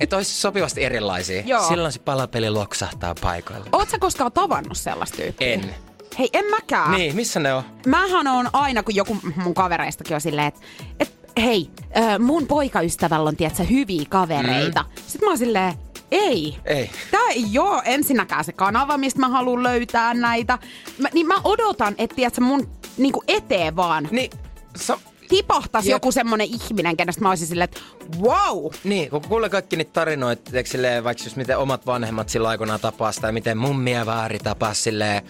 Että 0.00 0.16
olisi 0.16 0.34
sopivasti 0.40 0.84
erilaisia. 0.84 1.42
Joo. 1.46 1.68
Silloin 1.68 1.92
se 1.92 1.98
palapeli 1.98 2.50
loksahtaa 2.50 3.14
paikoille. 3.20 3.66
Oot 3.72 3.90
sä 3.90 3.98
koskaan 3.98 4.32
tavannut 4.32 4.78
sellaista 4.78 5.16
tyyppiä? 5.16 5.52
En. 5.52 5.74
Hei, 6.18 6.28
en 6.32 6.44
mäkään. 6.50 6.90
Niin, 6.90 7.16
missä 7.16 7.40
ne 7.40 7.54
on? 7.54 7.62
Mähän 7.86 8.26
on 8.26 8.50
aina, 8.52 8.82
kun 8.82 8.94
joku 8.94 9.16
mun 9.36 9.54
kavereistakin 9.54 10.14
on 10.14 10.20
silleen, 10.20 10.46
että 10.48 10.60
et, 11.00 11.14
hei, 11.42 11.70
äh, 11.96 12.18
mun 12.18 12.46
poikaystävällä 12.46 13.28
on, 13.28 13.36
tiedätkö, 13.36 13.62
hyviä 13.64 14.04
kavereita. 14.08 14.82
Mm. 14.82 14.88
Sitten 15.06 15.26
mä 15.26 15.30
oon 15.30 15.38
silleen, 15.38 15.74
ei. 16.14 16.56
Ei. 16.64 16.90
Tää 17.10 17.28
ei 17.30 17.58
oo 17.58 17.82
ensinnäkään 17.84 18.44
se 18.44 18.52
kanava, 18.52 18.98
mistä 18.98 19.20
mä 19.20 19.28
haluan 19.28 19.62
löytää 19.62 20.14
näitä. 20.14 20.58
Mä, 20.98 21.08
niin 21.12 21.26
mä 21.26 21.34
odotan, 21.44 21.94
että 21.98 22.16
tiedätkö, 22.16 22.40
mun 22.40 22.68
niinku 22.96 23.22
eteen 23.28 23.76
vaan 23.76 24.08
Niin, 24.10 24.30
sa- 24.76 24.98
tipahtaisi 25.28 25.88
Jep. 25.88 25.94
joku 25.94 26.12
semmonen 26.12 26.46
ihminen, 26.46 26.96
kenestä 26.96 27.22
mä 27.22 27.28
olisin 27.28 27.46
silleen, 27.46 27.64
että 27.64 27.80
wow. 28.20 28.72
Niin, 28.84 29.10
kun 29.10 29.22
kuulee 29.28 29.48
kaikki 29.48 29.76
niitä 29.76 29.92
tarinoita, 29.92 30.50
silleen, 30.64 31.04
vaikka 31.04 31.24
just 31.24 31.36
miten 31.36 31.58
omat 31.58 31.86
vanhemmat 31.86 32.28
sillä 32.28 32.48
aikoinaan 32.48 32.80
tapas, 32.80 33.16
tai 33.16 33.32
miten 33.32 33.58
mummi 33.58 33.92
ja 33.92 34.06
vaari 34.06 34.38
tapas 34.38 34.84
silleen, 34.84 35.22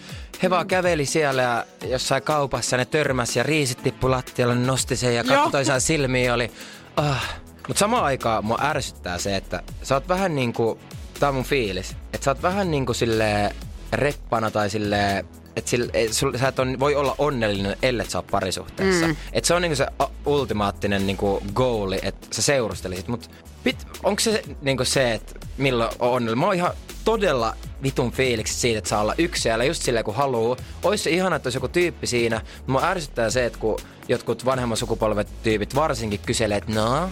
he 0.43 0.49
vaan 0.49 0.67
käveli 0.67 1.05
siellä 1.05 1.41
ja 1.41 1.65
jossain 1.87 2.23
kaupassa, 2.23 2.77
ne 2.77 2.85
törmäs 2.85 3.35
ja 3.35 3.43
riisit 3.43 3.83
tippu 3.83 4.11
lattialle, 4.11 4.55
ne 4.55 4.65
nosti 4.65 4.95
sen 4.95 5.15
ja 5.15 5.23
katsoi 5.23 5.81
silmiin 5.81 6.25
ja 6.25 6.33
oli, 6.33 6.51
ah. 6.97 7.44
Mutta 7.67 7.79
samaan 7.79 8.03
aikaan 8.03 8.45
mua 8.45 8.59
ärsyttää 8.61 9.17
se, 9.17 9.35
että 9.35 9.63
sä 9.83 9.95
oot 9.95 10.07
vähän 10.07 10.35
niinku, 10.35 10.79
tää 11.19 11.29
on 11.29 11.35
mun 11.35 11.43
fiilis, 11.43 11.95
että 12.13 12.25
sä 12.25 12.31
oot 12.31 12.41
vähän 12.41 12.71
niinku 12.71 12.93
silleen 12.93 13.55
reppana 13.93 14.51
tai 14.51 14.69
silleen, 14.69 15.25
että 15.55 15.69
sille, 15.69 15.91
et 15.93 16.13
sul, 16.13 16.37
sä 16.37 16.47
et 16.47 16.59
on, 16.59 16.79
voi 16.79 16.95
olla 16.95 17.15
onnellinen, 17.17 17.77
ellei 17.81 18.09
sä 18.09 18.17
oot 18.17 18.27
parisuhteessa. 18.31 19.07
Mm. 19.07 19.15
Et 19.33 19.45
se 19.45 19.53
on 19.53 19.61
niinku 19.61 19.75
se 19.75 19.87
ultimaattinen 20.25 21.07
niinku 21.07 21.43
goali, 21.53 21.99
että 22.01 22.27
sä 22.31 22.41
seurustelisit. 22.41 23.07
Mut 23.07 23.29
pit, 23.63 23.87
onko 24.03 24.19
se 24.19 24.41
niinku 24.61 24.85
se, 24.85 25.13
että 25.13 25.39
milloin 25.57 25.91
on 25.99 26.09
onnellinen? 26.09 26.39
Mä 26.39 26.45
oon 26.45 26.55
ihan 26.55 26.73
todella 27.05 27.55
vitun 27.83 28.11
fiiliksi 28.11 28.53
siitä, 28.53 28.77
että 28.77 28.89
saa 28.89 29.01
olla 29.01 29.15
yksin 29.17 29.43
siellä 29.43 29.63
just 29.63 29.83
silleen 29.83 30.05
kun 30.05 30.15
haluu. 30.15 30.57
Ois 30.83 31.03
se 31.03 31.09
ihana, 31.09 31.35
että 31.35 31.47
olisi 31.47 31.57
joku 31.57 31.67
tyyppi 31.67 32.07
siinä. 32.07 32.41
Mua 32.67 32.83
ärsyttää 32.83 33.29
se, 33.29 33.45
että 33.45 33.59
kun 33.59 33.79
jotkut 34.07 34.45
vanhemman 34.45 34.77
sukupolvet 34.77 35.27
tyypit 35.43 35.75
varsinkin 35.75 36.19
kyselee, 36.19 36.57
että 36.57 36.71
no, 36.73 37.09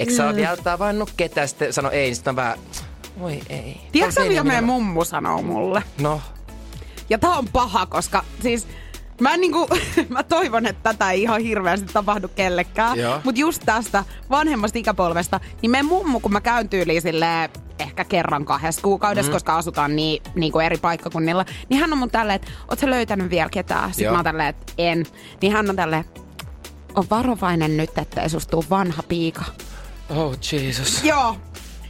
eikö 0.00 0.12
sä 0.12 0.30
mm. 0.30 0.36
vielä 0.36 0.56
tavannut 0.56 1.10
ketään? 1.16 1.48
Sitten 1.48 1.72
sano 1.72 1.90
ei, 1.90 2.06
niin 2.06 2.14
sitten 2.14 2.32
on 2.32 2.36
vähän, 2.36 2.58
voi 3.18 3.40
ei. 3.48 3.80
Tiedätkö 3.92 4.24
mitä 4.28 4.44
meidän 4.44 4.64
mummu 4.64 5.04
sanoo 5.04 5.42
mulle? 5.42 5.82
No, 6.00 6.20
Ja 7.08 7.18
tää 7.18 7.30
on 7.30 7.48
paha, 7.52 7.86
koska 7.86 8.24
siis 8.42 8.66
mä, 9.20 9.34
en 9.34 9.40
niinku, 9.40 9.68
mä 10.08 10.22
toivon, 10.22 10.66
että 10.66 10.92
tätä 10.92 11.10
ei 11.10 11.22
ihan 11.22 11.40
hirveästi 11.40 11.86
tapahdu 11.92 12.28
kellekään. 12.28 12.98
Mutta 13.24 13.40
just 13.40 13.62
tästä 13.66 14.04
vanhemmasta 14.30 14.78
ikäpolvesta, 14.78 15.40
niin 15.62 15.70
meidän 15.70 15.86
mummu, 15.86 16.20
kun 16.20 16.32
mä 16.32 16.40
käyn 16.40 16.68
tyyliin 16.68 17.02
silleen, 17.02 17.50
ehkä 17.78 18.04
kerran 18.04 18.44
kahdessa 18.44 18.82
kuukaudessa, 18.82 19.30
mm. 19.30 19.34
koska 19.34 19.56
asutaan 19.56 19.96
niin, 19.96 20.22
niin 20.34 20.52
kuin 20.52 20.66
eri 20.66 20.76
paikkakunnilla, 20.76 21.44
niin 21.68 21.80
hän 21.80 21.92
on 21.92 21.98
mun 21.98 22.10
tälleen, 22.10 22.36
että 22.36 22.50
oot 22.68 22.78
sä 22.78 22.90
löytänyt 22.90 23.30
vielä 23.30 23.50
ketään? 23.50 23.90
Sitten 23.90 24.04
Joo. 24.04 24.12
mä 24.12 24.18
oon 24.18 24.24
tälleen, 24.24 24.48
että 24.48 24.72
en. 24.78 25.06
Niin 25.42 25.52
hän 25.52 25.70
on 25.70 25.76
tälleen, 25.76 26.04
on 26.94 27.04
varovainen 27.10 27.76
nyt, 27.76 27.98
ettei 27.98 28.28
susta 28.28 28.56
vanha 28.70 29.02
piika. 29.02 29.44
Oh 30.10 30.36
Jesus. 30.52 31.04
Joo. 31.04 31.36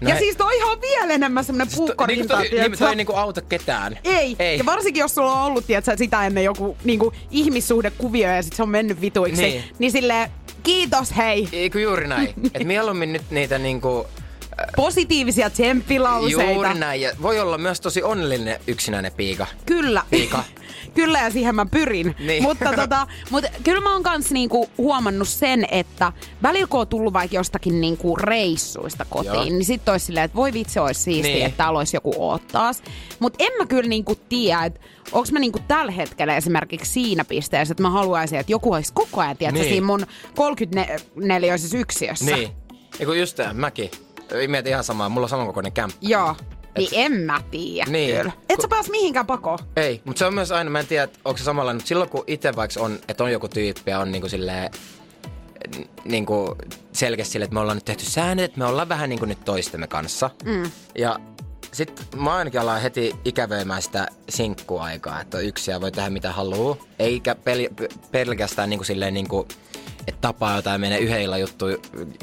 Ja 0.00 0.08
Näin. 0.08 0.18
siis 0.18 0.36
toi 0.36 0.62
on 0.62 0.80
vielä 0.80 1.12
enemmän 1.12 1.44
semmonen 1.44 1.66
Siis 1.66 1.76
to- 1.80 1.86
puukkorinta, 1.86 2.38
niin, 2.40 2.50
toi, 2.50 2.60
niin, 2.68 2.78
toi 2.78 2.88
ei 2.88 2.96
niinku 2.96 3.12
auta 3.14 3.40
ketään. 3.42 3.98
ei. 4.04 4.36
ei. 4.38 4.58
Ja 4.58 4.66
varsinkin 4.66 5.00
jos 5.00 5.14
sulla 5.14 5.32
on 5.32 5.42
ollut 5.46 5.66
tiedätkö, 5.66 5.96
sitä 5.96 6.26
ennen 6.26 6.44
joku 6.44 6.76
niinku, 6.84 7.12
ihmissuhdekuvio 7.30 8.28
ja 8.30 8.42
sit 8.42 8.52
se 8.52 8.62
on 8.62 8.68
mennyt 8.68 9.00
vituiksi. 9.00 9.42
Niin. 9.42 9.52
Niin, 9.54 9.64
niin 9.78 9.92
silleen, 9.92 10.30
kiitos 10.62 11.16
hei. 11.16 11.48
Eikö 11.52 11.80
juuri 11.80 12.08
näin? 12.08 12.34
Et 12.54 12.64
mieluummin 12.64 13.12
nyt 13.12 13.22
niitä 13.30 13.58
niinku... 13.58 14.06
Positiivisia 14.76 15.50
tsemppilauseita. 15.50 16.52
Juuri 16.52 16.74
näin. 16.74 17.00
Ja 17.00 17.10
voi 17.22 17.40
olla 17.40 17.58
myös 17.58 17.80
tosi 17.80 18.02
onnellinen 18.02 18.60
yksinäinen 18.66 19.12
piika. 19.12 19.46
Kyllä. 19.66 20.02
Piika. 20.10 20.44
kyllä 20.94 21.18
ja 21.20 21.30
siihen 21.30 21.54
mä 21.54 21.66
pyrin. 21.66 22.14
Niin. 22.18 22.42
Mutta 22.42 22.72
tota, 22.76 23.06
mut 23.30 23.44
kyllä 23.64 23.80
mä 23.80 23.92
oon 23.92 24.02
kans 24.02 24.30
niinku 24.30 24.70
huomannut 24.78 25.28
sen, 25.28 25.66
että 25.70 26.12
välillä 26.42 26.66
kun 26.66 26.80
on 26.80 26.88
tullut 26.88 27.12
vaikka 27.12 27.36
jostakin 27.36 27.80
niinku 27.80 28.16
reissuista 28.16 29.04
kotiin, 29.10 29.34
Joo. 29.34 29.44
niin 29.44 29.64
sit 29.64 29.88
olisi 29.88 30.06
silleen, 30.06 30.24
että 30.24 30.36
voi 30.36 30.52
vitsi, 30.52 30.78
olisi 30.78 31.00
siistiä, 31.00 31.34
Niin. 31.34 31.46
että 31.46 31.56
täällä 31.56 31.78
olisi 31.78 31.96
joku 31.96 32.14
oottaas. 32.18 32.82
Mutta 33.18 33.44
en 33.44 33.52
mä 33.58 33.66
kyllä 33.66 33.88
niinku 33.88 34.14
tiedä, 34.28 34.64
että 34.64 34.80
onko 35.12 35.28
mä 35.32 35.38
niinku 35.38 35.58
tällä 35.68 35.92
hetkellä 35.92 36.36
esimerkiksi 36.36 36.92
siinä 36.92 37.24
pisteessä, 37.24 37.72
että 37.72 37.82
mä 37.82 37.90
haluaisin, 37.90 38.38
että 38.38 38.52
joku 38.52 38.72
olisi 38.72 38.92
koko 38.92 39.20
ajan, 39.20 39.36
tiedätkö, 39.36 39.60
Niin. 39.60 39.70
siinä 39.72 39.86
mun 39.86 40.06
34 40.34 41.54
yksiössä. 41.78 42.24
Niin. 42.24 42.48
Eiku 43.00 43.12
just 43.12 43.36
tämä, 43.36 43.52
mäkin. 43.52 43.90
Mietin 44.48 44.70
ihan 44.70 44.84
samaa. 44.84 45.08
Mulla 45.08 45.24
on 45.24 45.28
samankokoinen 45.28 45.72
kämppä. 45.72 45.98
Joo. 46.00 46.36
Niin 46.78 46.88
en 46.92 47.12
mä 47.12 47.40
tiedä 47.50 47.90
Niin. 47.90 48.16
kyllä. 48.16 48.32
Et 48.48 48.60
sä 48.60 48.68
pääs 48.68 48.90
mihinkään 48.90 49.26
pakoon. 49.26 49.58
Ei, 49.76 50.02
mutta 50.04 50.18
se 50.18 50.24
on 50.26 50.34
myös 50.34 50.52
aina, 50.52 50.70
mä 50.70 50.80
en 50.80 50.86
tiedä, 50.86 51.08
onko 51.24 51.38
se 51.38 51.44
samanlainen, 51.44 51.76
mutta 51.76 51.88
silloin 51.88 52.10
kun 52.10 52.24
itse 52.26 52.56
vaikka 52.56 52.80
on, 52.80 52.98
että 53.08 53.24
on 53.24 53.32
joku 53.32 53.48
tyyppi 53.48 53.90
ja 53.90 53.98
on 53.98 54.12
niinku 54.12 54.28
silleen, 54.28 54.70
niinku 56.04 56.56
selkeästi 56.92 57.32
silleen, 57.32 57.44
että 57.46 57.54
me 57.54 57.60
ollaan 57.60 57.76
nyt 57.76 57.84
tehty 57.84 58.04
säännöt, 58.04 58.44
että 58.44 58.58
me 58.58 58.64
ollaan 58.64 58.88
vähän 58.88 59.08
niinku 59.10 59.24
nyt 59.26 59.44
toistemme 59.44 59.86
kanssa. 59.86 60.30
Mm. 60.44 60.70
Ja 60.98 61.18
sitten 61.72 62.04
mä 62.20 62.34
ainakin 62.34 62.60
alan 62.60 62.80
heti 62.80 63.16
ikävöimään 63.24 63.82
sitä 63.82 64.08
sinkkuaikaa, 64.28 65.20
että 65.20 65.36
on 65.36 65.44
yksi 65.44 65.70
ja 65.70 65.80
voi 65.80 65.92
tehdä 65.92 66.10
mitä 66.10 66.32
haluaa. 66.32 66.76
Eikä 66.98 67.32
pel- 67.32 67.88
pelkästään 68.10 68.70
niinku 68.70 68.84
silleen 68.84 69.14
niinku, 69.14 69.48
että 70.06 70.20
tapaa 70.20 70.56
jotain 70.56 70.80
menee 70.80 70.98
yhden 70.98 71.22
illan 71.22 71.40
juttu 71.40 71.66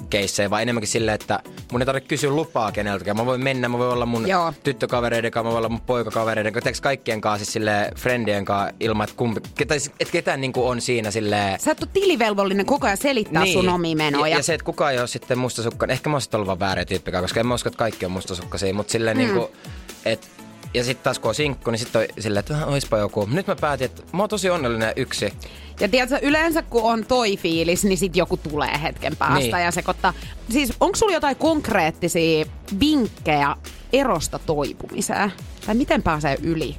keisseen, 0.09 0.49
vaan 0.49 0.61
enemmänkin 0.61 0.87
silleen, 0.87 1.15
että 1.15 1.39
mun 1.71 1.81
ei 1.81 1.85
tarvitse 1.85 2.07
kysyä 2.07 2.29
lupaa 2.29 2.71
keneltäkään. 2.71 3.17
Mä 3.17 3.25
voin 3.25 3.43
mennä, 3.43 3.69
mä 3.69 3.77
voin 3.77 3.93
olla 3.93 4.05
mun 4.05 4.27
Joo. 4.27 4.53
tyttökavereiden 4.63 5.31
kanssa, 5.31 5.43
mä 5.43 5.51
voin 5.51 5.57
olla 5.57 5.69
mun 5.69 5.81
poikakavereiden 5.81 6.53
kanssa, 6.53 6.63
teekö 6.63 6.79
kaikkien 6.81 7.21
kanssa 7.21 7.45
siis 7.45 7.53
sille 7.53 7.91
friendien 7.95 8.45
kanssa 8.45 8.73
ilman, 8.79 9.03
että 9.03 9.15
kumpi, 9.15 9.41
siis, 9.71 9.91
että 9.99 10.11
ketään 10.11 10.41
niinku 10.41 10.67
on 10.67 10.81
siinä 10.81 11.11
silleen... 11.11 11.59
Sä 11.59 11.71
et 11.71 11.83
ole 11.83 11.89
tilivelvollinen 11.93 12.65
koko 12.65 12.87
ajan 12.87 12.97
selittää 12.97 13.43
niin. 13.43 13.53
sun 13.53 13.69
omia 13.69 13.95
menoja. 13.95 14.27
Ja, 14.27 14.37
ja, 14.37 14.43
se, 14.43 14.53
että 14.53 14.65
kukaan 14.65 14.93
ei 14.93 14.99
ole 14.99 15.07
sitten 15.07 15.37
mustasukkainen. 15.37 15.93
Ehkä 15.93 16.09
mä 16.09 16.15
oon 16.15 16.21
sitten 16.21 16.37
ollut 16.37 16.47
vaan 16.47 16.59
väärä 16.59 16.85
tyyppikään, 16.85 17.23
koska 17.23 17.39
en 17.39 17.47
mä 17.47 17.53
usko, 17.53 17.69
että 17.69 17.77
kaikki 17.77 18.05
on 18.05 18.11
mustasukkaisia, 18.11 18.73
mutta 18.73 18.91
silleen 18.91 19.17
mm. 19.17 19.23
niinku, 19.23 19.51
että 20.05 20.27
ja 20.73 20.83
sitten 20.83 21.03
taas 21.03 21.19
kun 21.19 21.29
on 21.29 21.35
sinkku, 21.35 21.71
niin 21.71 21.79
sitten 21.79 22.01
on 22.01 22.07
silleen, 22.23 22.39
että 22.39 22.57
"Ah, 22.57 22.69
oispa 22.69 22.97
joku. 22.97 23.27
Nyt 23.31 23.47
mä 23.47 23.55
päätin, 23.55 23.85
että 23.85 24.01
mä 24.13 24.23
oon 24.23 24.29
tosi 24.29 24.49
onnellinen 24.49 24.93
yksin. 24.95 25.31
Ja 25.79 25.87
tiedätkö, 25.89 26.19
yleensä 26.21 26.61
kun 26.61 26.83
on 26.83 27.05
toi 27.05 27.37
fiilis, 27.37 27.83
niin 27.83 27.97
sit 27.97 28.15
joku 28.15 28.37
tulee 28.37 28.81
hetken 28.83 29.15
päästä 29.17 29.57
Niin. 29.57 29.65
ja 29.65 29.71
sekoittaa. 29.71 30.13
Siis 30.49 30.73
onko 30.79 30.95
sulla 30.95 31.13
jotain 31.13 31.35
konkreettisia 31.35 32.45
vinkkejä 32.79 33.55
erosta 33.93 34.39
toipumiseen? 34.39 35.31
Tai 35.65 35.75
miten 35.75 36.03
pääsee 36.03 36.37
yli? 36.41 36.75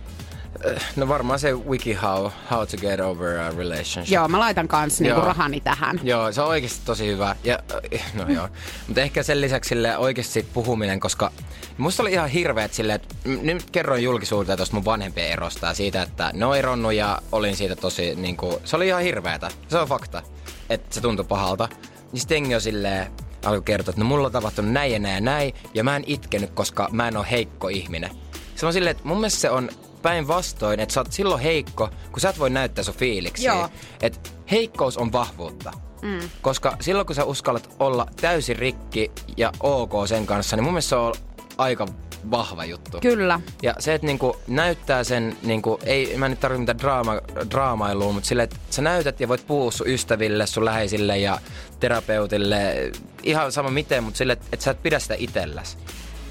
No 0.96 1.08
varmaan 1.08 1.38
se 1.38 1.52
wiki 1.54 1.92
how, 1.94 2.30
how 2.50 2.66
to 2.68 2.76
get 2.76 3.00
over 3.00 3.38
a 3.38 3.50
relationship. 3.56 4.14
Joo, 4.14 4.28
mä 4.28 4.38
laitan 4.38 4.68
kans 4.68 5.00
niinku 5.00 5.18
Joo. 5.20 5.26
rahani 5.26 5.60
tähän. 5.60 6.00
Joo, 6.02 6.32
se 6.32 6.40
on 6.42 6.48
oikeasti 6.48 6.80
tosi 6.84 7.06
hyvä. 7.06 7.36
Ja, 7.44 7.58
äh, 7.94 8.14
no 8.14 8.28
joo. 8.28 8.48
Mutta 8.86 9.00
ehkä 9.00 9.22
sen 9.22 9.40
lisäksi 9.40 9.68
sille 9.68 9.96
oikeasti 9.96 10.32
siitä 10.32 10.50
puhuminen, 10.54 11.00
koska 11.00 11.30
Musta 11.78 12.02
oli 12.02 12.12
ihan 12.12 12.28
hirveet 12.28 12.74
silleen, 12.74 12.96
että 12.96 13.14
nyt 13.24 13.70
kerroin 13.70 14.02
julkisuuteen 14.02 14.58
tuosta 14.58 14.76
mun 14.76 14.84
vanhempien 14.84 15.30
erosta 15.30 15.66
ja 15.66 15.74
siitä, 15.74 16.02
että 16.02 16.30
ne 16.34 16.46
on 16.46 16.56
eronnut 16.56 16.92
ja 16.92 17.18
olin 17.32 17.56
siitä 17.56 17.76
tosi 17.76 18.14
niinku, 18.14 18.60
se 18.64 18.76
oli 18.76 18.86
ihan 18.86 19.02
hirveetä. 19.02 19.50
Se 19.68 19.78
on 19.78 19.88
fakta, 19.88 20.22
että 20.70 20.94
se 20.94 21.00
tuntui 21.00 21.24
pahalta. 21.24 21.68
Niin 22.12 22.20
sitten 22.20 22.54
on 22.54 22.60
silleen, 22.60 23.12
alkoi 23.44 23.62
kertoa, 23.62 23.90
että 23.90 24.00
no 24.00 24.08
mulla 24.08 24.26
on 24.26 24.32
tapahtunut 24.32 24.72
näin 24.72 24.92
ja 24.92 24.98
näin 24.98 25.14
ja 25.14 25.20
näin, 25.20 25.54
ja 25.74 25.84
mä 25.84 25.96
en 25.96 26.04
itkenyt, 26.06 26.50
koska 26.50 26.88
mä 26.92 27.08
en 27.08 27.16
ole 27.16 27.26
heikko 27.30 27.68
ihminen. 27.68 28.10
Se 28.54 28.66
on 28.66 28.72
silleen, 28.72 28.96
että 28.96 29.08
mun 29.08 29.16
mielestä 29.16 29.40
se 29.40 29.50
on 29.50 29.70
päinvastoin, 30.02 30.80
että 30.80 30.92
sä 30.92 31.00
oot 31.00 31.12
silloin 31.12 31.42
heikko, 31.42 31.88
kun 32.12 32.20
sä 32.20 32.28
et 32.28 32.38
voi 32.38 32.50
näyttää 32.50 32.84
sun 32.84 32.94
fiiliksiä. 32.94 33.68
Että 34.00 34.30
heikkous 34.50 34.96
on 34.96 35.12
vahvuutta. 35.12 35.72
Mm. 36.02 36.20
Koska 36.42 36.76
silloin 36.80 37.06
kun 37.06 37.16
sä 37.16 37.24
uskallat 37.24 37.70
olla 37.78 38.06
täysin 38.20 38.56
rikki 38.56 39.10
ja 39.36 39.52
ok 39.60 39.92
sen 40.06 40.26
kanssa, 40.26 40.56
niin 40.56 40.64
mun 40.64 40.72
mielestä 40.72 40.88
se 40.88 40.96
on 40.96 41.14
aika 41.58 41.86
vahva 42.30 42.64
juttu. 42.64 43.00
Kyllä. 43.00 43.40
Ja 43.62 43.74
se, 43.78 43.94
että 43.94 44.06
niinku 44.06 44.36
näyttää 44.48 45.04
sen, 45.04 45.36
niinku, 45.42 45.78
ei, 45.84 46.16
mä 46.16 46.28
nyt 46.28 46.40
tarvitse 46.40 46.60
mitään 46.60 46.78
draama, 46.78 47.14
draamailua, 47.50 48.12
mutta 48.12 48.28
sille, 48.28 48.42
että 48.42 48.56
sä 48.70 48.82
näytät 48.82 49.20
ja 49.20 49.28
voit 49.28 49.46
puhua 49.46 49.70
sun 49.70 49.88
ystäville, 49.88 50.46
sun 50.46 50.64
läheisille 50.64 51.18
ja 51.18 51.38
terapeutille, 51.80 52.92
ihan 53.22 53.52
sama 53.52 53.70
miten, 53.70 54.04
mutta 54.04 54.18
sille, 54.18 54.32
että 54.32 54.64
sä 54.64 54.70
et 54.70 54.82
pidä 54.82 54.98
sitä 54.98 55.14
itselläsi. 55.18 55.76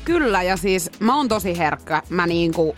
Kyllä, 0.06 0.44
ja 0.44 0.58
siis 0.58 0.90
mä 1.00 1.18
oon 1.18 1.28
tosi 1.28 1.58
herkkä. 1.58 2.04
Mä 2.10 2.28
niinku 2.28 2.76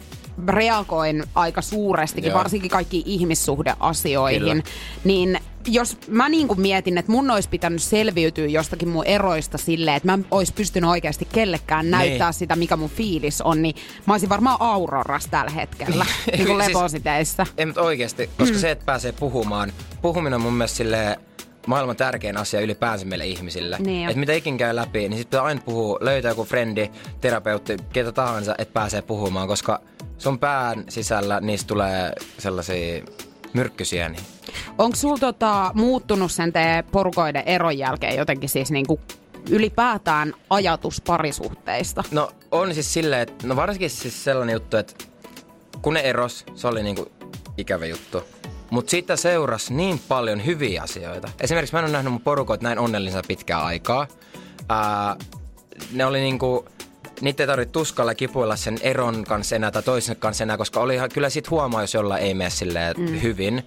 reagoin 0.48 1.24
aika 1.36 1.62
suurestikin, 1.62 2.30
Joo. 2.30 2.38
varsinkin 2.38 2.72
kaikkiin 2.72 3.04
ihmissuhdeasioihin. 3.06 4.40
Kyllä. 4.42 4.64
Niin 5.04 5.40
jos 5.68 5.98
mä 6.08 6.30
niin 6.30 6.48
kuin 6.48 6.62
mietin, 6.62 6.98
että 6.98 7.12
mun 7.12 7.32
olisi 7.32 7.50
pitänyt 7.50 7.82
selviytyä 7.82 8.46
jostakin 8.46 8.90
mun 8.90 9.06
eroista 9.06 9.58
silleen, 9.58 9.98
että 9.98 10.18
mä 10.18 10.24
ois 10.32 10.52
pystynyt 10.52 10.90
oikeasti 10.90 11.28
kellekään 11.34 11.92
näyttää 11.92 12.28
niin. 12.28 12.34
sitä, 12.34 12.56
mikä 12.56 12.78
mun 12.78 12.90
fiilis 12.90 13.42
on, 13.42 13.62
niin 13.62 13.76
mä 14.06 14.14
olisin 14.14 14.30
varmaan 14.30 14.58
Auroras 14.60 15.28
tällä 15.28 15.52
hetkellä, 15.52 16.06
niin 16.32 16.48
kuin 16.48 16.58
lepositeissa. 16.58 17.44
Siis, 17.46 17.56
ei, 17.58 17.66
mutta 17.66 17.82
oikeasti, 17.82 18.30
koska 18.38 18.56
mm. 18.56 18.62
se, 18.62 18.72
että 18.72 18.86
pääsee 18.86 19.12
puhumaan, 19.12 19.74
puhuminen 20.02 20.34
on 20.34 20.42
mun 20.42 20.54
mielestä 20.54 20.78
silleen, 20.78 21.18
maailman 21.68 21.96
tärkein 21.96 22.38
asia 22.38 22.62
ylipäänsä 22.62 23.06
meille 23.06 23.26
ihmisille. 23.26 23.78
Niin 23.80 24.10
että 24.10 24.20
mitä 24.20 24.34
ikin 24.34 24.58
käy 24.58 24.76
läpi, 24.76 25.00
niin 25.00 25.18
sitten 25.18 25.26
pitää 25.26 25.44
aina 25.44 25.62
puhua, 25.66 25.98
löytää 26.02 26.32
joku 26.32 26.44
frendi, 26.44 26.92
terapeutti, 27.22 27.78
ketä 27.94 28.12
tahansa, 28.12 28.56
että 28.58 28.74
pääsee 28.74 29.02
puhumaan, 29.02 29.48
koska 29.48 29.82
sun 30.18 30.40
pään 30.40 30.84
sisällä 30.90 31.40
niistä 31.40 31.68
tulee 31.68 32.14
sellaisia 32.38 33.04
myrkkysiä. 33.54 34.10
Niin. 34.10 34.24
Onko 34.78 34.96
sulla 34.96 35.18
tota, 35.18 35.72
muuttunut 35.74 36.32
sen 36.32 36.54
te 36.54 36.84
porukoiden 36.92 37.44
eron 37.46 37.78
jälkeen 37.78 38.18
jotenkin 38.18 38.50
siis 38.50 38.72
niinku 38.72 39.00
ylipäätään 39.50 40.34
ajatus 40.50 41.02
parisuhteista? 41.02 42.04
No 42.12 42.32
on 42.52 42.74
siis 42.74 42.94
silleen, 42.94 43.22
että 43.22 43.48
no 43.48 43.56
varsinkin 43.56 43.90
siis 43.90 44.24
sellainen 44.24 44.54
juttu, 44.54 44.78
että 44.78 44.94
kun 45.82 45.94
ne 45.94 46.00
eros, 46.00 46.46
se 46.56 46.68
oli 46.68 46.84
niinku 46.84 47.12
ikävä 47.58 47.86
juttu. 47.86 48.24
Mutta 48.74 48.92
siitä 48.92 49.16
seurasi 49.16 49.74
niin 49.74 50.02
paljon 50.08 50.46
hyviä 50.46 50.84
asioita. 50.84 51.30
Esimerkiksi 51.42 51.76
mä 51.76 51.80
en 51.80 51.86
ole 51.86 51.92
nähnyt 51.92 52.14
mun 52.14 52.22
porukoita 52.22 52.64
näin 52.64 52.80
onnellisena 52.80 53.24
pitkää 53.28 53.64
aikaa. 53.64 54.08
Ää, 54.70 55.16
ne 55.92 56.06
oli 56.06 56.20
niinku, 56.20 56.66
niitä 57.22 57.44
ei 57.44 57.48
tarvitse 57.48 57.72
tuskalla 57.72 58.16
kipuilla 58.16 58.56
sen 58.56 58.78
eron 58.82 59.24
kanssa 59.24 59.56
enää 59.56 59.72
tai 59.72 59.84
toisen 59.84 60.16
kanssa 60.16 60.44
enää, 60.44 60.58
koska 60.58 60.80
oli 60.80 60.98
kyllä 61.14 61.30
sit 61.30 61.50
huomaa, 61.50 61.82
jos 61.82 61.94
jolla 61.94 62.18
ei 62.18 62.34
mene 62.34 62.50
silleen 62.50 62.96
mm. 62.98 63.22
hyvin. 63.22 63.66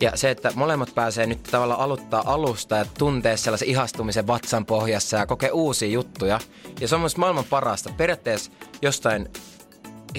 Ja 0.00 0.12
se, 0.14 0.30
että 0.30 0.52
molemmat 0.54 0.94
pääsee 0.94 1.26
nyt 1.26 1.42
tavallaan 1.42 1.80
aluttaa 1.80 2.22
alusta 2.26 2.76
ja 2.76 2.86
tuntee 2.98 3.36
sellaisen 3.36 3.68
ihastumisen 3.68 4.26
vatsan 4.26 4.66
pohjassa 4.66 5.16
ja 5.16 5.26
kokee 5.26 5.50
uusia 5.50 5.88
juttuja. 5.88 6.40
Ja 6.80 6.88
se 6.88 6.94
on 6.94 7.00
myös 7.00 7.16
maailman 7.16 7.44
parasta. 7.50 7.90
Periaatteessa 7.96 8.50
jostain 8.82 9.28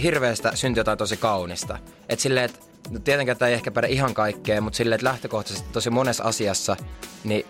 hirveästä 0.03 0.55
syntyy 0.55 0.81
jotain 0.81 0.97
tosi 0.97 1.17
kaunista. 1.17 1.79
Että 2.09 2.23
silleen, 2.23 2.45
että 2.45 2.66
no 2.89 2.99
tietenkään 2.99 3.37
tämä 3.37 3.49
ei 3.49 3.55
ehkä 3.55 3.71
päde 3.71 3.87
ihan 3.87 4.13
kaikkeen, 4.13 4.63
mutta 4.63 4.77
silleen, 4.77 4.95
että 4.95 5.07
lähtökohtaisesti 5.07 5.69
tosi 5.71 5.89
monessa 5.89 6.23
asiassa, 6.23 6.77
niin 7.23 7.45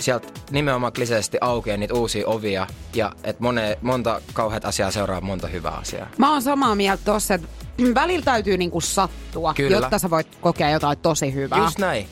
sieltä 0.00 0.28
nimenomaan 0.50 0.92
kliseisesti 0.92 1.38
aukeaa 1.40 1.76
niitä 1.76 1.94
uusia 1.94 2.26
ovia 2.26 2.66
ja 2.94 3.12
että 3.24 3.42
mone, 3.42 3.78
monta 3.82 4.20
kauheat 4.32 4.64
asiaa 4.64 4.90
seuraa 4.90 5.20
monta 5.20 5.46
hyvää 5.46 5.72
asiaa. 5.72 6.08
Mä 6.18 6.32
oon 6.32 6.42
samaa 6.42 6.74
mieltä 6.74 7.02
tossa, 7.04 7.34
että 7.34 7.48
välillä 7.94 8.24
täytyy 8.24 8.56
niinku 8.56 8.80
sattua, 8.80 9.54
Kyllä. 9.54 9.76
jotta 9.76 9.98
sä 9.98 10.10
voit 10.10 10.36
kokea 10.40 10.70
jotain 10.70 10.98
tosi 10.98 11.34
hyvää. 11.34 11.58
Just 11.58 11.78
näin. 11.78 12.08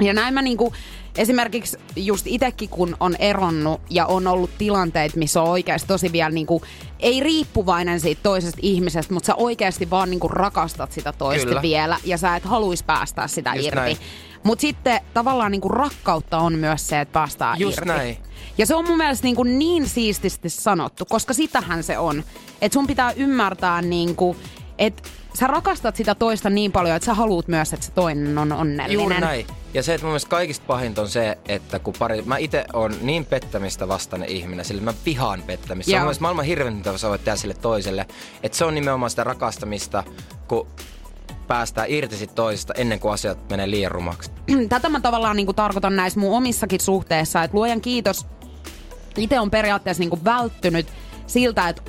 Ja 0.00 0.12
näin 0.12 0.34
mä 0.34 0.42
niinku, 0.42 0.72
esimerkiksi 1.18 1.76
just 1.96 2.26
itekin 2.26 2.68
kun 2.68 2.96
on 3.00 3.16
eronnut 3.18 3.80
ja 3.90 4.06
on 4.06 4.26
ollut 4.26 4.50
tilanteita, 4.58 5.18
missä 5.18 5.42
on 5.42 5.48
oikeasti 5.48 5.88
tosi 5.88 6.12
vielä 6.12 6.30
niinku, 6.30 6.62
ei 7.00 7.20
riippuvainen 7.20 8.00
siitä 8.00 8.22
toisesta 8.22 8.58
ihmisestä, 8.62 9.14
mutta 9.14 9.26
sä 9.26 9.34
oikeasti 9.34 9.90
vaan 9.90 10.10
niinku 10.10 10.28
rakastat 10.28 10.92
sitä 10.92 11.12
toista 11.12 11.46
Kyllä. 11.46 11.62
vielä 11.62 11.98
ja 12.04 12.18
sä 12.18 12.36
et 12.36 12.44
haluis 12.44 12.82
päästää 12.82 13.28
sitä 13.28 13.54
just 13.54 13.66
irti. 13.66 13.98
Mutta 14.42 14.62
sitten 14.62 15.00
tavallaan 15.14 15.52
niinku 15.52 15.68
rakkautta 15.68 16.38
on 16.38 16.58
myös 16.58 16.88
se, 16.88 17.00
että 17.00 17.12
päästään 17.12 17.60
Just 17.60 17.78
irti. 17.78 17.88
näin. 17.88 18.16
Ja 18.58 18.66
se 18.66 18.74
on 18.74 18.84
mun 18.88 18.96
mielestä 18.96 19.24
niin, 19.24 19.36
kuin 19.36 19.58
niin 19.58 19.88
siististi 19.88 20.48
sanottu, 20.48 21.04
koska 21.04 21.34
sitähän 21.34 21.82
se 21.82 21.98
on. 21.98 22.24
Että 22.60 22.74
sun 22.74 22.86
pitää 22.86 23.12
ymmärtää, 23.12 23.82
niin 23.82 24.16
kuin, 24.16 24.36
että 24.78 25.02
sä 25.40 25.46
rakastat 25.46 25.96
sitä 25.96 26.14
toista 26.14 26.50
niin 26.50 26.72
paljon, 26.72 26.96
että 26.96 27.06
sä 27.06 27.14
haluat 27.14 27.48
myös, 27.48 27.72
että 27.72 27.86
se 27.86 27.92
toinen 27.92 28.38
on 28.38 28.52
onnellinen. 28.52 29.02
Juuri 29.02 29.20
näin. 29.20 29.46
Ja 29.74 29.82
se, 29.82 29.94
että 29.94 30.04
mun 30.04 30.10
mielestä 30.10 30.30
kaikista 30.30 30.64
pahinta 30.66 31.02
on 31.02 31.08
se, 31.08 31.38
että 31.48 31.78
kun 31.78 31.94
pari... 31.98 32.22
Mä 32.22 32.36
itse 32.36 32.64
on 32.72 32.94
niin 33.02 33.24
pettämistä 33.24 33.88
vastainen 33.88 34.28
ihminen, 34.28 34.64
sillä 34.64 34.82
mä 34.82 34.94
vihaan 35.06 35.42
pettämistä. 35.42 35.90
Se 35.90 36.00
on 36.00 36.06
mun 36.06 36.14
maailman 36.20 36.44
hirveäntä, 36.44 36.98
sä 36.98 37.08
voit 37.08 37.24
tehdä 37.24 37.36
sille 37.36 37.54
toiselle. 37.54 38.06
Että 38.42 38.58
se 38.58 38.64
on 38.64 38.74
nimenomaan 38.74 39.10
sitä 39.10 39.24
rakastamista, 39.24 40.04
kun 40.48 40.66
päästään 41.46 41.90
irti 41.90 42.16
sit 42.16 42.34
toisesta 42.34 42.74
ennen 42.76 43.00
kuin 43.00 43.14
asiat 43.14 43.50
menee 43.50 43.70
liian 43.70 43.92
rumaksi. 43.92 44.30
Tätä 44.68 44.88
mä 44.88 45.00
tavallaan 45.00 45.36
niin 45.36 45.54
tarkoitan 45.54 45.96
näissä 45.96 46.20
mun 46.20 46.36
omissakin 46.36 46.80
suhteissa, 46.80 47.42
että 47.42 47.56
luojan 47.56 47.80
kiitos, 47.80 48.26
itse 49.16 49.40
on 49.40 49.50
periaatteessa 49.50 50.00
niin 50.00 50.24
välttynyt 50.24 50.86
siltä, 51.26 51.68
että 51.68 51.82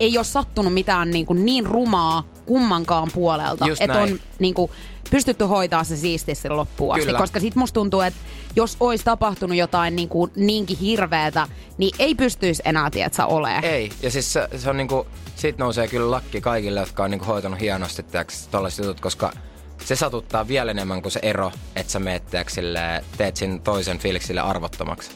ei 0.00 0.18
ole 0.18 0.24
sattunut 0.24 0.74
mitään 0.74 1.10
niin, 1.10 1.26
kuin 1.26 1.44
niin 1.44 1.66
rumaa 1.66 2.24
kummankaan 2.46 3.08
puolelta. 3.14 3.64
Että 3.80 3.98
on 3.98 4.20
niin 4.38 4.54
kuin, 4.54 4.70
pystytty 5.10 5.44
hoitaa 5.44 5.84
se 5.84 5.96
siististi 5.96 6.48
loppuun 6.48 6.94
asti. 6.94 7.06
Kyllä. 7.06 7.18
Koska 7.18 7.40
sit 7.40 7.54
musta 7.54 7.74
tuntuu, 7.74 8.00
että 8.00 8.20
jos 8.56 8.76
olisi 8.80 9.04
tapahtunut 9.04 9.56
jotain 9.56 9.96
niin 9.96 10.08
kuin 10.08 10.30
niinkin 10.36 10.78
hirveetä, 10.78 11.48
niin 11.78 11.94
ei 11.98 12.14
pystyisi 12.14 12.62
enää, 12.64 12.90
tiedätkö, 12.90 13.24
olemaan. 13.24 13.64
Ei, 13.64 13.90
ja 14.02 14.10
siis 14.10 14.32
se, 14.32 14.48
se 14.56 14.70
on 14.70 14.76
niin 14.76 14.88
kuin, 14.88 15.08
sit 15.36 15.58
nousee 15.58 15.88
kyllä 15.88 16.10
lakki 16.10 16.40
kaikille, 16.40 16.80
jotka 16.80 17.04
on 17.04 17.10
niin 17.10 17.18
kuin 17.18 17.28
hoitanut 17.28 17.60
hienosti 17.60 18.04
tällaiset 18.50 18.84
jutut, 18.84 19.00
koska 19.00 19.32
se 19.84 19.96
satuttaa 19.96 20.48
vielä 20.48 20.70
enemmän 20.70 21.02
kuin 21.02 21.12
se 21.12 21.20
ero, 21.22 21.52
että 21.76 21.92
sä 21.92 21.98
meet 21.98 22.22
sille, 22.48 23.04
teet 23.16 23.36
sen 23.36 23.60
toisen 23.60 23.98
fiiliksille 23.98 24.40
arvottomaksi. 24.40 25.10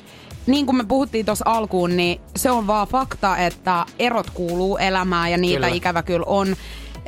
Niin 0.46 0.66
kuin 0.66 0.77
me 0.77 0.85
puhuttiin 0.85 1.27
tuossa 1.27 1.44
alkuun, 1.48 1.96
niin 1.96 2.20
se 2.37 2.51
on 2.51 2.66
vaan 2.66 2.88
fakta, 2.88 3.37
että 3.37 3.87
erot 3.98 4.31
kuuluu 4.31 4.77
elämään 4.77 5.31
ja 5.31 5.38
niitä 5.38 5.57
kyllä. 5.57 5.68
ikävä 5.68 6.03
kyllä 6.03 6.27
on 6.27 6.57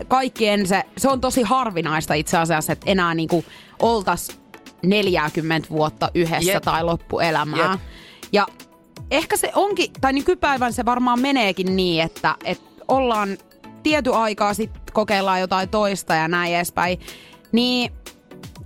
kaikkien 0.08 0.66
se, 0.66 0.82
se 0.96 1.08
on 1.08 1.20
tosi 1.20 1.42
harvinaista 1.42 2.14
itse 2.14 2.38
asiassa, 2.38 2.72
että 2.72 2.90
enää 2.90 3.14
niinku 3.14 3.44
oltas 3.78 4.28
40 4.82 5.68
vuotta 5.68 6.10
yhdessä 6.14 6.52
Jep. 6.52 6.62
tai 6.62 6.84
loppuelämää. 6.84 7.70
Jep. 7.70 7.80
Ja 8.32 8.46
ehkä 9.10 9.36
se 9.36 9.52
onkin, 9.54 9.90
tai 10.00 10.12
nykypäivän 10.12 10.72
se 10.72 10.84
varmaan 10.84 11.20
meneekin 11.20 11.76
niin, 11.76 12.02
että, 12.02 12.36
että 12.44 12.64
ollaan 12.88 13.38
tiety 13.82 14.14
aikaa 14.14 14.54
sitten 14.54 14.82
kokeillaan 14.92 15.40
jotain 15.40 15.68
toista 15.68 16.14
ja 16.14 16.28
näin 16.28 16.54
edespäin, 16.54 17.00
niin 17.54 17.92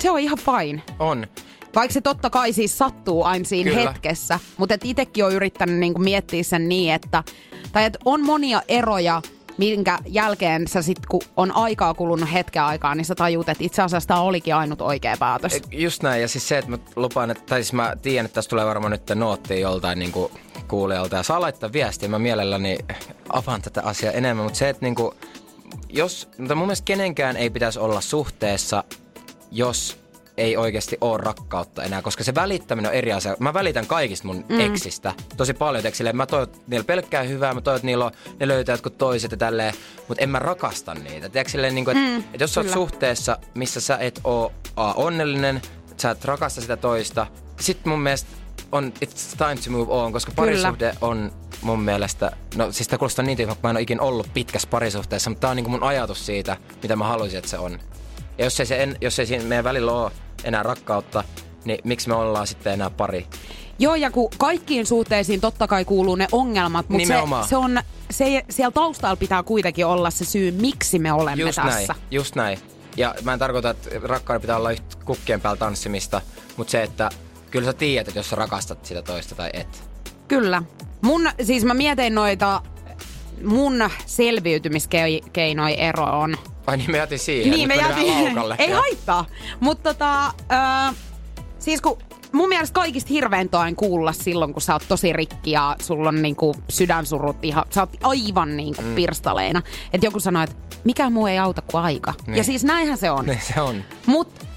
se 0.02 0.10
on 0.10 0.20
ihan 0.20 0.38
fine. 0.38 0.82
On. 0.98 1.26
Vaikka 1.74 1.94
se 1.94 2.00
totta 2.00 2.30
kai 2.30 2.52
siis 2.52 2.78
sattuu 2.78 3.24
aina 3.24 3.44
siinä 3.44 3.70
Kyllä. 3.70 3.90
hetkessä, 3.90 4.38
mutta 4.56 4.74
itsekin 4.84 5.24
on 5.24 5.32
yrittänyt 5.32 5.76
niinku 5.76 6.00
miettiä 6.00 6.42
sen 6.42 6.68
niin, 6.68 6.94
että, 6.94 7.24
tai 7.72 7.84
että 7.84 7.98
on 8.04 8.22
monia 8.22 8.62
eroja, 8.68 9.22
minkä 9.58 9.98
jälkeen 10.06 10.68
sä 10.68 10.82
sit, 10.82 11.06
kun 11.06 11.20
on 11.36 11.52
aikaa 11.52 11.94
kulunut 11.94 12.32
hetken 12.32 12.62
aikaa, 12.62 12.94
niin 12.94 13.04
sä 13.04 13.14
tajuut, 13.14 13.48
että 13.48 13.64
itse 13.64 13.82
asiassa 13.82 14.08
tämä 14.08 14.20
olikin 14.20 14.54
ainut 14.54 14.80
oikea 14.80 15.16
päätös. 15.18 15.60
Just 15.70 16.02
näin, 16.02 16.22
ja 16.22 16.28
siis 16.28 16.48
se, 16.48 16.58
että 16.58 16.70
mä 16.70 16.78
lupaan, 16.96 17.30
että, 17.30 17.44
tai 17.46 17.62
siis 17.62 17.72
mä 17.72 17.96
tiedän, 18.02 18.26
että 18.26 18.34
tässä 18.34 18.50
tulee 18.50 18.66
varmaan 18.66 18.90
nyt 18.90 19.10
noottia 19.14 19.58
joltain 19.58 19.98
niin 19.98 20.12
kuulijalta, 20.68 21.16
ja 21.16 21.22
saa 21.22 21.40
laittaa 21.40 21.72
viestiä, 21.72 22.08
mä 22.08 22.18
mielelläni 22.18 22.78
avaan 23.28 23.62
tätä 23.62 23.82
asiaa 23.82 24.12
enemmän, 24.12 24.44
mutta 24.44 24.58
se, 24.58 24.68
että 24.68 24.84
niin 24.84 24.94
kuin, 24.94 25.14
jos, 25.88 26.28
mutta 26.38 26.54
mun 26.54 26.66
mielestä 26.66 26.84
kenenkään 26.84 27.36
ei 27.36 27.50
pitäisi 27.50 27.78
olla 27.78 28.00
suhteessa, 28.00 28.84
jos 29.50 29.98
ei 30.38 30.56
oikeasti 30.56 30.98
ole 31.00 31.18
rakkautta 31.18 31.82
enää, 31.82 32.02
koska 32.02 32.24
se 32.24 32.34
välittäminen 32.34 32.90
on 32.90 32.94
eri 32.94 33.12
asia. 33.12 33.36
Mä 33.38 33.54
välitän 33.54 33.86
kaikista 33.86 34.26
mun 34.26 34.44
mm. 34.48 34.60
eksistä 34.60 35.14
tosi 35.36 35.54
paljon. 35.54 35.82
Teksille. 35.82 36.12
Mä 36.12 36.26
toivon, 36.26 36.48
että 36.48 36.58
niillä 36.66 36.84
pelkkää 36.84 37.22
hyvää, 37.22 37.54
mä 37.54 37.60
toivon, 37.60 37.76
että 37.76 37.86
niillä 37.86 38.04
on, 38.04 38.12
ne 38.40 38.48
löytää 38.48 38.72
jotkut 38.72 38.98
toiset 38.98 39.30
ja 39.30 39.36
tälleen, 39.36 39.74
mutta 40.08 40.24
en 40.24 40.30
mä 40.30 40.38
rakasta 40.38 40.94
niitä. 40.94 41.28
Tiedätkö, 41.28 41.50
silleen, 41.50 41.74
niin 41.74 41.84
kuin, 41.84 41.96
että, 41.96 42.10
mm, 42.10 42.18
että 42.18 42.44
jos 42.44 42.54
sä 42.54 42.60
oot 42.60 42.70
suhteessa, 42.70 43.38
missä 43.54 43.80
sä 43.80 43.96
et 43.96 44.20
oo 44.24 44.52
a, 44.76 44.92
onnellinen, 44.92 45.62
sä 45.96 46.10
et 46.10 46.24
rakasta 46.24 46.60
sitä 46.60 46.76
toista, 46.76 47.26
sit 47.60 47.84
mun 47.84 48.00
mielestä 48.00 48.30
on 48.72 48.92
it's 49.04 49.36
time 49.38 49.56
to 49.64 49.70
move 49.70 49.92
on, 49.92 50.12
koska 50.12 50.32
parisuhde 50.36 50.84
Kyllä. 50.84 50.96
on 51.00 51.32
mun 51.62 51.80
mielestä, 51.80 52.30
no 52.56 52.72
siis 52.72 52.88
tämä 52.88 52.98
kuulostaa 52.98 53.24
niin 53.24 53.36
tyhmä, 53.36 53.54
kun 53.54 53.60
mä 53.62 53.70
en 53.70 53.76
ole 53.76 53.82
ikinä 53.82 54.02
ollut 54.02 54.34
pitkässä 54.34 54.68
parisuhteessa, 54.68 55.30
mutta 55.30 55.40
tää 55.40 55.50
on 55.50 55.56
niinku 55.56 55.70
mun 55.70 55.82
ajatus 55.82 56.26
siitä, 56.26 56.56
mitä 56.82 56.96
mä 56.96 57.06
haluaisin, 57.06 57.38
että 57.38 57.50
se 57.50 57.58
on. 57.58 57.78
Ja 58.38 58.44
jos 58.44 58.60
ei, 58.60 58.66
se 58.66 58.82
en, 58.82 58.96
jos 59.00 59.18
ei 59.18 59.26
siinä 59.26 59.44
meidän 59.44 59.64
välillä 59.64 59.92
ole 59.92 60.12
enää 60.44 60.62
rakkautta, 60.62 61.24
niin 61.64 61.78
miksi 61.84 62.08
me 62.08 62.14
ollaan 62.14 62.46
sitten 62.46 62.72
enää 62.72 62.90
pari? 62.90 63.26
Joo, 63.78 63.94
ja 63.94 64.10
kun 64.10 64.30
kaikkiin 64.38 64.86
suhteisiin 64.86 65.40
totta 65.40 65.66
kai 65.66 65.84
kuuluu 65.84 66.16
ne 66.16 66.26
ongelmat, 66.32 66.88
mutta 66.88 67.06
se, 67.06 67.12
Nimenomaan. 67.12 67.48
se 67.48 67.56
on, 67.56 67.82
se, 68.10 68.44
siellä 68.50 68.70
taustalla 68.70 69.16
pitää 69.16 69.42
kuitenkin 69.42 69.86
olla 69.86 70.10
se 70.10 70.24
syy, 70.24 70.50
miksi 70.50 70.98
me 70.98 71.12
olemme 71.12 71.42
Just 71.42 71.56
tässä. 71.56 71.92
näin, 71.92 72.02
just 72.10 72.34
näin. 72.34 72.58
Ja 72.96 73.14
mä 73.22 73.32
en 73.32 73.38
tarkoita, 73.38 73.70
että 73.70 73.90
rakkauden 74.02 74.40
pitää 74.40 74.56
olla 74.56 74.70
yhtä 74.70 74.96
kukkien 75.04 75.40
päällä 75.40 75.58
tanssimista, 75.58 76.20
mutta 76.56 76.70
se, 76.70 76.82
että 76.82 77.10
kyllä 77.50 77.66
sä 77.66 77.72
tiedät, 77.72 78.08
että 78.08 78.18
jos 78.18 78.30
sä 78.30 78.36
rakastat 78.36 78.84
sitä 78.84 79.02
toista 79.02 79.34
tai 79.34 79.50
et. 79.52 79.90
Kyllä. 80.28 80.62
Mun, 81.00 81.30
siis 81.42 81.64
mä 81.64 81.74
mietin 81.74 82.14
noita 82.14 82.62
mun 83.44 83.90
selviytymiskeinoja 84.06 85.76
eroon. 85.76 86.36
Ai 86.66 86.76
niin 86.76 86.90
me 86.90 86.98
jätin 86.98 87.18
siihen. 87.18 87.50
Niin, 87.50 87.68
me 87.68 87.74
jätin. 87.74 88.38
Ei 88.58 88.70
haittaa. 88.70 89.24
Mutta 89.60 89.94
tota, 89.94 90.26
ö, 90.26 90.94
siis 91.58 91.80
kun 91.80 91.98
mun 92.32 92.48
mielestä 92.48 92.74
kaikista 92.74 93.08
hirveintä 93.08 93.58
on 93.58 93.76
kuulla 93.76 94.12
silloin, 94.12 94.52
kun 94.52 94.62
sä 94.62 94.72
oot 94.72 94.84
tosi 94.88 95.12
rikki 95.12 95.50
ja 95.50 95.76
sulla 95.80 96.08
on 96.08 96.22
niinku 96.22 96.54
sydänsurut 96.68 97.44
ihan, 97.44 97.64
sä 97.70 97.80
oot 97.80 97.96
aivan 98.02 98.56
niinku 98.56 98.82
mm. 98.82 98.94
pirstaleina. 98.94 99.62
Että 99.92 100.06
joku 100.06 100.20
sanoo, 100.20 100.42
että 100.42 100.56
mikään 100.84 101.12
muu 101.12 101.26
ei 101.26 101.38
auta 101.38 101.62
kuin 101.62 101.82
aika. 101.82 102.14
Niin. 102.26 102.36
Ja 102.36 102.44
siis 102.44 102.64
näinhän 102.64 102.98
se 102.98 103.10
on. 103.10 103.26
Niin 103.26 103.40
se 103.54 103.60
on. 103.60 103.84
Mut 104.06 104.47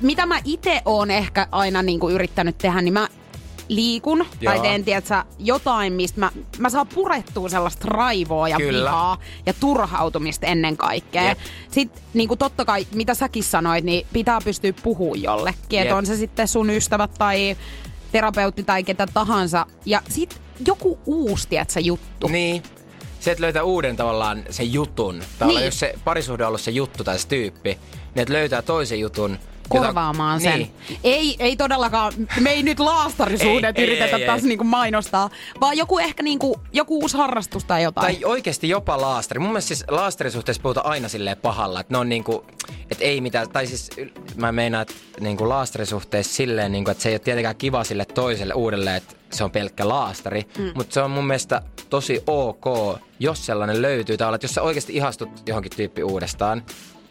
mitä 0.00 0.26
mä 0.26 0.40
itse 0.44 0.82
oon 0.84 1.10
ehkä 1.10 1.46
aina 1.52 1.82
niinku 1.82 2.08
yrittänyt 2.08 2.58
tehdä, 2.58 2.82
niin 2.82 2.94
mä 2.94 3.08
liikun 3.68 4.26
tai 4.44 4.54
Joo. 4.56 4.62
teen 4.62 4.84
tiedätkö, 4.84 5.22
jotain, 5.38 5.92
mistä 5.92 6.20
mä, 6.20 6.30
mä 6.58 6.70
saan 6.70 6.86
purettua 6.86 7.48
sellaista 7.48 7.88
raivoa 7.88 8.48
ja 8.48 8.56
Kyllä. 8.56 8.90
vihaa 8.90 9.18
ja 9.46 9.52
turhautumista 9.52 10.46
ennen 10.46 10.76
kaikkea. 10.76 11.22
Jep. 11.28 11.38
Sitten 11.70 12.02
niin 12.14 12.28
kuin 12.28 12.38
totta 12.38 12.64
kai, 12.64 12.86
mitä 12.94 13.14
säkin 13.14 13.44
sanoit, 13.44 13.84
niin 13.84 14.06
pitää 14.12 14.38
pystyä 14.44 14.72
puhumaan 14.82 15.22
jollekin. 15.22 15.80
Että 15.80 15.96
on 15.96 16.06
se 16.06 16.16
sitten 16.16 16.48
sun 16.48 16.70
ystävät 16.70 17.10
tai 17.18 17.56
terapeutti 18.12 18.62
tai 18.62 18.84
ketä 18.84 19.06
tahansa. 19.14 19.66
Ja 19.86 20.02
sit 20.08 20.40
joku 20.66 20.98
uusi, 21.06 21.48
tiedätkö, 21.48 21.80
juttu. 21.80 22.28
Niin. 22.28 22.62
Se, 23.20 23.30
että 23.30 23.42
löytää 23.42 23.62
uuden 23.62 23.96
tavallaan 23.96 24.44
sen 24.50 24.72
jutun. 24.72 25.22
Tavallaan 25.38 25.60
Niin. 25.60 25.66
jos 25.66 25.78
se 25.80 25.94
parisuhde 26.04 26.44
on 26.44 26.48
ollut 26.48 26.60
se 26.60 26.70
juttu 26.70 27.04
tai 27.04 27.18
se 27.18 27.28
tyyppi, 27.28 27.68
niin 28.14 28.22
että 28.22 28.34
löytää 28.34 28.62
toisen 28.62 29.00
jutun. 29.00 29.38
Korvaamaan 29.68 30.40
sen. 30.40 30.58
Niin. 30.58 30.72
Ei, 31.04 31.36
ei 31.38 31.56
todellakaan, 31.56 32.12
me 32.40 32.50
ei 32.50 32.62
nyt 32.62 32.80
laastarisuhdet 32.80 33.78
Ei, 33.78 33.84
ei, 33.84 33.90
yritetä 33.90 34.16
ei, 34.16 34.26
taas 34.26 34.42
ei. 34.42 34.48
niinku 34.48 34.64
mainostaa, 34.64 35.30
vaan 35.60 35.76
joku 35.76 35.98
ehkä 35.98 36.22
niinku, 36.22 36.60
joku 36.72 36.98
uusi 36.98 37.16
harrastus 37.16 37.64
tai 37.64 37.82
jotain. 37.82 38.16
Tai 38.16 38.24
oikeasti 38.24 38.68
jopa 38.68 39.00
laastari. 39.00 39.38
Mun 39.38 39.50
mielestä 39.50 39.68
siis 39.68 39.84
laastarisuhteessa 39.88 40.62
puhutaan 40.62 40.86
aina 40.86 41.08
silleen 41.08 41.36
pahalla, 41.36 41.80
että 41.80 41.94
ne 41.94 41.98
on 41.98 42.08
niinku, 42.08 42.44
että 42.90 43.04
ei 43.04 43.20
mitään, 43.20 43.50
tai 43.50 43.66
siis 43.66 43.90
mä 44.36 44.52
meinaan, 44.52 44.82
että 44.82 44.94
niinku 45.20 45.48
laastarisuhteessa 45.48 46.34
silleen, 46.34 46.72
niinku, 46.72 46.90
että 46.90 47.02
se 47.02 47.08
ei 47.08 47.12
ole 47.12 47.18
tietenkään 47.18 47.56
kiva 47.56 47.84
sille 47.84 48.04
toiselle 48.04 48.54
uudelle, 48.54 48.96
että 48.96 49.14
se 49.32 49.44
on 49.44 49.50
pelkkä 49.50 49.88
laastari, 49.88 50.46
mm. 50.58 50.72
mutta 50.74 50.94
se 50.94 51.00
on 51.02 51.10
mun 51.10 51.26
mielestä 51.26 51.62
tosi 51.90 52.22
ok, 52.26 52.64
jos 53.18 53.46
sellainen 53.46 53.82
löytyy. 53.82 54.16
Tai 54.16 54.34
että 54.34 54.44
jos 54.44 54.54
sä 54.54 54.62
oikeasti 54.62 54.96
ihastut 54.96 55.28
johonkin 55.46 55.72
tyyppi 55.76 56.02
uudestaan, 56.02 56.62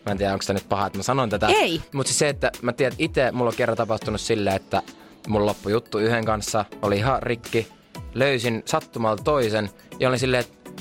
Mä 0.08 0.12
en 0.12 0.18
tiedä, 0.18 0.34
onko 0.34 0.46
tämä 0.48 0.58
nyt 0.58 0.70
paha, 0.70 0.88
että 0.88 1.00
mä 1.00 1.04
sanon 1.04 1.30
tätä. 1.30 1.48
Ei. 1.48 1.82
Mutta 1.94 2.08
siis 2.10 2.20
se, 2.20 2.30
että 2.30 2.52
mä 2.62 2.74
tiedän, 2.74 2.94
että 2.94 3.04
itse 3.04 3.32
mulla 3.32 3.50
on 3.50 3.56
kerran 3.56 3.78
tapahtunut 3.78 4.22
silleen, 4.22 4.56
että 4.56 4.82
mulla 5.28 5.46
loppui 5.46 5.72
juttu 5.72 5.98
yhden 5.98 6.26
kanssa, 6.26 6.66
oli 6.82 6.98
ihan 6.98 7.24
rikki, 7.24 7.68
löysin 8.14 8.64
sattumalta 8.66 9.24
toisen 9.24 9.70
ja 10.00 10.10
olin 10.10 10.20
silleen, 10.20 10.42
että 10.42 10.72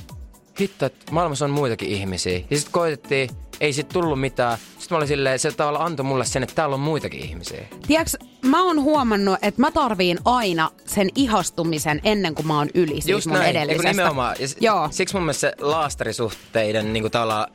hitto, 0.60 0.86
että 0.86 1.12
maailmassa 1.12 1.44
on 1.44 1.50
muitakin 1.50 1.88
ihmisiä. 1.88 2.40
Ja 2.50 2.56
sitten 2.56 2.72
koitettiin, 2.72 3.30
ei 3.60 3.72
sit 3.72 3.88
tullut 3.88 4.20
mitään. 4.20 4.58
Sitten 4.58 4.86
mä 4.90 4.96
olin 4.96 5.08
silleen, 5.08 5.38
se 5.38 5.52
tavallaan 5.52 5.86
antoi 5.86 6.04
mulle 6.04 6.24
sen, 6.24 6.42
että 6.42 6.54
täällä 6.54 6.74
on 6.74 6.80
muitakin 6.80 7.20
ihmisiä. 7.20 7.66
Tiedätkö, 7.86 8.18
mä 8.42 8.62
oon 8.62 8.82
huomannut, 8.82 9.38
että 9.42 9.60
mä 9.60 9.70
tarviin 9.70 10.18
aina 10.24 10.70
sen 10.84 11.08
ihastumisen 11.14 12.00
ennen 12.04 12.34
kuin 12.34 12.46
mä 12.46 12.58
oon 12.58 12.68
yli 12.74 12.94
siitä 12.94 13.10
Just 13.10 13.26
mun 13.26 13.38
näin, 13.38 13.50
edellisestä. 13.50 13.88
Eiku 13.88 13.96
nimenomaan. 13.96 14.36
Ja 14.38 14.46
Joo. 14.60 14.88
Siksi 14.90 15.14
mun 15.14 15.22
mielestä 15.22 15.40
se 15.40 15.52
laastarisuhteiden 15.60 16.92
niin 16.92 17.10
tavallaan 17.10 17.46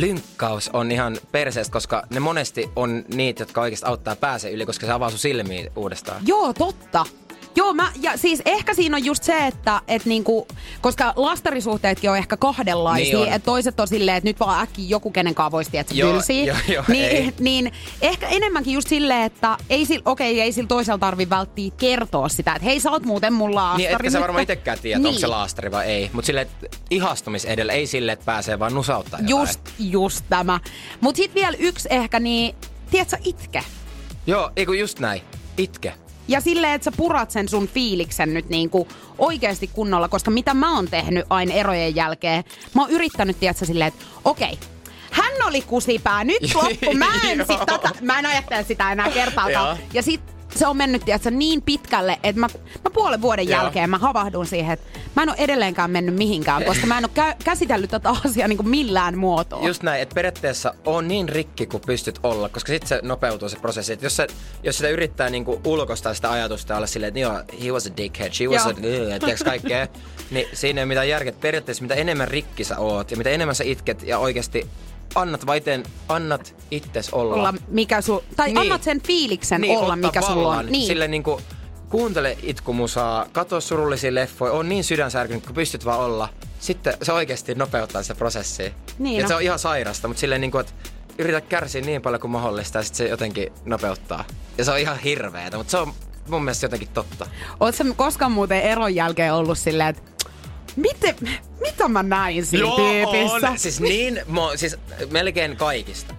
lynkkaus 0.00 0.70
on 0.72 0.92
ihan 0.92 1.18
perseestä, 1.32 1.72
koska 1.72 2.02
ne 2.10 2.20
monesti 2.20 2.70
on 2.76 3.04
niitä, 3.14 3.42
jotka 3.42 3.60
oikeasti 3.60 3.86
auttaa 3.86 4.16
pääse 4.16 4.50
yli, 4.50 4.66
koska 4.66 4.86
se 4.86 4.92
avaa 4.92 5.10
sun 5.10 5.18
silmiä 5.18 5.70
uudestaan. 5.76 6.22
Joo, 6.26 6.52
totta. 6.52 7.06
Joo, 7.56 7.74
mä, 7.74 7.92
ja 8.00 8.16
siis 8.16 8.42
ehkä 8.44 8.74
siinä 8.74 8.96
on 8.96 9.04
just 9.04 9.22
se, 9.22 9.46
että 9.46 9.82
et 9.88 10.04
niinku, 10.04 10.48
koska 10.80 11.12
lastarisuhteetkin 11.16 12.10
on 12.10 12.16
ehkä 12.18 12.36
kahdenlaisia, 12.36 13.18
Niin 13.18 13.32
että 13.32 13.46
toiset 13.46 13.80
on 13.80 13.88
silleen, 13.88 14.16
että 14.16 14.28
nyt 14.28 14.40
vaan 14.40 14.62
äkkiä 14.62 14.84
joku 14.88 15.10
kenenkaan 15.10 15.52
voisi 15.52 15.70
tietää 15.70 15.96
tylsiä. 15.96 16.56
joo, 16.68 16.84
niin, 16.88 17.04
ei. 17.04 17.32
niin 17.38 17.72
ehkä 18.00 18.28
enemmänkin 18.28 18.74
just 18.74 18.88
silleen, 18.88 19.22
että 19.22 19.56
ei 19.70 19.86
sil, 19.88 20.02
okei, 20.04 20.40
ei 20.40 20.52
sillä 20.52 20.68
toisella 20.68 20.98
tarvi 20.98 21.30
välttiä 21.30 21.70
kertoa 21.78 22.28
sitä, 22.28 22.52
että 22.52 22.64
hei 22.64 22.80
sä 22.80 22.90
oot 22.90 23.04
muuten 23.04 23.32
mun 23.32 23.54
laastari 23.54 23.82
Niin, 23.82 23.94
etkä 23.94 24.10
sä 24.10 24.20
varmaan 24.20 24.42
itsekään 24.42 24.78
tiedä, 24.78 24.98
niin. 24.98 25.06
onko 25.06 25.20
se 25.20 25.26
laastari 25.26 25.70
vai 25.70 25.86
ei. 25.86 26.10
Mutta 26.12 26.26
silleen, 26.26 26.48
ihastumis 26.90 27.44
edellä, 27.44 27.72
ei 27.72 27.86
silleen, 27.86 28.12
että 28.12 28.26
pääsee 28.26 28.58
vaan 28.58 28.74
nusauttaa 28.74 29.20
jotain. 29.20 29.30
Just, 29.40 29.60
just 29.78 30.24
tämä. 30.28 30.60
Mut 31.00 31.16
sit 31.16 31.34
vielä 31.34 31.56
yksi 31.60 31.88
ehkä, 31.90 32.20
niin 32.20 32.54
tiedätkö 32.90 33.16
itke? 33.24 33.64
Joo, 34.26 34.50
ei 34.56 34.66
kun 34.66 34.78
just 34.78 34.98
näin. 34.98 35.22
Itke. 35.58 35.94
Ja 36.28 36.40
silleen, 36.40 36.72
että 36.72 36.84
sä 36.84 36.92
purat 36.96 37.30
sen 37.30 37.48
sun 37.48 37.68
fiiliksen 37.68 38.34
nyt 38.34 38.48
niinku 38.48 38.88
oikeasti 39.18 39.66
kunnolla, 39.66 40.08
koska 40.08 40.30
mitä 40.30 40.54
mä 40.54 40.76
oon 40.76 40.88
tehnyt 40.88 41.24
aina 41.30 41.54
erojen 41.54 41.96
jälkeen, 41.96 42.44
mä 42.74 42.82
oon 42.82 42.90
yrittänyt, 42.90 43.40
tiedätkö, 43.40 43.64
silleen, 43.64 43.88
että 43.88 44.04
okei, 44.24 44.58
hän 45.10 45.32
oli 45.46 45.62
kusipää, 45.62 46.24
nyt 46.24 46.54
loppu, 46.54 46.92
mä 46.94 47.06
en, 47.24 47.38
sit 47.50 47.66
tätä, 47.66 47.90
mä 48.00 48.18
en 48.18 48.26
ajattele 48.26 48.64
sitä 48.64 48.92
enää 48.92 49.10
kertaakaan. 49.10 49.76
Ja 49.92 50.02
sit 50.02 50.33
se 50.56 50.66
on 50.66 50.76
mennyt, 50.76 51.04
tiedätkö, 51.04 51.30
niin 51.30 51.62
pitkälle, 51.62 52.18
että 52.22 52.40
mä, 52.40 52.48
mä 52.84 52.90
puolen 52.90 53.22
vuoden 53.22 53.48
Joo. 53.48 53.62
jälkeen 53.62 53.90
mä 53.90 53.98
havahdun 53.98 54.46
siihen, 54.46 54.72
että 54.72 54.98
mä 55.16 55.22
en 55.22 55.28
ole 55.28 55.36
edelleenkään 55.38 55.90
mennyt 55.90 56.14
mihinkään, 56.14 56.64
koska 56.64 56.86
mä 56.86 56.98
en 56.98 57.04
ole 57.04 57.32
kä- 57.32 57.36
käsitellyt 57.44 57.90
tätä 57.90 58.10
asiaa 58.24 58.48
niin 58.48 58.56
kuin 58.56 58.68
millään 58.68 59.18
muotoa. 59.18 59.66
Just 59.66 59.82
näin, 59.82 60.02
että 60.02 60.14
periaatteessa 60.14 60.74
on 60.84 61.08
niin 61.08 61.28
rikki 61.28 61.66
kuin 61.66 61.82
pystyt 61.86 62.20
olla, 62.22 62.48
koska 62.48 62.72
sitten 62.72 62.88
se 62.88 63.00
nopeutuu 63.02 63.48
se 63.48 63.58
prosessi. 63.58 63.92
Et 63.92 64.02
jos, 64.02 64.16
se, 64.16 64.26
jos 64.62 64.76
sitä 64.76 64.88
yrittää 64.88 65.30
niinku 65.30 65.60
ulkoistaa 65.64 66.14
sitä 66.14 66.30
ajatusta 66.30 66.72
ja 66.72 66.76
olla 66.76 66.86
silleen, 66.86 67.08
että 67.08 67.20
joo, 67.20 67.42
he 67.64 67.72
was 67.72 67.86
a 67.86 67.90
dickhead, 67.96 68.32
she 68.32 68.46
was 68.46 68.64
Joo. 68.64 68.70
a... 68.70 68.74
Tiedätkö 69.18 69.44
kaikkea? 69.44 69.86
niin 70.30 70.46
siinä 70.52 70.80
ei 70.80 70.82
ole 70.82 70.88
mitään 70.88 71.08
järkeä. 71.08 71.32
Periaatteessa 71.32 71.82
mitä 71.82 71.94
enemmän 71.94 72.28
rikki 72.28 72.64
sä 72.64 72.78
oot 72.78 73.10
ja 73.10 73.16
mitä 73.16 73.30
enemmän 73.30 73.54
sä 73.54 73.64
itket 73.64 74.02
ja 74.02 74.18
oikeasti 74.18 74.66
annat 75.14 75.46
vaiten, 75.46 75.82
annat 76.08 76.54
itses 76.70 77.10
olla. 77.10 77.34
olla 77.34 77.54
mikä 77.68 78.00
sul, 78.00 78.18
tai 78.36 78.46
niin. 78.46 78.58
annat 78.58 78.82
sen 78.82 79.00
fiiliksen 79.02 79.60
niin, 79.60 79.78
olla, 79.78 79.96
mikä 79.96 80.20
sulla 80.20 80.34
on. 80.34 80.44
vallan. 80.44 80.72
Niin. 80.72 80.86
Sille 80.86 81.08
niinku, 81.08 81.40
kuuntele 81.88 82.38
itkumusaa, 82.42 83.26
katso 83.32 83.60
surullisia 83.60 84.14
leffoja, 84.14 84.52
on 84.52 84.68
niin 84.68 84.84
sydänsärkynyt, 84.84 85.46
kun 85.46 85.54
pystyt 85.54 85.84
vaan 85.84 86.00
olla. 86.00 86.28
Sitten 86.60 86.94
se 87.02 87.12
oikeasti 87.12 87.54
nopeuttaa 87.54 88.02
sitä 88.02 88.14
prosessia. 88.14 88.70
Niin 88.98 89.22
no. 89.22 89.28
se 89.28 89.34
on 89.34 89.42
ihan 89.42 89.58
sairasta, 89.58 90.08
mutta 90.08 90.20
silleen 90.20 90.40
niinku, 90.40 90.58
että 90.58 90.72
yritä 91.18 91.40
kärsiä 91.40 91.80
niin 91.80 92.02
paljon 92.02 92.20
kuin 92.20 92.30
mahdollista 92.30 92.78
ja 92.78 92.82
sitten 92.82 92.96
se 92.96 93.08
jotenkin 93.08 93.52
nopeuttaa. 93.64 94.24
Ja 94.58 94.64
se 94.64 94.70
on 94.70 94.78
ihan 94.78 94.98
hirveetä, 94.98 95.56
mutta 95.56 95.70
se 95.70 95.78
on 95.78 95.92
mun 96.28 96.44
mielestä 96.44 96.64
jotenkin 96.64 96.88
totta. 96.94 97.26
Oletko 97.60 97.84
koskaan 97.96 98.32
muuten 98.32 98.62
eron 98.62 98.94
jälkeen 98.94 99.34
ollut 99.34 99.58
silleen, 99.58 99.88
että 99.88 100.02
miten, 100.76 101.14
mitä 101.60 101.88
mä 101.88 102.02
näin 102.02 102.46
siinä 102.46 102.68
tyypissä? 102.76 103.50
on. 103.50 103.58
Siis 103.58 103.80
niin, 103.80 104.20
mo, 104.26 104.52
siis 104.56 104.76
melkein 105.10 105.56
kaikista. 105.56 106.14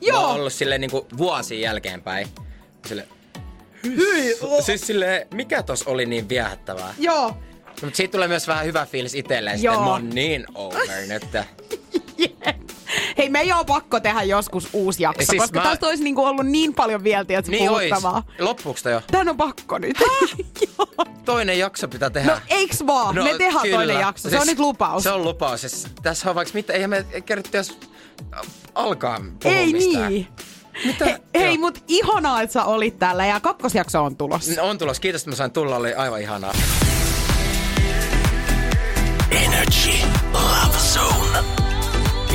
Joo. 0.00 0.20
Mä 0.20 0.26
oon 0.26 0.36
ollut 0.36 0.52
silleen 0.52 0.80
niinku 0.80 1.06
vuosia 1.16 1.60
jälkeenpäin. 1.60 2.28
Sille, 2.86 3.08
siis 4.60 4.86
silleen, 4.86 5.26
mikä 5.34 5.62
tos 5.62 5.82
oli 5.82 6.06
niin 6.06 6.28
viehättävää? 6.28 6.94
Joo. 6.98 7.36
Mutta 7.82 7.96
siitä 7.96 8.12
tulee 8.12 8.28
myös 8.28 8.48
vähän 8.48 8.66
hyvä 8.66 8.86
fiilis 8.86 9.14
itselleen, 9.14 9.62
Joo. 9.62 9.74
että 9.74 9.84
mä 9.84 9.90
oon 9.90 10.10
niin 10.10 10.46
over 10.54 10.88
nyt. 11.08 11.22
Hei, 13.18 13.28
me 13.28 13.40
ei 13.40 13.52
ole 13.52 13.64
pakko 13.64 14.00
tehdä 14.00 14.22
joskus 14.22 14.68
uusi 14.72 15.02
jakso, 15.02 15.18
Siis 15.18 15.28
siis 15.28 15.42
koska 15.42 15.58
mä- 15.58 15.64
tästä 15.64 15.86
olisi 15.86 16.02
niinku 16.04 16.24
ollut 16.24 16.46
niin 16.46 16.74
paljon 16.74 17.04
vielä 17.04 17.24
tietysti 17.24 17.56
Niin 17.56 17.70
ois. 17.70 17.88
puhuttavaa. 17.88 18.22
Loppuuko 18.38 18.88
jo? 18.90 19.02
Tän 19.12 19.28
on 19.28 19.36
pakko 19.36 19.78
nyt. 19.78 19.96
Joo. 20.78 20.88
Toinen 21.24 21.58
jakso 21.58 21.88
pitää 21.88 22.10
tehdä. 22.10 22.30
No 22.34 22.40
eiks 22.48 22.86
vaan, 22.86 23.14
no, 23.14 23.24
me 23.24 23.34
tehdään 23.38 23.62
kyllä. 23.62 23.76
toinen 23.76 24.00
jakso. 24.00 24.30
Se 24.30 24.38
on 24.40 24.46
nyt 24.46 24.58
lupaus. 24.58 25.02
Se 25.02 25.10
on 25.10 25.24
lupaus. 25.24 25.60
Siis, 25.60 25.86
tässä 26.02 26.28
on 26.30 26.34
vaikka 26.36 26.54
mitä, 26.54 26.72
eihän 26.72 26.90
me 26.90 27.06
kerätty 27.26 27.50
edes 27.58 27.78
alkaa 28.74 29.20
puhua 29.42 29.56
ei 29.56 29.72
mistään. 29.72 30.12
niin. 30.12 30.26
Mitä? 30.84 31.04
He, 31.04 31.20
hei, 31.38 31.58
mut 31.58 31.84
ihanaa, 31.88 32.42
että 32.42 32.52
sä 32.52 32.64
olit 32.64 32.98
täällä 32.98 33.26
ja 33.26 33.40
kakkosjakso 33.40 34.04
on 34.04 34.16
tulossa. 34.16 34.62
On 34.62 34.78
tulos. 34.78 35.00
Kiitos, 35.00 35.20
että 35.22 35.30
mä 35.30 35.36
sain 35.36 35.50
tulla. 35.50 35.76
Oli 35.76 35.94
aivan 35.94 36.20
ihanaa. 36.20 36.52
Energy 39.30 39.90
Love 40.32 40.76
Zone. 40.92 41.65